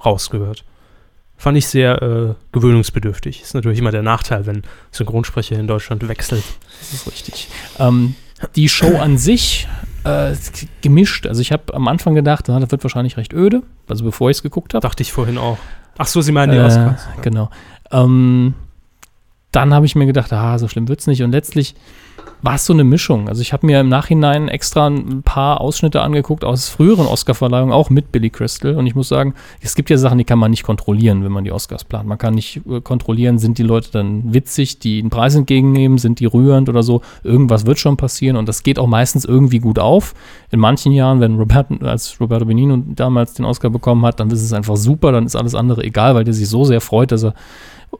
[0.06, 0.64] rausgehört.
[1.38, 3.44] Fand ich sehr äh, gewöhnungsbedürftig.
[3.44, 6.44] Ist natürlich immer der Nachteil, wenn Synchronsprecher in Deutschland wechselt.
[6.80, 7.48] Das ist richtig.
[7.80, 8.16] Ähm,
[8.56, 9.68] die Show an sich
[10.04, 10.34] äh,
[10.82, 11.28] gemischt.
[11.28, 14.38] Also ich habe am Anfang gedacht, na, das wird wahrscheinlich recht öde, also bevor ich
[14.38, 14.82] es geguckt habe.
[14.82, 15.58] Dachte ich vorhin auch.
[15.98, 17.08] Ach so, Sie meinen die Äh, Oscars.
[17.22, 17.50] Genau.
[17.92, 18.54] Ähm,
[19.52, 21.22] dann habe ich mir gedacht, ah, so schlimm wird es nicht.
[21.24, 21.76] Und letztlich
[22.42, 23.28] war es so eine Mischung.
[23.28, 27.90] Also ich habe mir im Nachhinein extra ein paar Ausschnitte angeguckt aus früheren Oscarverleihungen, auch
[27.90, 28.76] mit Billy Crystal.
[28.76, 31.44] Und ich muss sagen, es gibt ja Sachen, die kann man nicht kontrollieren, wenn man
[31.44, 32.08] die Oscars plant.
[32.08, 36.20] Man kann nicht äh, kontrollieren, sind die Leute dann witzig, die einen Preis entgegennehmen, sind
[36.20, 37.02] die rührend oder so.
[37.24, 40.14] Irgendwas wird schon passieren und das geht auch meistens irgendwie gut auf.
[40.52, 44.44] In manchen Jahren, wenn Robert, als Roberto Benigno damals den Oscar bekommen hat, dann ist
[44.44, 47.24] es einfach super, dann ist alles andere egal, weil der sich so sehr freut, dass
[47.24, 47.34] er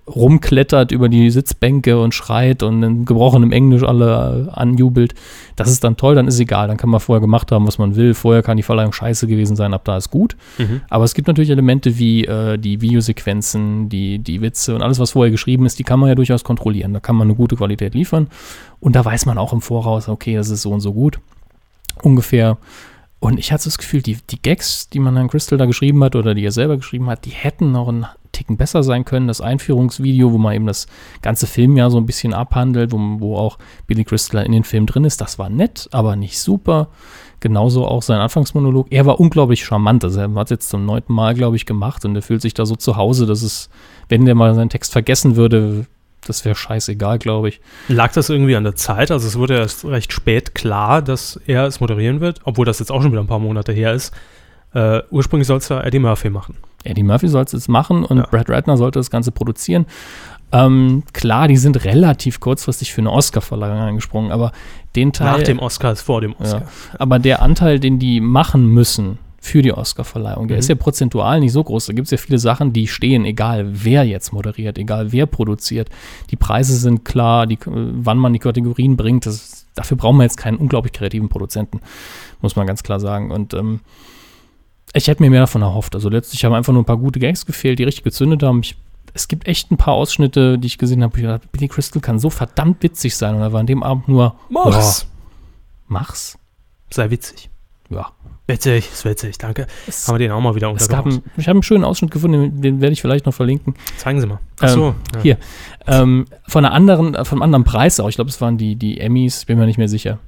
[0.08, 5.14] rumklettert über die Sitzbänke und schreit und in gebrochenem Englisch alle äh, anjubelt.
[5.56, 6.68] Das ist dann toll, dann ist es egal.
[6.68, 8.14] Dann kann man vorher gemacht haben, was man will.
[8.14, 10.38] Vorher kann die Verleihung scheiße gewesen sein, ab da ist gut.
[10.58, 10.82] Mhm.
[10.90, 15.12] Aber es gibt natürlich Elemente wie äh, die Videosequenzen, die, die Witze und alles, was
[15.12, 16.94] vorher geschrieben ist, die kann man ja durchaus kontrollieren.
[16.94, 18.28] Da kann man eine gute Qualität liefern.
[18.80, 21.20] Und da weiß man auch im Voraus, okay, das ist so und so gut.
[22.02, 22.58] Ungefähr.
[23.20, 26.16] Und ich hatte das Gefühl, die, die Gags, die man an Crystal da geschrieben hat
[26.16, 28.06] oder die er selber geschrieben hat, die hätten noch einen
[28.38, 29.28] Ticken besser sein können.
[29.28, 30.88] Das Einführungsvideo, wo man eben das
[31.22, 33.58] ganze Filmjahr so ein bisschen abhandelt, wo, wo auch
[33.88, 36.90] Billy Crystal in den Film drin ist, das war nett, aber nicht super.
[37.40, 38.88] Genauso auch sein Anfangsmonolog.
[38.90, 40.04] Er war unglaublich charmant.
[40.04, 42.54] Also er hat es jetzt zum neunten Mal, glaube ich, gemacht und er fühlt sich
[42.54, 43.70] da so zu Hause, dass es,
[44.10, 45.86] wenn der mal seinen Text vergessen würde,
[46.26, 47.62] das wäre scheißegal, glaube ich.
[47.88, 49.12] Lag das irgendwie an der Zeit?
[49.12, 52.92] Also es wurde erst recht spät klar, dass er es moderieren wird, obwohl das jetzt
[52.92, 54.14] auch schon wieder ein paar Monate her ist.
[54.74, 56.56] Äh, ursprünglich soll es ja Eddie Murphy machen.
[56.88, 58.28] Eddie Murphy sollte es machen und Ja.
[58.30, 59.86] Brad Ratner sollte das Ganze produzieren.
[60.52, 64.54] Ähm, klar, die sind relativ kurzfristig für eine Oscar-Verleihung eingesprungen, aber
[64.96, 65.38] den Teil.
[65.40, 66.62] Nach dem Oscar ist vor dem Oscar.
[66.62, 66.68] Ja.
[67.00, 70.60] Aber der Anteil, den die machen müssen für die Oscar-Verleihung, der Mhm.
[70.60, 71.88] ist ja prozentual nicht so groß.
[71.88, 75.90] Da gibt es ja viele Sachen, die stehen, egal wer jetzt moderiert, egal wer produziert.
[76.32, 79.26] Die Preise sind klar, die, wann man die Kategorien bringt.
[79.26, 81.82] Das, dafür brauchen wir jetzt keinen unglaublich kreativen Produzenten,
[82.42, 83.32] muss man ganz klar sagen.
[83.32, 83.82] Und ähm,
[84.94, 85.96] ich hätte mir mehr davon erhofft.
[85.96, 88.62] Also letztlich haben einfach nur ein paar gute Gags gefehlt, die richtig gezündet haben.
[88.62, 88.76] Ich,
[89.14, 92.02] es gibt echt ein paar Ausschnitte, die ich gesehen habe, wo ich gedacht, Billy Crystal
[92.02, 93.36] kann so verdammt witzig sein.
[93.36, 95.02] Und da war an dem Abend nur, Mach's.
[95.02, 95.08] Ja,
[95.88, 96.38] mach's.
[96.90, 97.50] Sei witzig.
[97.90, 98.08] Ja.
[98.50, 99.68] Witzig, ist witzig, danke.
[99.88, 101.06] Es, Haben wir den auch mal wieder untergebracht.
[101.06, 103.76] einen, ich habe einen schönen Ausschnitt gefunden, den, den werde ich vielleicht noch verlinken.
[103.98, 104.40] Zeigen Sie mal.
[104.62, 104.96] Ähm, Achso.
[105.16, 105.22] ja.
[105.22, 105.38] Hier.
[105.86, 108.08] Ähm, von einer anderen, äh, von einem anderen Preis auch.
[108.08, 110.20] Ich glaube, es waren die, die Emmys, bin mir nicht mehr sicher.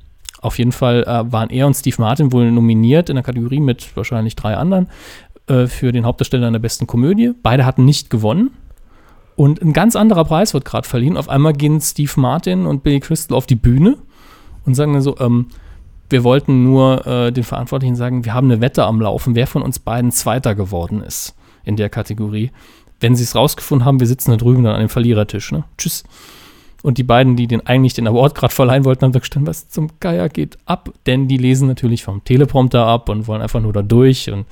[0.41, 3.95] Auf jeden Fall äh, waren er und Steve Martin wohl nominiert in der Kategorie mit
[3.95, 4.87] wahrscheinlich drei anderen
[5.47, 7.33] äh, für den Hauptdarsteller in der besten Komödie.
[7.43, 8.51] Beide hatten nicht gewonnen.
[9.35, 11.17] Und ein ganz anderer Preis wird gerade verliehen.
[11.17, 13.97] Auf einmal gehen Steve Martin und Billy Crystal auf die Bühne
[14.65, 15.47] und sagen dann so, ähm,
[16.09, 19.61] wir wollten nur äh, den Verantwortlichen sagen, wir haben eine Wette am Laufen, wer von
[19.61, 22.51] uns beiden Zweiter geworden ist in der Kategorie.
[22.99, 25.51] Wenn sie es rausgefunden haben, wir sitzen da drüben dann an dem Verlierertisch.
[25.51, 25.63] Ne?
[25.77, 26.03] Tschüss.
[26.81, 29.67] Und die beiden, die den eigentlich den Award gerade verleihen wollten, haben da gestanden, was
[29.69, 30.91] zum Geier geht ab?
[31.05, 34.31] Denn die lesen natürlich vom Teleprompter ab und wollen einfach nur da durch.
[34.31, 34.45] Und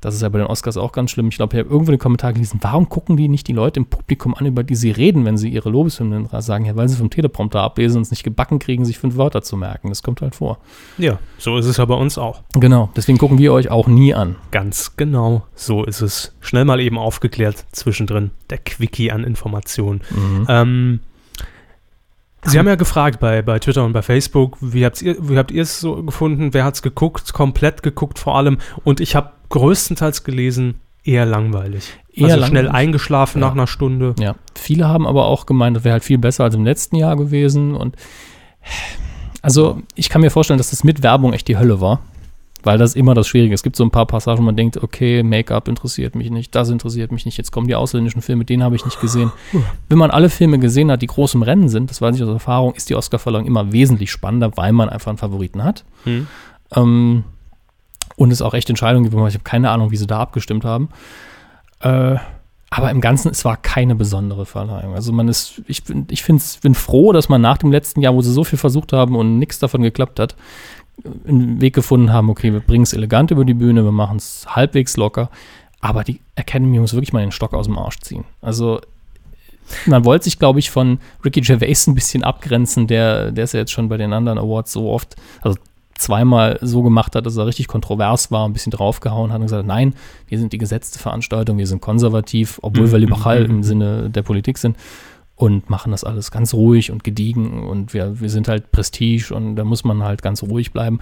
[0.00, 1.28] das ist ja bei den Oscars auch ganz schlimm.
[1.28, 3.80] Ich glaube, ich habe irgendwo in den Kommentaren gelesen, warum gucken die nicht die Leute
[3.80, 6.66] im Publikum an, über die sie reden, wenn sie ihre Lobeshymnen sagen?
[6.66, 9.56] Ja, weil sie vom Teleprompter ablesen und es nicht gebacken kriegen, sich fünf Wörter zu
[9.56, 9.88] merken.
[9.88, 10.58] Das kommt halt vor.
[10.98, 12.42] ja, so ist es ja bei uns auch.
[12.54, 14.36] Genau, deswegen gucken wir euch auch nie an.
[14.52, 16.34] Ganz genau, so ist es.
[16.40, 18.30] Schnell mal eben aufgeklärt zwischendrin.
[18.50, 20.02] Der Quickie an Informationen.
[20.48, 21.00] Ähm,
[22.46, 25.50] Sie haben ja gefragt bei, bei Twitter und bei Facebook, wie habt ihr wie habt
[25.50, 26.54] ihr es so gefunden?
[26.54, 27.32] Wer hat's geguckt?
[27.32, 28.58] Komplett geguckt vor allem.
[28.84, 31.92] Und ich habe größtenteils gelesen, eher langweilig.
[32.12, 32.74] Eher also schnell langweilig.
[32.88, 33.46] eingeschlafen Ja.
[33.48, 34.14] nach einer Stunde.
[34.18, 37.16] Ja, viele haben aber auch gemeint, das wäre halt viel besser als im letzten Jahr
[37.16, 37.74] gewesen.
[37.74, 37.96] Und
[39.42, 42.00] also ich kann mir vorstellen, dass das mit Werbung echt die Hölle war.
[42.66, 43.54] Weil das ist immer das Schwierige.
[43.54, 46.68] Es gibt so ein paar Passagen, wo man denkt, okay, Make-up interessiert mich nicht, das
[46.68, 49.30] interessiert mich nicht, jetzt kommen die ausländischen Filme, den habe ich nicht gesehen.
[49.88, 52.28] Wenn man alle Filme gesehen hat, die groß im Rennen sind, das weiß ich aus
[52.28, 55.84] Erfahrung, ist die Oscarverleihung immer wesentlich spannender, weil man einfach einen Favoriten hat.
[56.02, 56.26] Hm.
[56.74, 57.22] Ähm,
[58.16, 60.88] und es auch echt Entscheidungen gibt, ich habe keine Ahnung, wie sie da abgestimmt haben.
[61.78, 62.16] Äh,
[62.70, 64.94] aber im Ganzen, es war keine besondere Verleihung.
[64.94, 68.14] Also man ist, ich bin, ich find's, bin froh, dass man nach dem letzten Jahr,
[68.14, 70.34] wo sie so viel versucht haben und nichts davon geklappt hat,
[71.26, 74.46] einen Weg gefunden haben, okay, wir bringen es elegant über die Bühne, wir machen es
[74.48, 75.30] halbwegs locker,
[75.80, 78.24] aber die Academy muss wirklich mal den Stock aus dem Arsch ziehen.
[78.40, 78.80] Also
[79.86, 83.60] man wollte sich, glaube ich, von Ricky Gervais ein bisschen abgrenzen, der, der ist ja
[83.60, 85.58] jetzt schon bei den anderen Awards so oft, also
[85.94, 89.66] zweimal so gemacht hat, dass er richtig kontrovers war, ein bisschen draufgehauen hat und gesagt,
[89.66, 89.94] nein,
[90.28, 94.58] wir sind die gesetzte Veranstaltung, wir sind konservativ, obwohl wir liberal im Sinne der Politik
[94.58, 94.76] sind
[95.36, 99.56] und machen das alles ganz ruhig und gediegen und wir, wir sind halt Prestige und
[99.56, 100.98] da muss man halt ganz ruhig bleiben.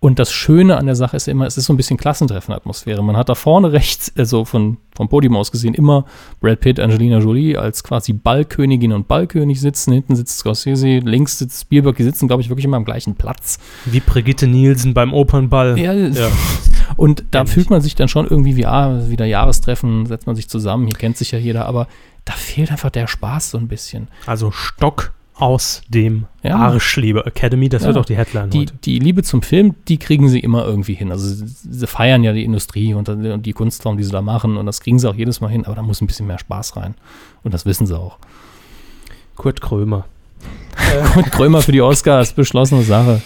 [0.00, 3.02] Und das Schöne an der Sache ist ja immer, es ist so ein bisschen Klassentreffenatmosphäre.
[3.02, 6.04] Man hat da vorne rechts, also von, vom Podium aus gesehen, immer
[6.40, 9.94] Brad Pitt, Angelina Jolie als quasi Ballkönigin und Ballkönig sitzen.
[9.94, 11.96] Hinten sitzt Scorsese, links sitzt Spielberg.
[11.96, 13.58] Die sitzen, glaube ich, wirklich immer am gleichen Platz.
[13.86, 15.78] Wie Brigitte Nielsen beim Opernball.
[15.78, 16.28] Ja, Ja.
[16.98, 17.54] Und da Ähnlich.
[17.54, 20.98] fühlt man sich dann schon irgendwie wie, ah, wieder Jahrestreffen, setzt man sich zusammen, hier
[20.98, 21.88] kennt sich ja jeder, aber
[22.24, 24.08] da fehlt einfach der Spaß so ein bisschen.
[24.26, 26.56] Also Stock aus dem Ja.
[26.56, 27.88] Arschliebe Academy, das Ja.
[27.88, 28.74] wird auch die Headline Die, heute.
[28.84, 31.10] die Liebe zum Film, die kriegen sie immer irgendwie hin.
[31.10, 34.56] Also sie, sie feiern ja die Industrie und, und die Kunstform, die sie da machen
[34.56, 36.76] und das kriegen sie auch jedes Mal hin, aber da muss ein bisschen mehr Spaß
[36.76, 36.94] rein.
[37.42, 38.18] Und das wissen sie auch.
[39.36, 40.06] Kurt Krömer.
[41.16, 43.22] Und Krömer für die Oscars, beschlossene Sache.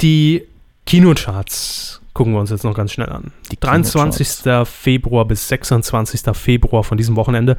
[0.00, 0.44] Die
[0.86, 3.32] Kinocharts gucken wir uns jetzt noch ganz schnell an.
[3.50, 4.28] Die 23.
[4.64, 6.20] Februar bis 26.
[6.34, 7.56] Februar von diesem Wochenende.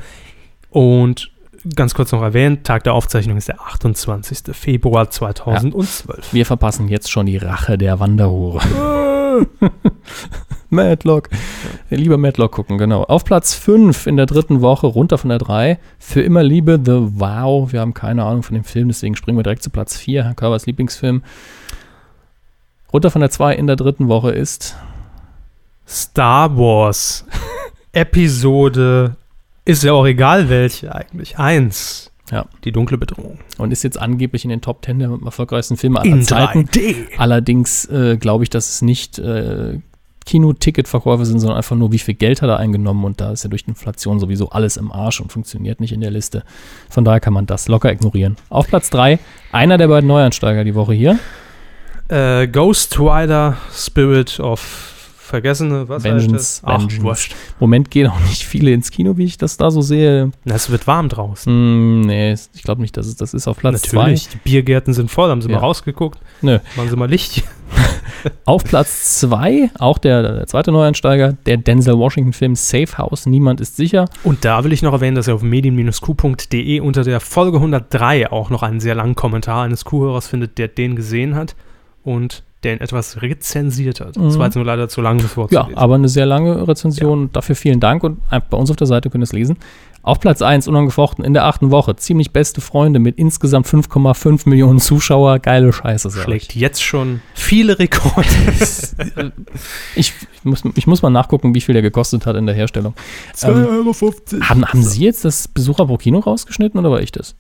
[0.70, 1.32] Und
[1.76, 4.56] ganz kurz noch erwähnt, Tag der Aufzeichnung ist der 28.
[4.56, 6.34] Februar 2012.
[6.34, 8.62] Wir verpassen jetzt schon die Rache der Wanderhure.
[10.70, 11.30] Madlock.
[11.90, 13.04] Lieber Madlock gucken, genau.
[13.04, 15.80] Auf Platz 5 in der dritten Woche, runter von der 3.
[15.98, 17.72] Für immer Liebe, The Wow.
[17.72, 20.24] Wir haben keine Ahnung von dem Film, deswegen springen wir direkt zu Platz 4.
[20.24, 21.24] Herr Körvers Lieblingsfilm.
[22.94, 24.76] Runter von der 2 in der dritten Woche ist
[25.88, 27.26] Star Wars
[27.92, 29.16] Episode
[29.70, 31.38] ist ja auch egal welche eigentlich.
[31.38, 32.12] Eins.
[32.32, 32.46] Ja.
[32.64, 33.40] Die dunkle Bedrohung.
[33.58, 36.66] und ist jetzt angeblich in den Top 10 der erfolgreichsten Filme aller In Zeiten.
[36.66, 37.18] 3D.
[37.18, 39.80] Allerdings äh, glaube ich, dass es nicht äh,
[40.26, 43.50] Kinoticketverkäufe sind, sondern einfach nur, wie viel Geld hat er eingenommen und da ist ja
[43.50, 46.44] durch Inflation sowieso alles im Arsch und funktioniert nicht in der Liste.
[46.88, 48.36] Von daher kann man das locker ignorieren.
[48.50, 49.18] Auf Platz 3,
[49.52, 51.18] einer der beiden Neuansteiger die Woche hier.
[52.10, 54.99] Äh, Ghost Rider Spirit of
[55.30, 56.98] Vergessene, was Vengeance, heißt das?
[57.00, 57.36] Ach, wurscht.
[57.60, 60.32] Moment gehen auch nicht viele ins Kino, wie ich das da so sehe.
[60.44, 61.52] Na, Es wird warm draußen.
[61.52, 63.98] Hm, nee, ich glaube nicht, dass es das ist auf Platz 2.
[63.98, 65.30] Natürlich, die Biergärten sind voll.
[65.30, 65.56] Haben Sie Ja.
[65.56, 66.20] mal rausgeguckt?
[66.42, 66.60] Nö.
[66.76, 67.44] Machen Sie mal Licht.
[68.46, 73.78] Auf Platz 2, auch der, der zweite Neuansteiger, der Denzel Washington-Film Safe House, Niemand ist
[73.78, 74.06] sicher.
[74.24, 78.50] Und da will ich noch erwähnen, dass ihr auf medien-q.de unter der Folge 103 auch
[78.50, 81.56] noch einen sehr langen Kommentar eines Kuhhörers findet, der den gesehen hat
[82.04, 84.18] und der ihn etwas rezensiert hat.
[84.18, 84.40] Das Mhm.
[84.40, 85.78] war jetzt nur leider zu lang, das Wort Ja, zu lesen.
[85.80, 87.30] aber eine sehr lange Rezension.
[87.32, 88.20] Dafür vielen Dank und
[88.50, 89.58] bei uns auf der Seite könnt ihr es lesen.
[90.02, 91.96] Auf Platz 1, unangefochten in der achten Woche.
[91.98, 95.40] Ziemlich beste Freunde mit insgesamt 5,5 Millionen Zuschauer.
[95.40, 96.10] Geile Scheiße.
[96.10, 98.28] sag Schlägt jetzt schon viele Rekorde.
[99.96, 102.94] Ich, ich, muss, ich muss mal nachgucken, wie viel der gekostet hat in der Herstellung.
[103.44, 104.50] Ähm, 2,50 Euro.
[104.50, 107.36] haben, haben Sie jetzt das Besucher pro Kino rausgeschnitten oder war ich das?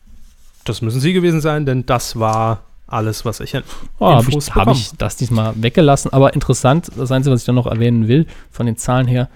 [0.65, 3.63] Das müssen Sie gewesen sein, denn das war alles, was ich an
[3.99, 6.11] Oh, habe Infos ich, hab ich das diesmal weggelassen.
[6.11, 9.29] Aber interessant, das Einzige, was ich dann noch erwähnen will, von den Zahlen her,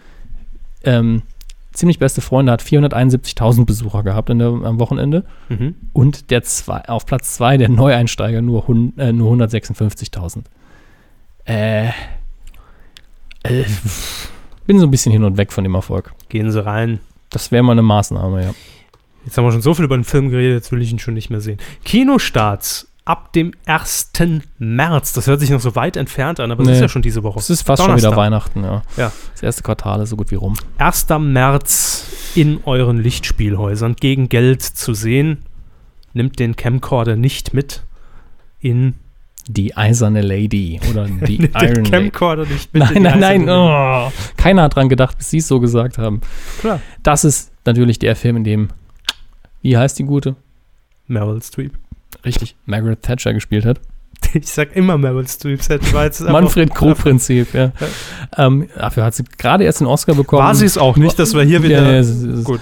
[0.84, 1.23] ähm,
[1.73, 5.25] Ziemlich Beste Freunde hat 471.000 Besucher gehabt in der, am Wochenende.
[5.49, 5.75] Mhm.
[5.91, 10.43] Und der zwei, auf Platz 2 der Neueinsteiger nur, hun, äh, nur 156.000.
[11.45, 13.65] Äh, äh,
[14.67, 16.13] bin so ein bisschen hin und weg von dem Erfolg.
[16.30, 16.99] Gehen Sie rein.
[17.31, 18.53] Das wäre mal eine Maßnahme, ja.
[19.25, 21.15] Jetzt haben wir schon so viel über den Film geredet, jetzt will ich ihn schon
[21.15, 21.57] nicht mehr sehen.
[21.85, 24.11] Kinostarts ab dem 1.
[24.59, 25.13] März.
[25.13, 26.75] Das hört sich noch so weit entfernt an, aber es Nee.
[26.75, 27.39] ist ja schon diese Woche.
[27.39, 28.17] Es ist fast schon wieder Donnerstag.
[28.17, 28.81] Weihnachten, ja.
[28.97, 29.11] Ja.
[29.34, 30.55] Das erste Quartal ist so gut wie rum.
[30.77, 31.07] 1.
[31.19, 35.39] März in euren Lichtspielhäusern gegen Geld zu sehen.
[36.13, 37.84] Nimmt den Camcorder nicht mit
[38.59, 38.93] in
[39.49, 41.89] Die eiserne Lady oder die Iron den Lady.
[41.91, 43.49] Camcorder nicht mit Nein, nein, nein.
[43.49, 44.09] Oh.
[44.38, 46.21] Keiner hat dran gedacht, bis sie es so gesagt haben.
[46.61, 46.80] Klar.
[47.03, 48.69] Das ist natürlich der Film, in dem,
[49.61, 50.38] wie heißt die gute?
[51.07, 51.73] Meryl Streep.
[52.26, 53.80] Richtig, Margaret Thatcher gespielt hat.
[54.34, 55.60] Ich sag immer Meryl Streep.
[56.22, 57.72] Manfred Krug-Prinzip, ja.
[58.38, 60.41] Ähm, dafür hat sie gerade erst den Oscar bekommen.
[60.41, 61.84] War sie es auch nicht, dass wir hier wieder.
[61.84, 62.62] Ja, ja, Gut.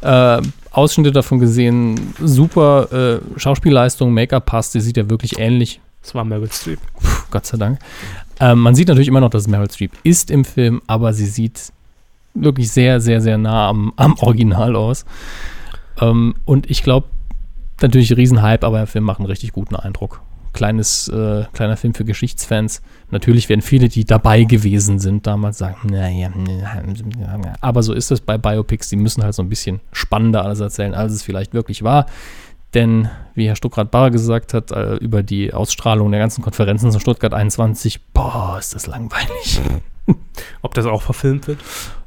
[0.00, 6.14] Äh, Ausschnitte davon gesehen, super äh, Schauspielleistung, Make-up passt, sie sieht ja wirklich ähnlich, Es
[6.14, 6.80] war Meryl Streep.
[7.00, 7.78] Puh, Gott sei Dank.
[8.40, 11.26] Ähm, man sieht natürlich immer noch, dass es Meryl Streep ist im Film, aber sie
[11.26, 11.72] sieht
[12.34, 15.04] wirklich sehr, sehr, sehr nah am, am Original aus.
[16.00, 17.06] Ähm, und ich glaube,
[17.82, 20.22] natürlich Riesenhype, aber der Film macht einen richtig guten Eindruck.
[20.52, 22.82] Kleines, äh, kleiner Film für Geschichtsfans.
[23.10, 26.30] Natürlich werden viele, die dabei gewesen sind, damals sagen, naja,
[27.60, 30.94] aber so ist es bei Biopics, die müssen halt so ein bisschen spannender alles erzählen,
[30.94, 32.06] als es vielleicht wirklich war.
[32.74, 37.34] Denn, wie Herr Stuckrad-Barre gesagt hat, äh, über die Ausstrahlung der ganzen Konferenzen zu Stuttgart
[37.34, 39.60] 21, boah, ist das langweilig.
[40.62, 41.58] Ob das auch verfilmt wird?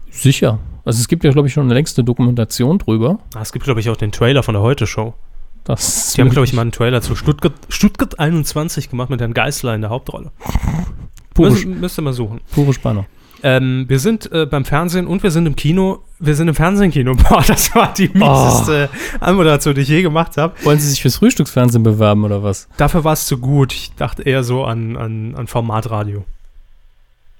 [0.09, 0.59] Sicher.
[0.83, 3.19] Also es gibt ja, glaube ich, schon eine längste Dokumentation drüber.
[3.35, 5.13] Ah, es gibt, glaube ich, auch den Trailer von der Heute-Show.
[5.65, 9.33] Das Die haben, glaube ich, mal einen Trailer zu Stuttgart, Stuttgart 21 gemacht mit Herrn
[9.33, 10.31] Geißler in der Hauptrolle.
[11.33, 12.39] pure, Müsst, müsst ihr mal suchen.
[12.53, 13.05] pure Spannung.
[13.43, 15.99] Ähm, wir sind äh, beim Fernsehen und wir sind im Kino.
[16.19, 17.15] Wir sind im Fernsehkino.
[17.29, 18.89] Boah, das war die mieseste
[19.19, 20.53] Anmoderation, die ich je gemacht habe.
[20.63, 22.67] Wollen Sie sich fürs Frühstücksfernsehen bewerben oder was?
[22.77, 23.73] Dafür war es zu gut.
[23.73, 26.25] Ich dachte eher so an, an, an Formatradio.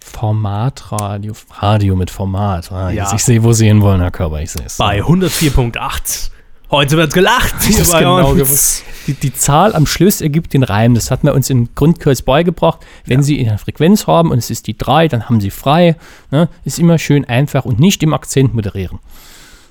[0.04, 1.34] Formatradio.
[1.60, 2.72] Radio mit Format.
[2.72, 3.12] Ah, Ja.
[3.16, 4.42] ich sehe, wo Sie hinwollen, Herr Körber.
[4.42, 4.78] Ich sehe es.
[4.78, 6.30] Bei 104.8.
[6.76, 7.56] Heute wird gelacht.
[7.56, 8.84] Das ist genau gewusst.
[9.08, 10.94] Die, die Zahl am Schluss ergibt den Reim.
[10.94, 12.82] Das hat man uns in Grundkurs beigebracht.
[13.06, 15.96] Wenn Sie eine Frequenz haben und es ist die 3, dann haben Sie frei.
[16.32, 16.50] Ne?
[16.66, 19.00] Ist immer schön einfach und nicht im Akzent moderieren.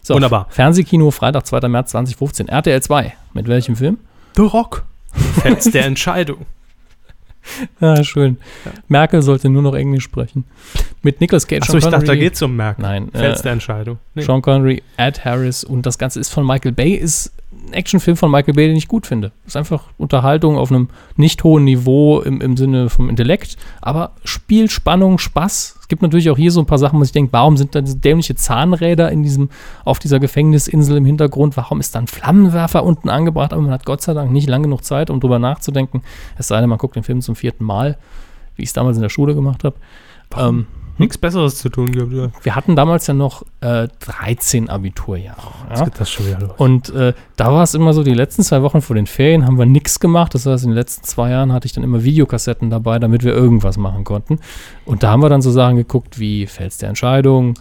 [0.01, 0.47] So, Wunderbar.
[0.49, 1.69] Fernsehkino, Freitag, 2.
[1.69, 2.49] März 2015.
[2.49, 3.13] RTL 2.
[3.35, 3.99] Mit welchem Film?
[4.37, 4.87] The Rock.
[5.43, 6.47] Fans der Entscheidung.
[7.79, 8.39] Ja, schön.
[8.89, 10.45] Merkel sollte nur noch Englisch sprechen.
[11.05, 11.63] Mit Nicolas Cage.
[11.63, 12.19] Achso, ich dachte, da Connery.
[12.19, 12.79] geht's um Merk.
[12.79, 13.99] Nein, Fels äh, der Entscheidung.
[14.15, 14.23] Nee.
[14.23, 18.31] Sean Connery, Ed Harris und das Ganze ist von Michael Bay, ist ein Actionfilm von
[18.31, 19.33] Michael Bay, den ich gut finde.
[19.47, 24.69] Ist einfach Unterhaltung auf einem nicht hohen Niveau im, im Sinne vom Intellekt, aber Spiel,
[24.69, 25.79] Spannung, Spaß.
[25.81, 27.81] Es gibt natürlich auch hier so ein paar Sachen, wo ich denke, warum sind da
[27.81, 29.51] diese dämliche Zahnräder in diesem,
[29.85, 31.57] auf dieser Gefängnisinsel im Hintergrund?
[31.57, 33.53] Warum ist da ein Flammenwerfer unten angebracht?
[33.53, 36.03] Aber man hat Gott sei Dank nicht lang genug Zeit, um drüber nachzudenken.
[36.39, 37.99] Es sei denn, man guckt den Film zum vierten Mal,
[38.57, 39.77] wie ich es damals in der Schule gemacht habe.
[40.37, 40.67] Ähm,
[40.97, 42.13] Nichts Besseres zu tun gehabt.
[42.13, 42.29] Ja.
[42.43, 45.41] wir hatten damals ja noch äh, 13 Abiturjahre.
[45.69, 45.85] Jetzt Ja?
[45.87, 46.53] geht das schon wieder los.
[46.57, 49.59] Und äh, da war es immer so, die letzten zwei Wochen vor den Ferien haben
[49.59, 50.35] wir nichts gemacht.
[50.35, 53.33] Das heißt, in den letzten zwei Jahren hatte ich dann immer Videokassetten dabei, damit wir
[53.35, 54.39] irgendwas machen konnten.
[54.85, 57.55] Und da haben wir dann so Sachen geguckt wie Fels der Entscheidung,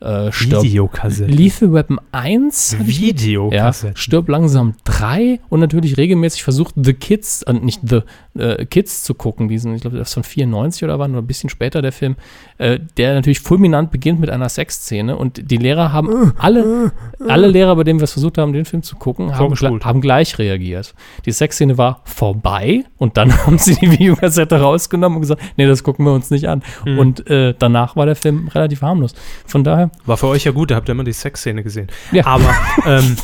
[0.00, 1.30] äh, Stirb, Videokassette.
[1.30, 2.76] Lethal Weapon 1.
[2.78, 3.20] hatte ich mit.
[3.20, 3.96] Ja, Videokassette.
[3.96, 8.00] Stirb langsam 3 und natürlich regelmäßig versucht, The Kids, äh, nicht The
[8.38, 11.26] äh, Kids zu gucken, diesen, ich glaube, das ist von 94 oder wann, oder ein
[11.26, 12.16] bisschen später der Film,
[12.58, 16.92] äh, der natürlich fulminant beginnt mit einer Sexszene und die Lehrer haben alle,
[17.26, 20.00] alle Lehrer, bei denen wir es versucht haben, den Film zu gucken, haben, gle- haben
[20.00, 20.94] gleich reagiert.
[21.26, 25.82] Die Sexszene war vorbei und dann haben sie die Videokassette rausgenommen und gesagt, nee, das
[25.82, 26.62] gucken wir uns nicht an.
[26.84, 26.98] Mhm.
[26.98, 29.14] Und äh, danach war der Film relativ harmlos.
[29.46, 31.88] Von daher, War für euch ja gut, da habt ihr immer die Sexszene gesehen.
[32.12, 32.26] Ja.
[32.26, 32.54] Aber,
[32.86, 33.16] ähm,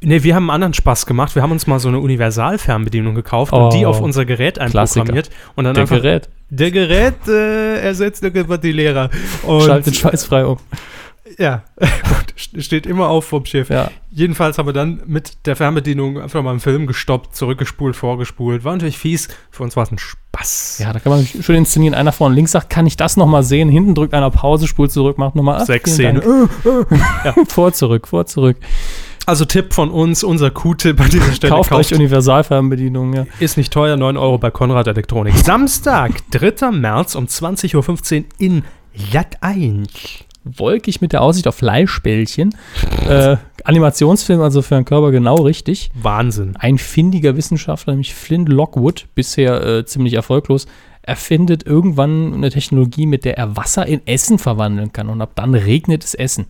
[0.00, 1.34] nee, wir haben einen anderen Spaß gemacht.
[1.34, 3.90] Wir haben uns mal so eine Universalfernbedienung gekauft und die Oh.
[3.90, 5.30] auf unser Gerät einprogrammiert.
[5.54, 9.10] Und dann der einfach, Gerät der Gerät äh, ersetzt irgendwann die Lehrer.
[9.42, 10.58] Und, schaltet schweißfrei um.
[11.38, 11.64] Ja,
[12.36, 13.70] steht immer auf vom Schiff.
[13.70, 13.90] Ja.
[14.10, 18.64] Jedenfalls haben wir dann mit der Fernbedienung einfach mal einen Film gestoppt, zurückgespult, vorgespult.
[18.64, 19.28] War natürlich fies.
[19.50, 20.78] Für uns war es ein Spaß.
[20.80, 21.94] Ja, da kann man schön inszenieren.
[21.94, 23.70] Einer vorne links sagt, kann ich das nochmal sehen?
[23.70, 26.48] Hinten drückt einer Pause, spult zurück, macht nochmal ach, Sechs vielen Szene.
[26.62, 27.48] Dank.
[27.50, 28.58] Vor, zurück, vor, zurück.
[29.26, 31.54] Also Tipp von uns, unser Q-Tipp an dieser Stelle.
[31.54, 33.26] Kauft euch Universalfernbedienung, ja.
[33.40, 35.34] Ist nicht teuer, 9 Euro bei Konrad Elektronik.
[35.36, 36.70] Samstag, 3.
[36.72, 38.64] März um 20.15 Uhr in
[39.12, 40.23] Lat 1.
[40.44, 42.54] Wolkig mit der Aussicht auf Fleischbällchen.
[43.08, 45.90] äh, Animationsfilm, also für den Körper genau richtig.
[45.94, 46.56] Wahnsinn.
[46.56, 50.66] Ein findiger Wissenschaftler, nämlich Flint Lockwood, bisher äh, ziemlich erfolglos,
[51.02, 55.08] erfindet irgendwann eine Technologie, mit der er Wasser in Essen verwandeln kann.
[55.08, 56.46] Und ab dann regnet es Essen.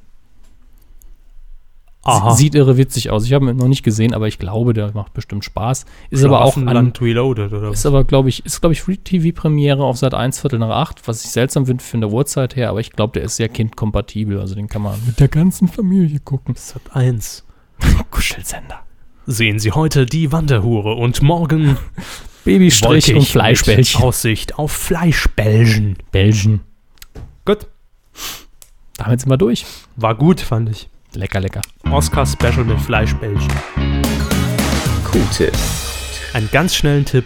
[2.05, 2.35] Aha.
[2.35, 3.25] Sieht irre witzig aus.
[3.25, 5.87] Ich habe ihn noch nicht gesehen, aber ich glaube, der macht bestimmt Spaß.
[6.11, 7.87] Ist aber auch an, Land Reloaded oder ist was?
[7.87, 11.25] aber, glaube ich, ist, glaube ich, Free TV-Premiere auf Sat 1 Viertel nach 8, was
[11.25, 14.39] ich seltsam finde von der Uhrzeit her, aber ich glaube, der ist sehr kindkompatibel.
[14.39, 16.55] Also den kann man mit der ganzen Familie gucken.
[16.57, 17.45] Sat 1.
[18.11, 18.81] Kuschelsender.
[19.27, 21.79] Sehen Sie heute die Wanderhure und morgen
[22.45, 24.03] Babystrich und Fleischbällchen.
[24.03, 25.97] Aussicht auf Fleischbällchen.
[26.13, 26.61] Belgien.
[27.47, 27.67] Gut.
[28.99, 29.65] Damit sind wir durch.
[29.97, 30.91] War gut, fand ich.
[31.15, 31.61] Lecker, lecker.
[31.91, 33.49] Oscar-Special mit Fleischbällchen.
[35.11, 35.53] Q-Tipp.
[36.33, 37.25] Einen ganz schnellen Tipp.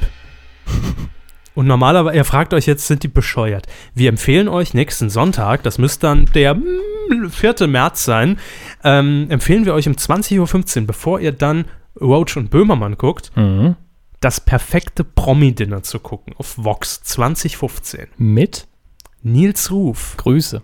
[1.54, 3.66] Und normalerweise, ihr fragt euch jetzt, sind die bescheuert?
[3.94, 7.66] Wir empfehlen euch nächsten Sonntag, das müsste dann der mm, 4.
[7.66, 8.38] März sein,
[8.84, 11.64] ähm, empfehlen wir euch um 20.15 Uhr, bevor ihr dann
[12.00, 13.74] Roach und Böhmermann guckt, Mhm.
[14.20, 18.06] das perfekte Promi-Dinner zu gucken auf Vox 2015.
[18.18, 18.68] Mit
[19.22, 20.14] Nils Ruf.
[20.16, 20.62] Grüße.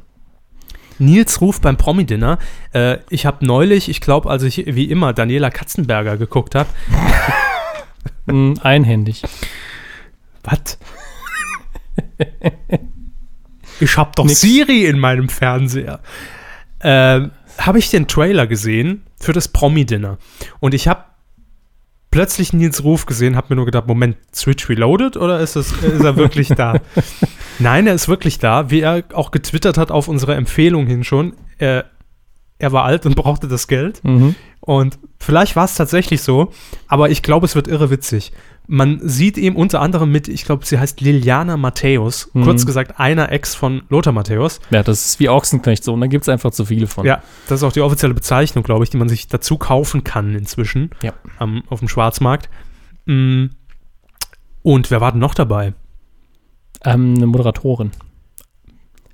[0.99, 2.39] Nils Ruf beim Promi-Dinner.
[2.73, 6.69] Äh, ich habe neulich, ich glaube, als ich wie immer Daniela Katzenberger geguckt habe,
[8.27, 9.23] Mhm, einhändig.
[10.43, 10.79] Was?
[13.81, 14.41] ich hab doch Nix.
[14.41, 16.01] Siri in meinem Fernseher.
[16.81, 20.19] Ähm, habe ich den Trailer gesehen für das Promi-Dinner.
[20.61, 21.05] Und ich habe
[22.15, 26.05] plötzlich Nils Ruf gesehen, habe mir nur gedacht, Moment, Switch Reloaded oder ist, es, ist
[26.05, 26.77] er wirklich da?
[27.59, 31.35] Nein, er ist wirklich da, wie er auch getwittert hat auf unsere Empfehlung hin schon.
[31.59, 31.86] Er,
[32.59, 34.01] er war alt und brauchte das Geld.
[34.05, 34.36] Mhm.
[34.61, 36.53] Und vielleicht war es tatsächlich so,
[36.86, 38.31] aber ich glaube, es wird irre witzig.
[38.66, 42.45] Man sieht ihm unter anderem mit, ich glaube, sie heißt Liliana Matthäus, Mhm.
[42.45, 44.61] kurz gesagt einer Ex von Lothar Matthäus.
[44.70, 45.93] Ja, das ist wie Ochsenknecht so.
[45.93, 47.05] Und da gibt es einfach zu viele von.
[47.05, 50.35] Ja, das ist auch die offizielle Bezeichnung, glaube ich, die man sich dazu kaufen kann
[50.35, 51.12] inzwischen Ja.
[51.39, 52.49] am, auf dem Schwarzmarkt.
[53.05, 53.47] Mm.
[54.62, 55.74] Und wer war denn noch dabei?
[56.86, 57.91] Ähm, eine Moderatorin.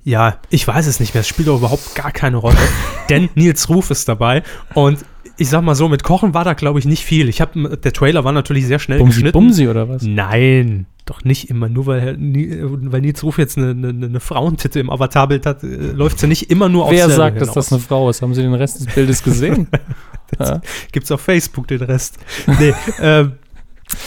[0.05, 1.21] Ja, ich weiß es nicht mehr.
[1.23, 2.57] Es spielt doch überhaupt gar keine Rolle.
[3.09, 4.43] denn Nils Ruf ist dabei.
[4.75, 5.05] Und
[5.37, 7.29] ich sag mal so, mit Kochen war da, glaube ich, nicht viel.
[7.29, 9.33] Ich habe, der Trailer war natürlich sehr schnell Bumsi, geschnitten.
[9.33, 10.03] Bumsi oder was?
[10.03, 11.69] Nein, doch nicht immer.
[11.69, 16.19] Nur weil, weil Nils Ruf jetzt eine, eine, eine Frauentitte im Avatarbild hat, äh, läuft
[16.19, 18.23] sie nicht immer nur auf Wer sagt, dass das eine Frau ist?
[18.23, 19.69] Haben Sie den Rest des Bildes gesehen?
[20.39, 20.61] ja.
[20.93, 22.19] Gibt's auf Facebook den Rest.
[22.47, 23.33] Nee, ähm,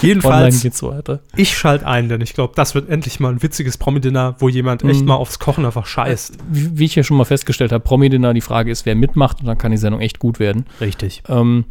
[0.02, 1.20] jedenfalls, geht's weiter.
[1.36, 4.84] ich schalte ein, denn ich glaube, das wird endlich mal ein witziges Promi-Dinner, wo jemand
[4.84, 5.08] echt Mhm.
[5.08, 6.38] mal aufs Kochen einfach scheißt.
[6.50, 9.48] Wie, wie ich ja schon mal festgestellt habe, Promi-Dinner, die Frage ist, wer mitmacht und
[9.48, 10.66] dann kann die Sendung echt gut werden.
[10.82, 11.24] Richtig.
[11.30, 11.66] Ähm,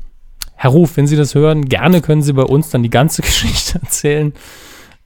[0.54, 3.80] Herr Ruf, wenn Sie das hören, gerne können Sie bei uns dann die ganze Geschichte
[3.82, 4.32] erzählen,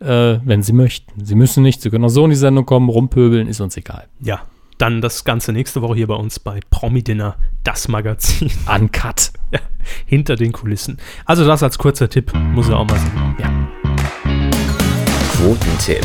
[0.00, 1.24] äh, wenn Sie möchten.
[1.24, 4.06] Sie müssen nicht, Sie können auch so in die Sendung kommen, rumpöbeln, ist uns egal.
[4.20, 4.40] Ja.
[4.78, 8.50] dann das Ganze nächste Woche hier bei uns bei Promi Dinner, das Magazin.
[8.70, 9.30] Uncut.
[9.50, 9.60] Ja,
[10.06, 10.98] hinter den Kulissen.
[11.24, 13.36] Also das als kurzer Tipp, muss er auch mal sagen.
[13.38, 13.68] Ja.
[15.36, 16.04] Quotentipp.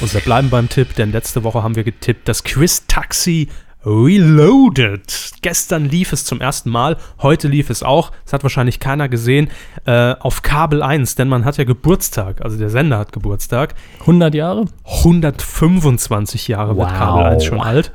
[0.00, 3.48] Und wir bleiben beim Tipp, denn letzte Woche haben wir getippt, das Quiz-Taxi
[3.84, 5.32] Reloaded.
[5.42, 8.10] Gestern lief es zum ersten Mal, heute lief es auch.
[8.24, 9.48] Das hat wahrscheinlich keiner gesehen.
[9.86, 13.74] Äh, auf Kabel 1, denn man hat ja Geburtstag, also der Sender hat Geburtstag.
[14.00, 14.64] 100 Jahre?
[14.84, 16.98] 125 Jahre wird Wow.
[16.98, 17.92] Kabel 1 schon alt.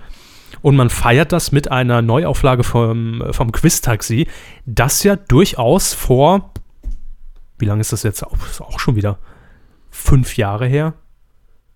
[0.63, 4.27] Und man feiert das mit einer Neuauflage vom, vom Quiz-Taxi,
[4.65, 6.53] das ja durchaus vor,
[7.59, 8.23] wie lange ist das jetzt?
[8.23, 9.19] Auch, ist auch schon wieder
[9.89, 10.93] fünf Jahre her.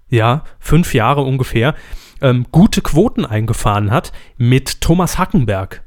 [0.08, 1.76] Ja, fünf Jahre ungefähr.
[2.22, 5.84] Ähm, gute Quoten eingefahren hat mit Thomas Hackenberg.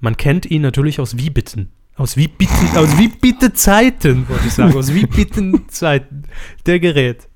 [0.00, 1.70] Man kennt ihn natürlich aus Wie bitten.
[1.96, 4.74] Aus Wie bitten, aus Wie bitte Zeiten, wollte ich sagen.
[4.74, 6.22] Aus Wie bitten Zeiten.
[6.64, 7.28] Der Gerät.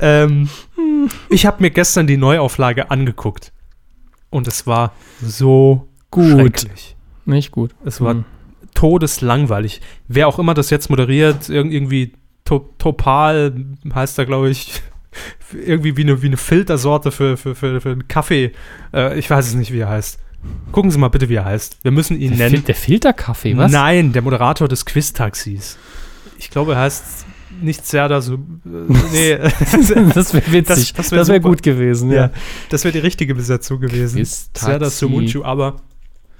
[0.00, 0.48] Ähm,
[1.30, 3.52] ich habe mir gestern die Neuauflage angeguckt.
[4.32, 4.92] Und es war
[5.24, 6.66] so Gut.
[7.24, 7.70] Nicht gut.
[7.84, 8.24] Es war Hm.
[8.74, 9.80] todeslangweilig.
[10.08, 12.12] Wer auch immer das jetzt moderiert, irg- irgendwie
[12.44, 13.54] to Topal
[13.94, 14.82] heißt da, glaube ich,
[15.52, 18.52] irgendwie wie eine, wie eine Filtersorte für, für, für, für einen Kaffee.
[18.92, 20.18] Äh, ich weiß es nicht, wie er heißt.
[20.72, 21.78] Gucken Sie mal bitte, wie er heißt.
[21.82, 22.56] Wir müssen ihn Der, nennen.
[22.56, 23.70] Fil der Filterkaffee, was?
[23.70, 25.78] Nein, der Moderator des Quiz-Taxis.
[26.38, 27.26] Ich glaube, er heißt
[27.60, 28.34] nicht Serda so.
[28.34, 28.38] Äh,
[29.12, 29.38] nee,
[30.14, 30.92] das wäre witzig.
[30.92, 31.40] Das- Das, wär wäre super.
[31.50, 32.16] gut gewesen, ja.
[32.26, 32.30] ja,
[32.70, 34.24] das wäre die richtige Besetzung gewesen.
[34.24, 35.76] Serda Sumunchu, aber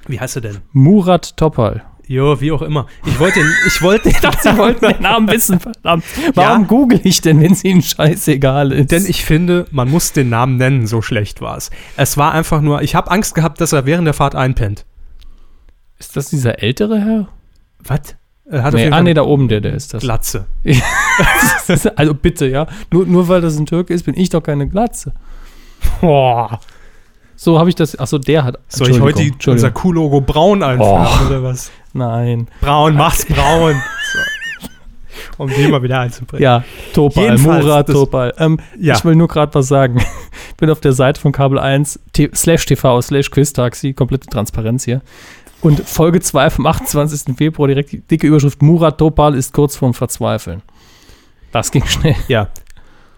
[0.07, 0.59] wie heißt er denn?
[0.73, 1.83] Murat Topal.
[2.09, 2.89] Jo, wie auch immer.
[3.07, 6.05] Ich wollte ich wollte ihn, Sie wollten den Namen wissen, verdammt.
[6.35, 6.67] Warum Ja.
[6.69, 8.91] google ich denn, wenn es Ihnen scheißegal ist?
[8.91, 11.71] Denn ich finde, man muss den Namen nennen, so schlecht war es.
[11.97, 14.85] Es war einfach nur, ich habe Angst gehabt, dass er während der Fahrt einpennt.
[15.99, 17.29] ist das dieser ältere Herr?
[17.79, 18.17] Was?
[18.51, 20.03] Er hat Nee, ah, nee, da oben der, der ist das.
[20.03, 20.47] Glatze.
[21.97, 22.67] also bitte, ja.
[22.91, 25.13] Nur, nur weil das ein Türke ist, bin ich doch keine Glatze.
[26.01, 26.61] Boah.
[27.37, 27.99] So habe ich das.
[27.99, 28.59] Achso, der hat.
[28.69, 29.71] Soll ich heute die, unser.
[29.71, 31.71] Q-Logo braun einfärben oder was?
[31.93, 32.49] Nein.
[32.61, 33.75] Braun, mach's braun.
[34.13, 34.19] So.
[35.39, 36.43] Um den mal wieder einzubringen.
[36.43, 36.65] Ja,
[36.95, 38.35] Topal, Jedenfalls, Murat Topal.
[38.39, 38.97] Ähm, Ja.
[38.97, 39.99] Ich will nur gerade was sagen.
[40.49, 44.85] Ich bin auf der Seite von Kabel 1, t slash TV, slash Quiz-Taxi, komplette Transparenz
[44.85, 45.01] hier.
[45.63, 47.37] Und Folge 2 vom 28.
[47.37, 50.63] Februar, direkt die dicke Überschrift, Murat Topal ist kurz vorm Verzweifeln.
[51.53, 52.17] Das ging schnell.
[52.29, 52.49] Ja.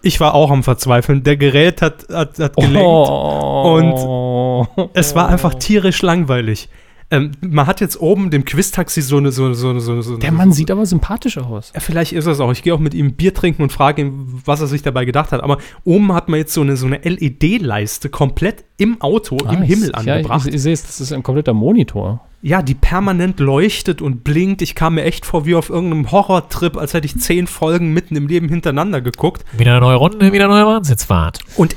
[0.01, 1.23] Ich war auch am Verzweifeln.
[1.23, 2.77] Der Gerät hat, hat, hat gelenkt.
[2.87, 4.67] Oh.
[4.93, 6.69] Es war einfach tierisch langweilig.
[7.11, 10.01] Ähm, man hat jetzt oben dem Quiz-Taxi so eine, so, eine- so, eine- so, eine-
[10.01, 11.71] so Der Mann sieht aber sympathisch aus.
[11.75, 12.51] Ja, vielleicht ist es auch.
[12.51, 15.31] Ich gehe auch mit ihm Bier trinken und frage ihn, was er sich dabei gedacht
[15.31, 15.41] hat.
[15.43, 19.67] Aber oben hat man jetzt so eine, so eine LED-Leiste komplett im Auto, im Nice.
[19.67, 20.47] Himmel Ja, angebracht.
[20.47, 22.21] ich, ich sehe es, das ist ein kompletter Monitor.
[22.47, 24.61] Ja, die permanent leuchtet und blinkt.
[24.61, 28.15] Ich kam mir echt vor wie auf irgendeinem Horrortrip, als hätte ich zehn Folgen mitten
[28.15, 29.43] im Leben hintereinander geguckt.
[29.57, 31.39] Wieder eine neue Runde, wieder eine neue Wahnsinnsfahrt.
[31.55, 31.75] Und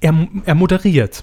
[0.00, 0.12] er,
[0.46, 1.22] er moderiert.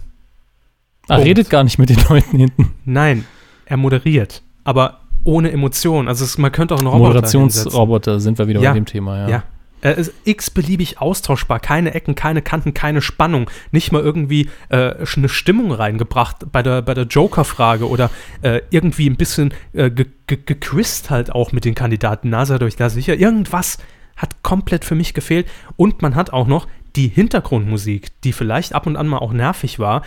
[1.10, 1.28] Er Punkt.
[1.28, 2.76] redet gar nicht mit den Leuten hinten.
[2.86, 3.26] Nein,
[3.66, 4.42] er moderiert.
[4.64, 6.08] Aber ohne Emotion.
[6.08, 7.08] Also es, man könnte auch einen Roboter.
[7.10, 8.70] Moderationsroboter sind wir wieder Ja.
[8.72, 9.28] bei dem Thema, ja.
[9.30, 9.44] Ja.
[9.88, 11.62] Er ist x-beliebig austauschbar.
[11.62, 13.50] Keine Ecken, keine Kanten, keine Spannung.
[13.72, 18.10] Nicht mal irgendwie äh, eine Stimmung reingebracht bei der, bei der Joker-Frage oder
[18.42, 22.30] äh, irgendwie ein bisschen äh, ge ge gequizt halt auch mit den Kandidaten.
[22.30, 23.16] Na, seid euch da sicher?
[23.16, 23.78] Irgendwas
[24.18, 25.48] hat komplett für mich gefehlt.
[25.78, 29.80] Und man hat auch noch die Hintergrundmusik, die vielleicht ab und an mal auch nervig
[29.80, 30.02] war.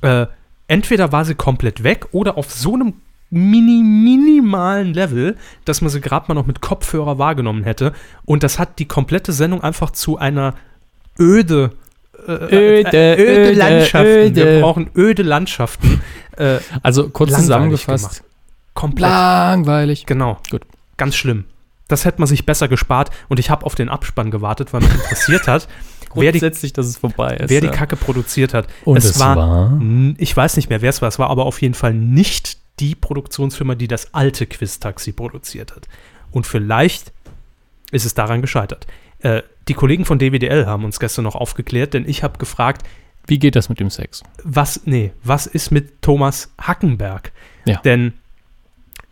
[0.00, 0.28] Äh,
[0.66, 2.94] entweder war sie komplett weg oder auf so einem
[3.36, 7.92] mini, minimalen Level, dass man sie gerade mal noch mit Kopfhörer wahrgenommen hätte.
[8.24, 10.54] Und das hat die komplette Sendung einfach zu einer
[11.18, 11.72] öde,
[12.26, 14.34] äh, Öde, äh, öde öde, Landschaften.
[14.36, 14.60] Wir öde.
[14.60, 16.00] brauchen öde Landschaften.
[16.36, 18.22] Äh, Also kurz zusammengefasst,
[18.74, 19.08] komplett.
[19.10, 20.06] langweilig.
[20.06, 20.38] Genau.
[20.50, 20.62] Gut.
[20.96, 21.44] Ganz schlimm.
[21.88, 23.10] Das hätte man sich besser gespart.
[23.28, 25.68] Und ich habe auf den Abspann gewartet, weil mich interessiert hat,
[26.14, 27.50] wer die, dass es vorbei ist.
[27.50, 27.72] wer die ja.
[27.72, 28.66] Kacke produziert hat.
[28.84, 29.80] Und es es war, war?
[30.18, 31.08] ich weiß nicht mehr, wer es war.
[31.08, 35.88] Es war aber auf jeden Fall nicht die Produktionsfirma, die das alte Quiz-Taxi produziert hat.
[36.30, 37.12] Und vielleicht
[37.90, 38.86] ist es daran gescheitert.
[39.20, 42.82] Äh, die Kollegen von DWDL haben uns gestern noch aufgeklärt, denn ich habe gefragt,
[43.26, 44.22] Wie geht das mit dem Sex?
[44.44, 47.32] was, nee, was ist mit Thomas Hackenberg?
[47.64, 47.78] Ja.
[47.84, 48.12] Denn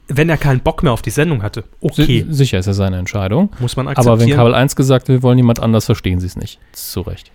[0.06, 2.98] wenn er keinen Bock mehr auf die Sendung hatte, okay, Si- Sicher ist ja seine
[2.98, 3.50] Entscheidung.
[3.58, 4.12] muss man akzeptieren.
[4.12, 6.58] Aber wenn Kabel 1 gesagt will, wir wollen jemand anders, verstehen sie es nicht.
[6.72, 7.30] Zu Recht.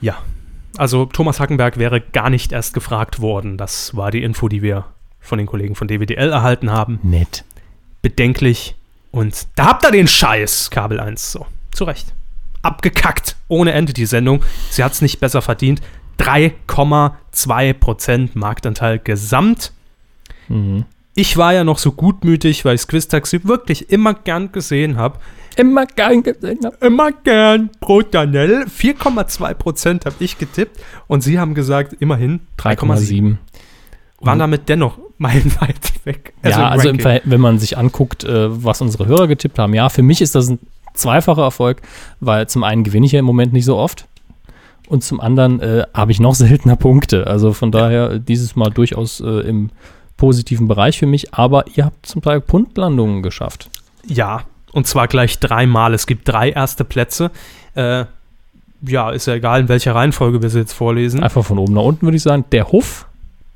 [0.00, 0.18] Ja.
[0.78, 3.58] Also Thomas Hackenberg wäre gar nicht erst gefragt worden.
[3.58, 4.84] Das war die Info, die wir
[5.22, 6.98] von den Kollegen von DWDL erhalten haben.
[7.02, 7.44] Nett.
[8.02, 8.74] Bedenklich.
[9.10, 11.32] Und da habt ihr den Scheiß, Kabel 1.
[11.32, 12.12] So, zu Recht.
[12.60, 13.36] Abgekackt.
[13.48, 14.42] Ohne Ende die Sendung.
[14.70, 15.80] Sie hat es nicht besser verdient.
[16.18, 19.72] 3,2% Marktanteil gesamt.
[20.48, 20.84] Mhm.
[21.14, 25.18] Ich war ja noch so gutmütig, weil ich Quiz-Taxi wirklich immer gern gesehen habe.
[25.56, 26.82] Immer gern gesehen hab.
[26.82, 27.68] Immer gern.
[27.80, 28.64] Protanel.
[28.64, 30.80] 4,2 Prozent habe ich getippt.
[31.08, 33.36] Und Sie haben gesagt, immerhin 3,7.
[34.22, 34.26] 3,7.
[34.26, 36.32] Waren damit dennoch meilenweit weg.
[36.44, 37.00] ja, also im Ranking.
[37.02, 40.34] Verhält- wenn man sich anguckt, äh, was unsere Hörer getippt haben, ja, für mich ist
[40.34, 40.58] das ein
[40.94, 41.80] zweifacher Erfolg,
[42.20, 44.06] weil zum einen gewinne ich ja im Moment nicht so oft
[44.88, 47.26] und zum anderen äh, habe ich noch seltener Punkte.
[47.26, 49.70] Also von daher dieses Mal durchaus äh, im
[50.16, 53.70] positiven Bereich für mich, aber ihr habt zum Teil Punktlandungen geschafft.
[54.06, 54.42] Ja,
[54.72, 55.94] und zwar gleich dreimal.
[55.94, 57.30] Es gibt drei erste Plätze.
[57.74, 58.04] Äh,
[58.86, 61.22] ja, ist ja egal, in welcher Reihenfolge wir sie jetzt vorlesen.
[61.22, 62.44] Einfach von oben nach unten würde ich sagen.
[62.52, 63.06] Der Hof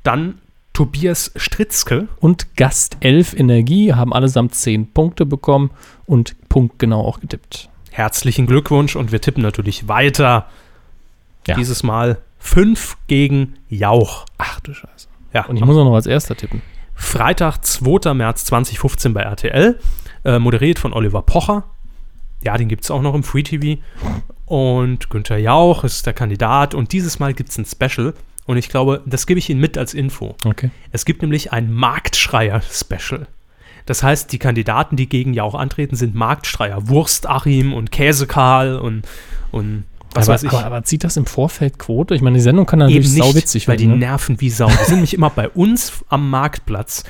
[0.03, 0.35] Dann
[0.77, 2.07] Tobias Stritzke.
[2.19, 5.71] und Gast 11 Energie haben allesamt 10 Punkte bekommen
[6.05, 7.67] und punktgenau auch getippt.
[7.89, 10.45] Herzlichen Glückwunsch und wir tippen natürlich weiter.
[11.47, 11.55] Ja.
[11.55, 14.25] Dieses Mal 5 gegen Jauch.
[14.37, 15.07] Ach du Scheiße.
[15.33, 16.61] Ja, Und ich muss auch noch als erster tippen.
[16.93, 18.13] Freitag, 2.
[18.13, 19.79] März 2015 bei RTL.
[20.25, 21.63] Äh, moderiert von Oliver Pocher.
[22.43, 23.81] Ja, den gibt es auch noch im Free TV.
[24.45, 26.75] Und Günther Jauch ist der Kandidat.
[26.75, 28.13] Und dieses Mal gibt es ein Special.
[28.47, 30.35] Und ich glaube, das gebe ich Ihnen mit als Info.
[30.43, 30.71] Okay.
[30.91, 33.27] Es gibt nämlich ein Marktschreier-Special.
[33.85, 36.87] Das heißt, die Kandidaten, die gegen Jauch antreten, sind Marktschreier.
[36.87, 39.07] Wurst-Achim und Käse-Karl und,
[39.51, 39.83] und
[40.13, 40.51] was aber, weiß ich.
[40.51, 42.15] Aber, aber zieht das im Vorfeld Quote?
[42.15, 43.99] Ich meine, die Sendung kann natürlich Eben nicht, sauwitzig weil die werden.
[43.99, 44.05] Ne?
[44.05, 44.67] nerven wie Sau.
[44.67, 47.03] Die sind nämlich immer bei uns am Marktplatz,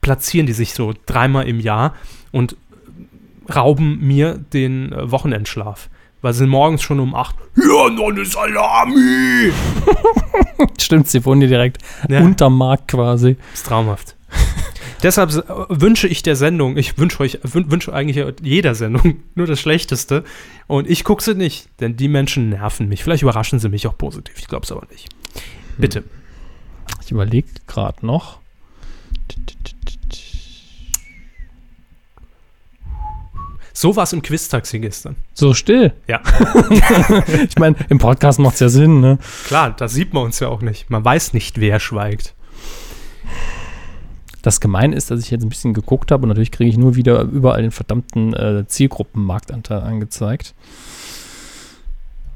[0.00, 1.94] platzieren die sich so dreimal im Jahr
[2.30, 2.56] und
[3.54, 5.88] rauben mir den äh, Wochenendschlaf.
[6.22, 7.34] Weil sie sind morgens schon um 8.
[7.56, 9.52] Ja, noch eine Salami!
[10.80, 11.78] Stimmt, sie wohnen hier direkt
[12.08, 12.20] Ja.
[12.20, 13.36] unterm Markt quasi.
[13.52, 14.16] ist traumhaft.
[15.02, 15.30] Deshalb
[15.68, 20.22] wünsche ich der Sendung, ich wünsche euch, wün- wünsche eigentlich jeder Sendung nur das Schlechteste.
[20.68, 23.02] Und ich gucke sie nicht, denn die Menschen nerven mich.
[23.02, 24.36] Vielleicht überraschen sie mich auch positiv.
[24.38, 25.08] Ich glaube es aber nicht.
[25.76, 26.04] Bitte.
[27.04, 28.38] Ich überlege gerade noch.
[33.74, 35.16] So war es im Quiz-Taxi gestern.
[35.34, 35.92] So still.
[36.06, 36.20] Ja.
[37.48, 39.18] Ich meine, im Podcast macht es ja Sinn, ne?
[39.46, 40.90] Klar, da sieht man uns ja auch nicht.
[40.90, 42.34] Man weiß nicht, wer schweigt.
[44.42, 46.96] Das Gemeine ist, dass ich jetzt ein bisschen geguckt habe und natürlich kriege ich nur
[46.96, 50.54] wieder überall den verdammten äh, Zielgruppenmarktanteil angezeigt.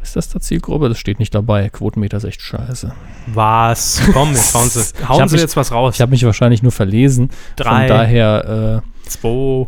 [0.02, 0.88] Ist das der Zielgruppe?
[0.88, 1.68] Das steht nicht dabei.
[1.68, 2.92] Quotenmeter ist echt scheiße.
[3.26, 4.00] Was?
[4.12, 5.96] Komm, jetzt hauen Sie, hauen Sie mich- jetzt was raus.
[5.96, 7.30] Ich habe mich wahrscheinlich nur verlesen.
[7.56, 9.66] Drei, Von daher zwei.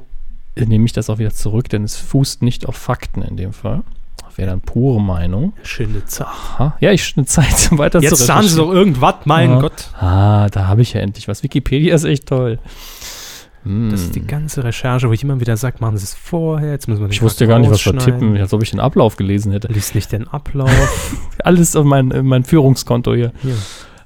[0.67, 3.83] Nehme ich das auch wieder zurück, denn es fußt nicht auf Fakten in dem Fall.
[4.37, 5.53] Wäre dann pure Meinung.
[5.65, 6.29] Schöne Zeit.
[6.29, 6.77] Aha.
[6.79, 9.61] Ja, ich eine Zeit weiter Jetzt sagen Sie doch irgendwas, mein Ja.
[9.61, 9.91] Gott.
[9.99, 11.43] Ah, da habe ich ja endlich was.
[11.43, 12.61] Wikipedia ist echt toll.
[13.65, 13.91] Hm.
[13.91, 16.87] Das ist die ganze Recherche, wo ich immer wieder sage, machen Sie es vorher, jetzt
[16.87, 19.51] müssen wir ich wusste gar nicht, was wir tippen, als ob ich den Ablauf gelesen
[19.51, 19.67] hätte.
[19.73, 20.71] Lies nicht den Ablauf.
[21.43, 23.33] Alles auf mein, äh, mein Führungskonto hier.
[23.43, 23.57] Hier.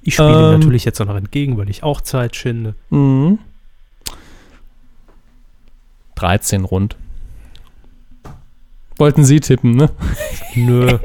[0.00, 0.58] Ich spiele Ähm.
[0.60, 2.74] natürlich jetzt auch noch entgegen, weil ich auch Zeit schinde.
[2.88, 3.38] Mhm.
[6.16, 6.96] 13 rund.
[8.96, 9.90] Wollten Sie tippen, ne?
[10.54, 10.98] Nö.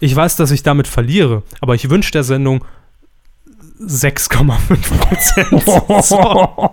[0.00, 2.64] Ich weiß, dass ich damit verliere, aber ich wünsche der Sendung
[3.80, 6.04] 6,5 Prozent.
[6.04, 6.70] so.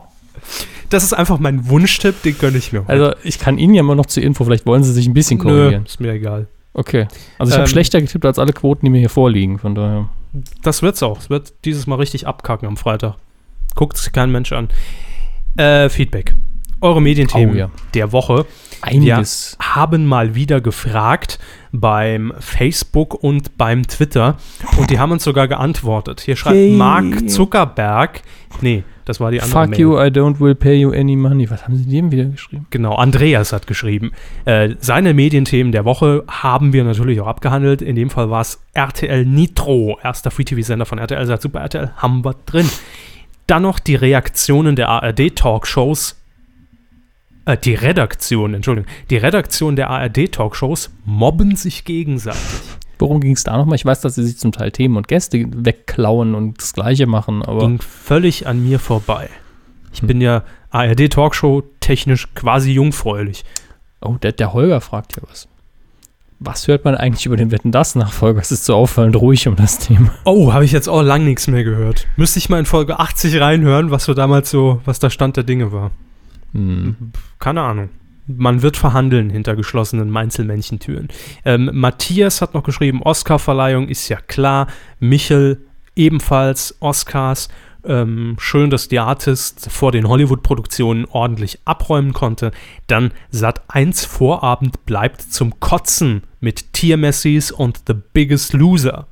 [0.90, 2.82] Das ist einfach mein Wunschtipp, den gönne ich mir.
[2.82, 2.90] heute.
[2.92, 5.38] Also, ich kann Ihnen ja mal noch zur Info, vielleicht wollen Sie sich ein bisschen
[5.38, 5.86] Nö, korrigieren.
[5.86, 6.48] ist mir egal.
[6.74, 7.08] Okay.
[7.38, 7.72] Also, ich habe Ähm.
[7.72, 10.10] schlechter getippt als alle Quoten, die mir hier vorliegen, von daher.
[10.64, 11.20] Das wird's auch.
[11.20, 13.16] Es wird dieses Mal richtig abkacken am Freitag.
[13.76, 14.70] Guckt sich kein Mensch an.
[15.58, 16.34] Äh, Feedback.
[16.82, 17.70] Eure Medienthemen Oh, ja.
[17.94, 18.46] der Woche.
[18.82, 19.58] Einiges.
[19.60, 21.38] Wir haben mal wieder gefragt
[21.74, 24.38] beim Facebook und beim Twitter
[24.78, 26.22] und die haben uns sogar geantwortet.
[26.22, 26.78] Hier schreibt Yay.
[26.78, 28.22] Mark Zuckerberg.
[28.62, 29.80] Nee, das war die andere Fuck Mail.
[29.82, 31.50] you, I don't will pay you any money.
[31.50, 32.68] Was haben Sie dem wieder geschrieben?
[32.70, 34.12] Genau, Andreas hat geschrieben.
[34.46, 37.82] Äh, seine Medienthemen der Woche haben wir natürlich auch abgehandelt.
[37.82, 42.24] In dem Fall war es RTL Nitro, erster Free-TV-Sender von RTL, seit Super RTL, haben
[42.24, 42.70] wir drin.
[43.48, 46.16] Dann noch die Reaktionen der ARD-Talkshows.
[47.50, 48.90] Äh, die Redaktion, Entschuldigung.
[49.10, 52.40] Die Redaktion der ARD-Talkshows mobben sich gegenseitig.
[53.00, 53.76] Worum ging es da nochmal?
[53.76, 57.42] Ich weiß, dass Sie sich zum Teil Themen und Gäste wegklauen und das Gleiche machen,
[57.44, 57.62] aber.
[57.62, 59.30] Ging völlig an mir vorbei.
[59.94, 60.08] Ich Hm.
[60.08, 63.46] bin ja ARD-Talkshow technisch quasi jungfräulich.
[64.02, 65.48] Oh, der, der Holger fragt hier was.
[66.42, 68.40] Was hört man eigentlich über den Wetten das Nachfolger?
[68.40, 70.12] Es ist so auffallend ruhig um das Thema.
[70.24, 72.08] Oh, habe ich jetzt auch lang nichts mehr gehört.
[72.16, 75.44] Müsste ich mal in Folge 80 reinhören, was so damals so, was der Stand der
[75.44, 75.92] Dinge war.
[76.54, 77.12] Hm.
[77.40, 77.90] Keine Ahnung.
[78.28, 81.08] Man wird verhandeln hinter geschlossenen Mainzelmännchentüren.
[81.46, 84.68] Ähm, Matthias hat noch geschrieben, Oscarverleihung ist ja klar.
[85.00, 85.66] Michel
[85.96, 87.50] ebenfalls Oscars.
[87.84, 92.52] Ähm, schön, dass die Artist vor den Hollywood-Produktionen ordentlich abräumen konnte.
[92.88, 99.08] Dann Sat 1 Vorabend bleibt zum Kotzen mit Tiermessis und The Biggest Loser.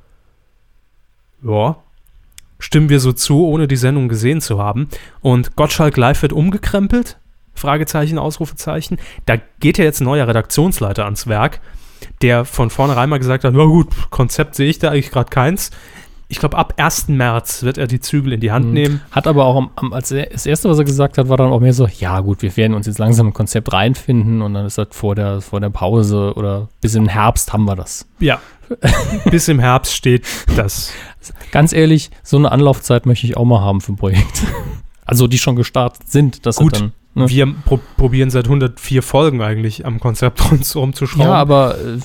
[1.42, 1.78] Ja,
[2.60, 4.88] Stimmen wir so zu, ohne die Sendung gesehen zu haben.
[5.22, 7.20] Und Gottschalk Live wird umgekrempelt?
[7.58, 8.98] Fragezeichen, Ausrufezeichen.
[9.26, 11.60] Da geht ja jetzt ein neuer Redaktionsleiter ans Werk,
[12.22, 15.72] der von vornherein mal gesagt hat, na gut, Konzept sehe ich da eigentlich gerade keins.
[16.30, 17.08] Ich glaube, ab 1.
[17.08, 18.74] März wird er die Zügel in die Hand Mhm.
[18.74, 19.02] nehmen.
[19.12, 21.54] Hat aber auch am, am, als er, das erste, was er gesagt hat, war dann
[21.54, 24.66] auch mehr so, ja gut, wir werden uns jetzt langsam im Konzept reinfinden und dann
[24.66, 28.06] ist das vor der, vor der Pause oder bis im Herbst haben wir das.
[28.20, 28.42] Ja.
[29.32, 30.28] Bis im Herbst steht
[30.58, 30.92] das.
[31.54, 34.44] Ganz ehrlich, so eine Anlaufzeit möchte ich auch mal haben für ein Projekt.
[35.06, 36.92] Also die schon gestartet sind, dass Gut, dann.
[37.18, 37.30] Ne?
[37.30, 40.42] Wir pro probieren seit 104 Folgen eigentlich am Konzept
[40.76, 41.26] rumzuschrauben.
[41.28, 41.98] Ja, aber äh,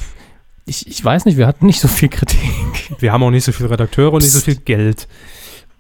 [0.65, 2.39] ich, ich weiß nicht, wir hatten nicht so viel Kritik.
[2.99, 5.09] Wir haben auch nicht so viele Redakteure und nicht so viel Geld.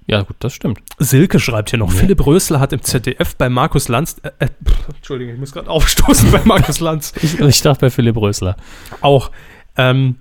[0.07, 0.81] Ja, gut, das stimmt.
[0.99, 2.01] Silke schreibt hier noch, Ja.
[2.01, 5.71] Philipp Rösler hat im ZDF bei Markus Lanz, äh, äh, pff, Entschuldigung, ich muss gerade
[5.71, 8.57] aufstoßen bei Markus Lanz, Ich, ich dachte bei Philipp Rösler.
[9.01, 9.31] auch,
[9.77, 10.17] ähm,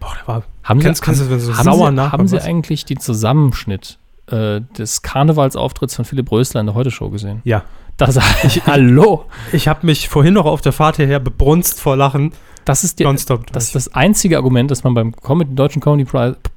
[0.00, 2.86] boah, der war, Haben Kennst- du, wenn du so haben sauer Sie, haben Sie eigentlich
[2.86, 3.98] den Zusammenschnitt
[4.28, 7.42] äh, des Karnevalsauftritts von Philipp Rösler in der Heute-Show gesehen?
[7.44, 7.64] ja.
[8.06, 8.18] Das,
[8.66, 9.26] hallo!
[9.52, 12.32] Ich habe mich vorhin noch auf der Fahrt hierher bebrunst vor Lachen,
[12.64, 13.52] Das ist, nonstop.
[13.52, 16.04] das ist das einzige Argument, das man beim Comedy, deutschen Comedy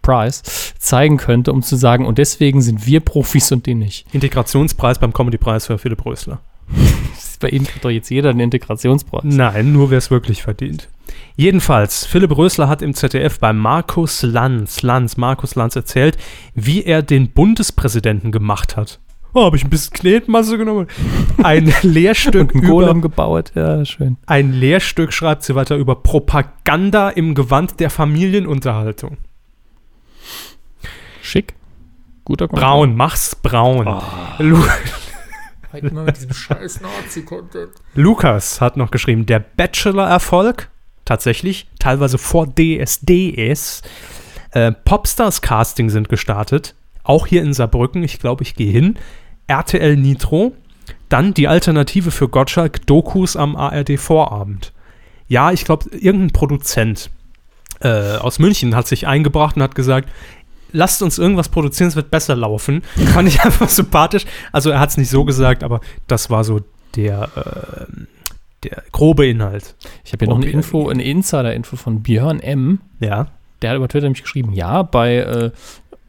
[0.02, 0.42] Prize
[0.80, 4.08] zeigen könnte, um zu sagen, und deswegen sind wir Profis und die nicht.
[4.12, 6.40] Integrationspreis beim Comedy-Preis für Philipp Rösler.
[7.40, 9.26] Bei Ihnen kriegt doch jetzt jeder den Integrationspreis.
[9.26, 10.88] Nein, nur wer es wirklich verdient.
[11.36, 16.18] Jedenfalls, Philipp Rösler hat im ZDF bei Markus Lanz, Lanz, Markus Lanz erzählt,
[16.56, 19.00] wie er den Bundespräsidenten gemacht hat.
[19.38, 20.88] Oh, habe ich ein bisschen Knetmasse genommen.
[21.44, 24.16] Ein Lehrstück Ein Golem über, gebaut, ja, schön.
[24.28, 29.18] ein Lehrstück schreibt sie weiter über Propaganda im Gewand der Familienunterhaltung.
[31.22, 31.54] Schick.
[32.24, 32.70] Guter Kommentar.
[32.72, 33.88] Braun, mach's braun.
[33.90, 34.02] Oh.
[34.40, 34.64] Lu
[35.74, 37.72] Halt immer mit diesem scheiß Nazi-Content.
[37.94, 40.70] Lukas hat noch geschrieben, der Bachelor-Erfolg,
[41.04, 43.82] tatsächlich, teilweise vor DSDS,
[44.52, 48.96] äh, Popstars-Casting sind gestartet, auch hier in Saarbrücken, ich glaube, ich gehe hin,
[49.48, 50.54] RTL Nitro,
[51.10, 54.74] dann die Alternative für Gottschalk, Dokus am ARD-Vorabend.
[55.28, 57.10] Ja, ich glaube, irgendein Produzent
[57.82, 60.10] äh, aus München hat sich eingebracht und hat gesagt,
[60.72, 62.84] lasst uns irgendwas produzieren, es wird besser laufen.
[63.14, 64.26] Fand ich einfach sympathisch.
[64.52, 66.62] Also er hat es nicht so gesagt, aber das war so
[66.96, 68.08] der, ähm,
[68.64, 69.76] der grobe Inhalt.
[70.04, 70.50] Ich habe hier noch eine.
[70.50, 72.80] Info, eine Insider-Info von Björn M.
[73.00, 73.28] Ja.
[73.62, 75.52] Der hat über Twitter nämlich geschrieben, ja, bei äh,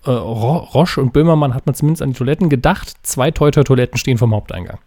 [0.06, 2.94] äh, Ro Roche und Böhmermann hat man zumindest an die Toiletten gedacht.
[3.02, 4.78] Zwei Teuter-Toiletten stehen vom Haupteingang.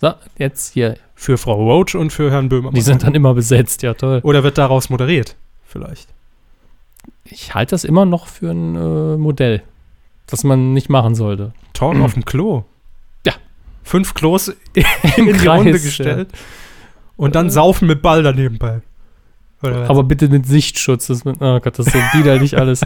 [0.00, 0.96] So, jetzt hier.
[1.14, 2.74] Für Frau Roach und für Herrn Böhmermann.
[2.74, 4.20] Die sind dann immer besetzt, ja toll.
[4.22, 5.36] Oder wird daraus moderiert?
[5.66, 6.08] Vielleicht.
[7.24, 9.62] Ich halte das immer noch für ein äh, Modell,
[10.26, 11.52] das man nicht machen sollte.
[11.74, 12.64] Torn auf dem Klo.
[13.26, 13.34] Ja.
[13.82, 15.76] Fünf Klos in die Kreis, Runde ja.
[15.76, 16.28] gestellt.
[17.16, 18.80] Und dann saufen mit Ball daneben bei.
[19.62, 19.90] Oder was?
[19.90, 21.08] Aber bitte mit Sichtschutz.
[21.08, 22.80] Das mit, oh Gott, das ist so widerlich alles.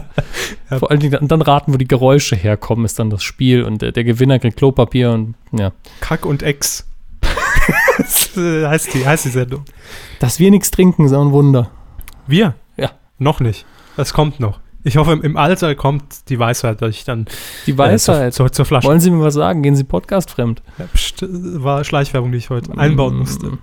[0.69, 0.79] Ja.
[0.79, 3.63] Vor allen Dingen, und dann raten, wo die Geräusche herkommen, ist dann das Spiel.
[3.63, 5.71] Und der, der Gewinner kriegt Klopapier und ja.
[6.01, 6.87] Kack und Ex.
[7.97, 9.63] das äh, heißt die, heißt die Sendung.
[10.19, 11.71] Dass wir nichts trinken, ist auch ein Wunder.
[12.27, 12.55] Wir?
[12.77, 12.91] Ja.
[13.19, 13.65] Noch nicht.
[13.95, 14.59] Das kommt noch.
[14.83, 17.25] Ich hoffe, im, Alter kommt die Weisheit, dass ich dann
[17.65, 18.33] Die äh, Weisheit.
[18.35, 18.87] zur, zur, zur Flasche.
[18.87, 19.63] Wollen Sie mir was sagen?
[19.63, 20.61] Gehen Sie podcastfremd?
[20.77, 23.57] Ja, pst, war Schleichwerbung, die ich heute einbauen musste.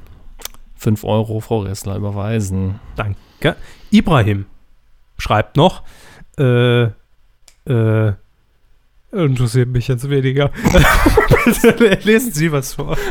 [0.82, 2.80] 5 Euro, Frau Ressler, überweisen.
[2.96, 3.56] Danke.
[3.90, 4.46] Ibrahim
[5.16, 5.82] schreibt noch,
[6.38, 6.86] äh,
[7.66, 8.12] äh,
[9.12, 10.50] interessiert mich jetzt weniger.
[12.02, 12.96] Lesen Sie was vor.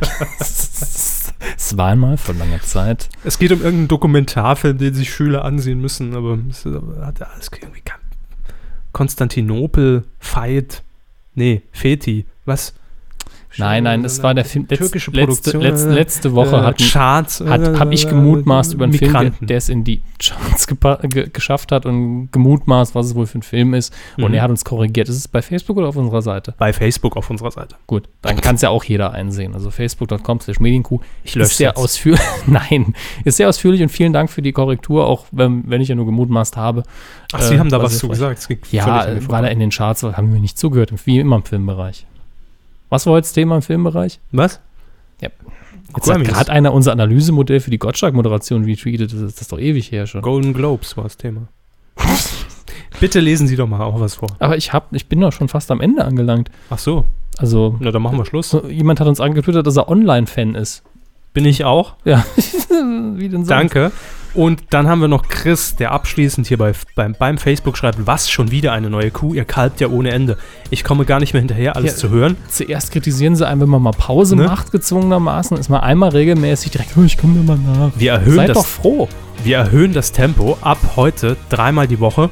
[1.57, 3.09] Es war einmal vor langer Zeit.
[3.23, 7.81] Es geht um irgendeinen Dokumentarfilm, den sich Schüler ansehen müssen, aber es hat alles irgendwie
[8.91, 10.83] Konstantinopel, Fight,
[11.33, 12.73] nee, Feti, was?
[13.57, 14.65] Nein, nein, es war der Film.
[14.69, 18.73] Letz, Türkische letzte, Produktion, letzte, letzte Woche äh, hat, Charts, hat, äh, hab ich gemutmaßt
[18.73, 19.53] über einen Film, der, Migranten.
[19.53, 23.73] es in die Charts ge geschafft hat und gemutmaßt, was es wohl für ein Film
[23.73, 23.93] ist.
[24.17, 24.33] Und Mhm.
[24.35, 25.09] er hat uns korrigiert.
[25.09, 26.53] Ist es bei Facebook oder auf unserer Seite?
[26.57, 27.75] bei Facebook auf unserer Seite.
[27.87, 29.53] Gut, dann kann es ja auch jeder einsehen.
[29.53, 30.99] Also facebook.com slash medienkuh.
[31.23, 32.21] Ich lösche Ist sehr ausführlich.
[32.47, 32.93] Nein,
[33.25, 36.05] ist sehr ausführlich und vielen Dank für die Korrektur, auch wenn, wenn ich ja nur
[36.05, 36.83] gemutmaßt habe.
[37.33, 38.39] Ach, Sie Äh, haben da was zu gesagt.
[38.39, 41.37] Es Ja, äh, weil er in den Charts war, haben wir nicht zugehört, wie immer
[41.37, 42.05] im Filmbereich.
[42.91, 44.19] Was war heute das Thema im Filmbereich?
[44.31, 44.59] Was?
[45.95, 49.11] Jetzt hat gerade einer unser Analysemodell für die Gottschalk-Moderation retweetet.
[49.11, 50.21] Das ist, das ist doch ewig her schon.
[50.21, 51.47] Golden Globes war das Thema.
[52.99, 54.29] Bitte lesen Sie doch mal auch was vor.
[54.39, 56.49] Aber ich, hab, ich bin doch schon fast am Ende angelangt.
[56.69, 57.05] Ach so,
[57.37, 58.55] Also, na dann machen wir Schluss.
[58.69, 60.83] jemand hat uns angetwittert, dass er Online-Fan ist.
[61.33, 61.95] Bin ich auch.
[62.05, 62.25] Ja,
[63.15, 63.49] wie denn sonst?
[63.49, 63.91] Danke.
[64.33, 68.29] Und dann haben wir noch Chris, der abschließend hier bei, beim, beim Facebook schreibt, was,
[68.29, 69.33] schon wieder eine neue Kuh?
[69.33, 70.37] Ihr kalbt ja ohne Ende.
[70.69, 71.97] Ich komme gar nicht mehr hinterher, alles Ja.
[71.97, 72.37] zu hören.
[72.49, 74.43] Zuerst kritisieren sie einen, wenn man mal Pause Ne?
[74.45, 77.91] macht, gezwungenermaßen, ist man einmal regelmäßig direkt, oh, ich komme mir mal nach.
[77.97, 79.09] Wir erhöhen, Seid doch das, froh.
[79.43, 82.29] wir erhöhen das Tempo ab heute dreimal die Woche.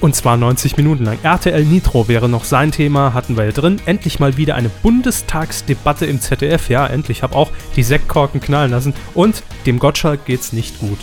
[0.00, 1.18] Und zwar 90 Minuten lang.
[1.22, 3.80] RTL Nitro wäre noch sein Thema, hatten wir ja drin.
[3.84, 6.70] Endlich mal wieder eine Bundestagsdebatte im ZDF.
[6.70, 7.22] Ja, endlich.
[7.22, 8.94] Hab auch die Sektkorken knallen lassen.
[9.14, 10.98] Und dem Gottschalk geht's nicht gut.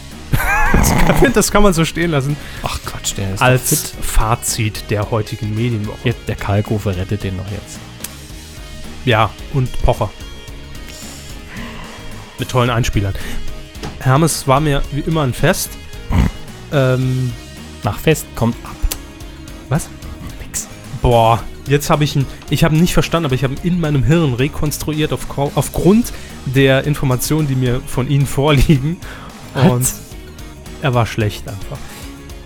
[0.74, 2.36] Das kann, das kann man so stehen lassen.
[2.64, 3.94] Ach Quatsch, der ist Als.
[4.02, 6.00] Fazit der heutigen Medienwoche.
[6.04, 7.80] Jetzt, der Kalkofe rettet den noch jetzt.
[9.06, 10.10] Ja, und Pocher.
[12.40, 13.14] Mit tollen Einspielern.
[14.00, 15.70] Hermes war mir wie immer ein Fest.
[16.70, 17.32] Ähm,
[17.84, 18.77] Nach Fest kommt ab.
[19.70, 19.90] Was?
[20.44, 20.68] Nix.
[21.02, 23.80] Boah, jetzt habe ich ihn, ich habe ihn nicht verstanden, aber ich habe ihn in
[23.80, 26.14] meinem Hirn rekonstruiert auf, aufgrund
[26.46, 28.98] der Informationen, die mir von Ihnen vorliegen.
[29.54, 30.00] Und Was?
[30.82, 31.78] er war schlecht einfach.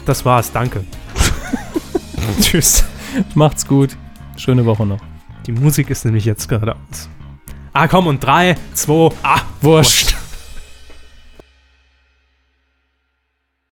[0.06, 0.84] Das war's, danke.
[2.42, 2.84] Tschüss.
[3.36, 3.98] Macht's gut.
[4.38, 5.00] Schöne Woche noch.
[5.46, 7.10] Die Musik ist nämlich jetzt gerade aus.
[7.74, 10.11] Ah, komm, und drei, zwei, ah, Wurscht.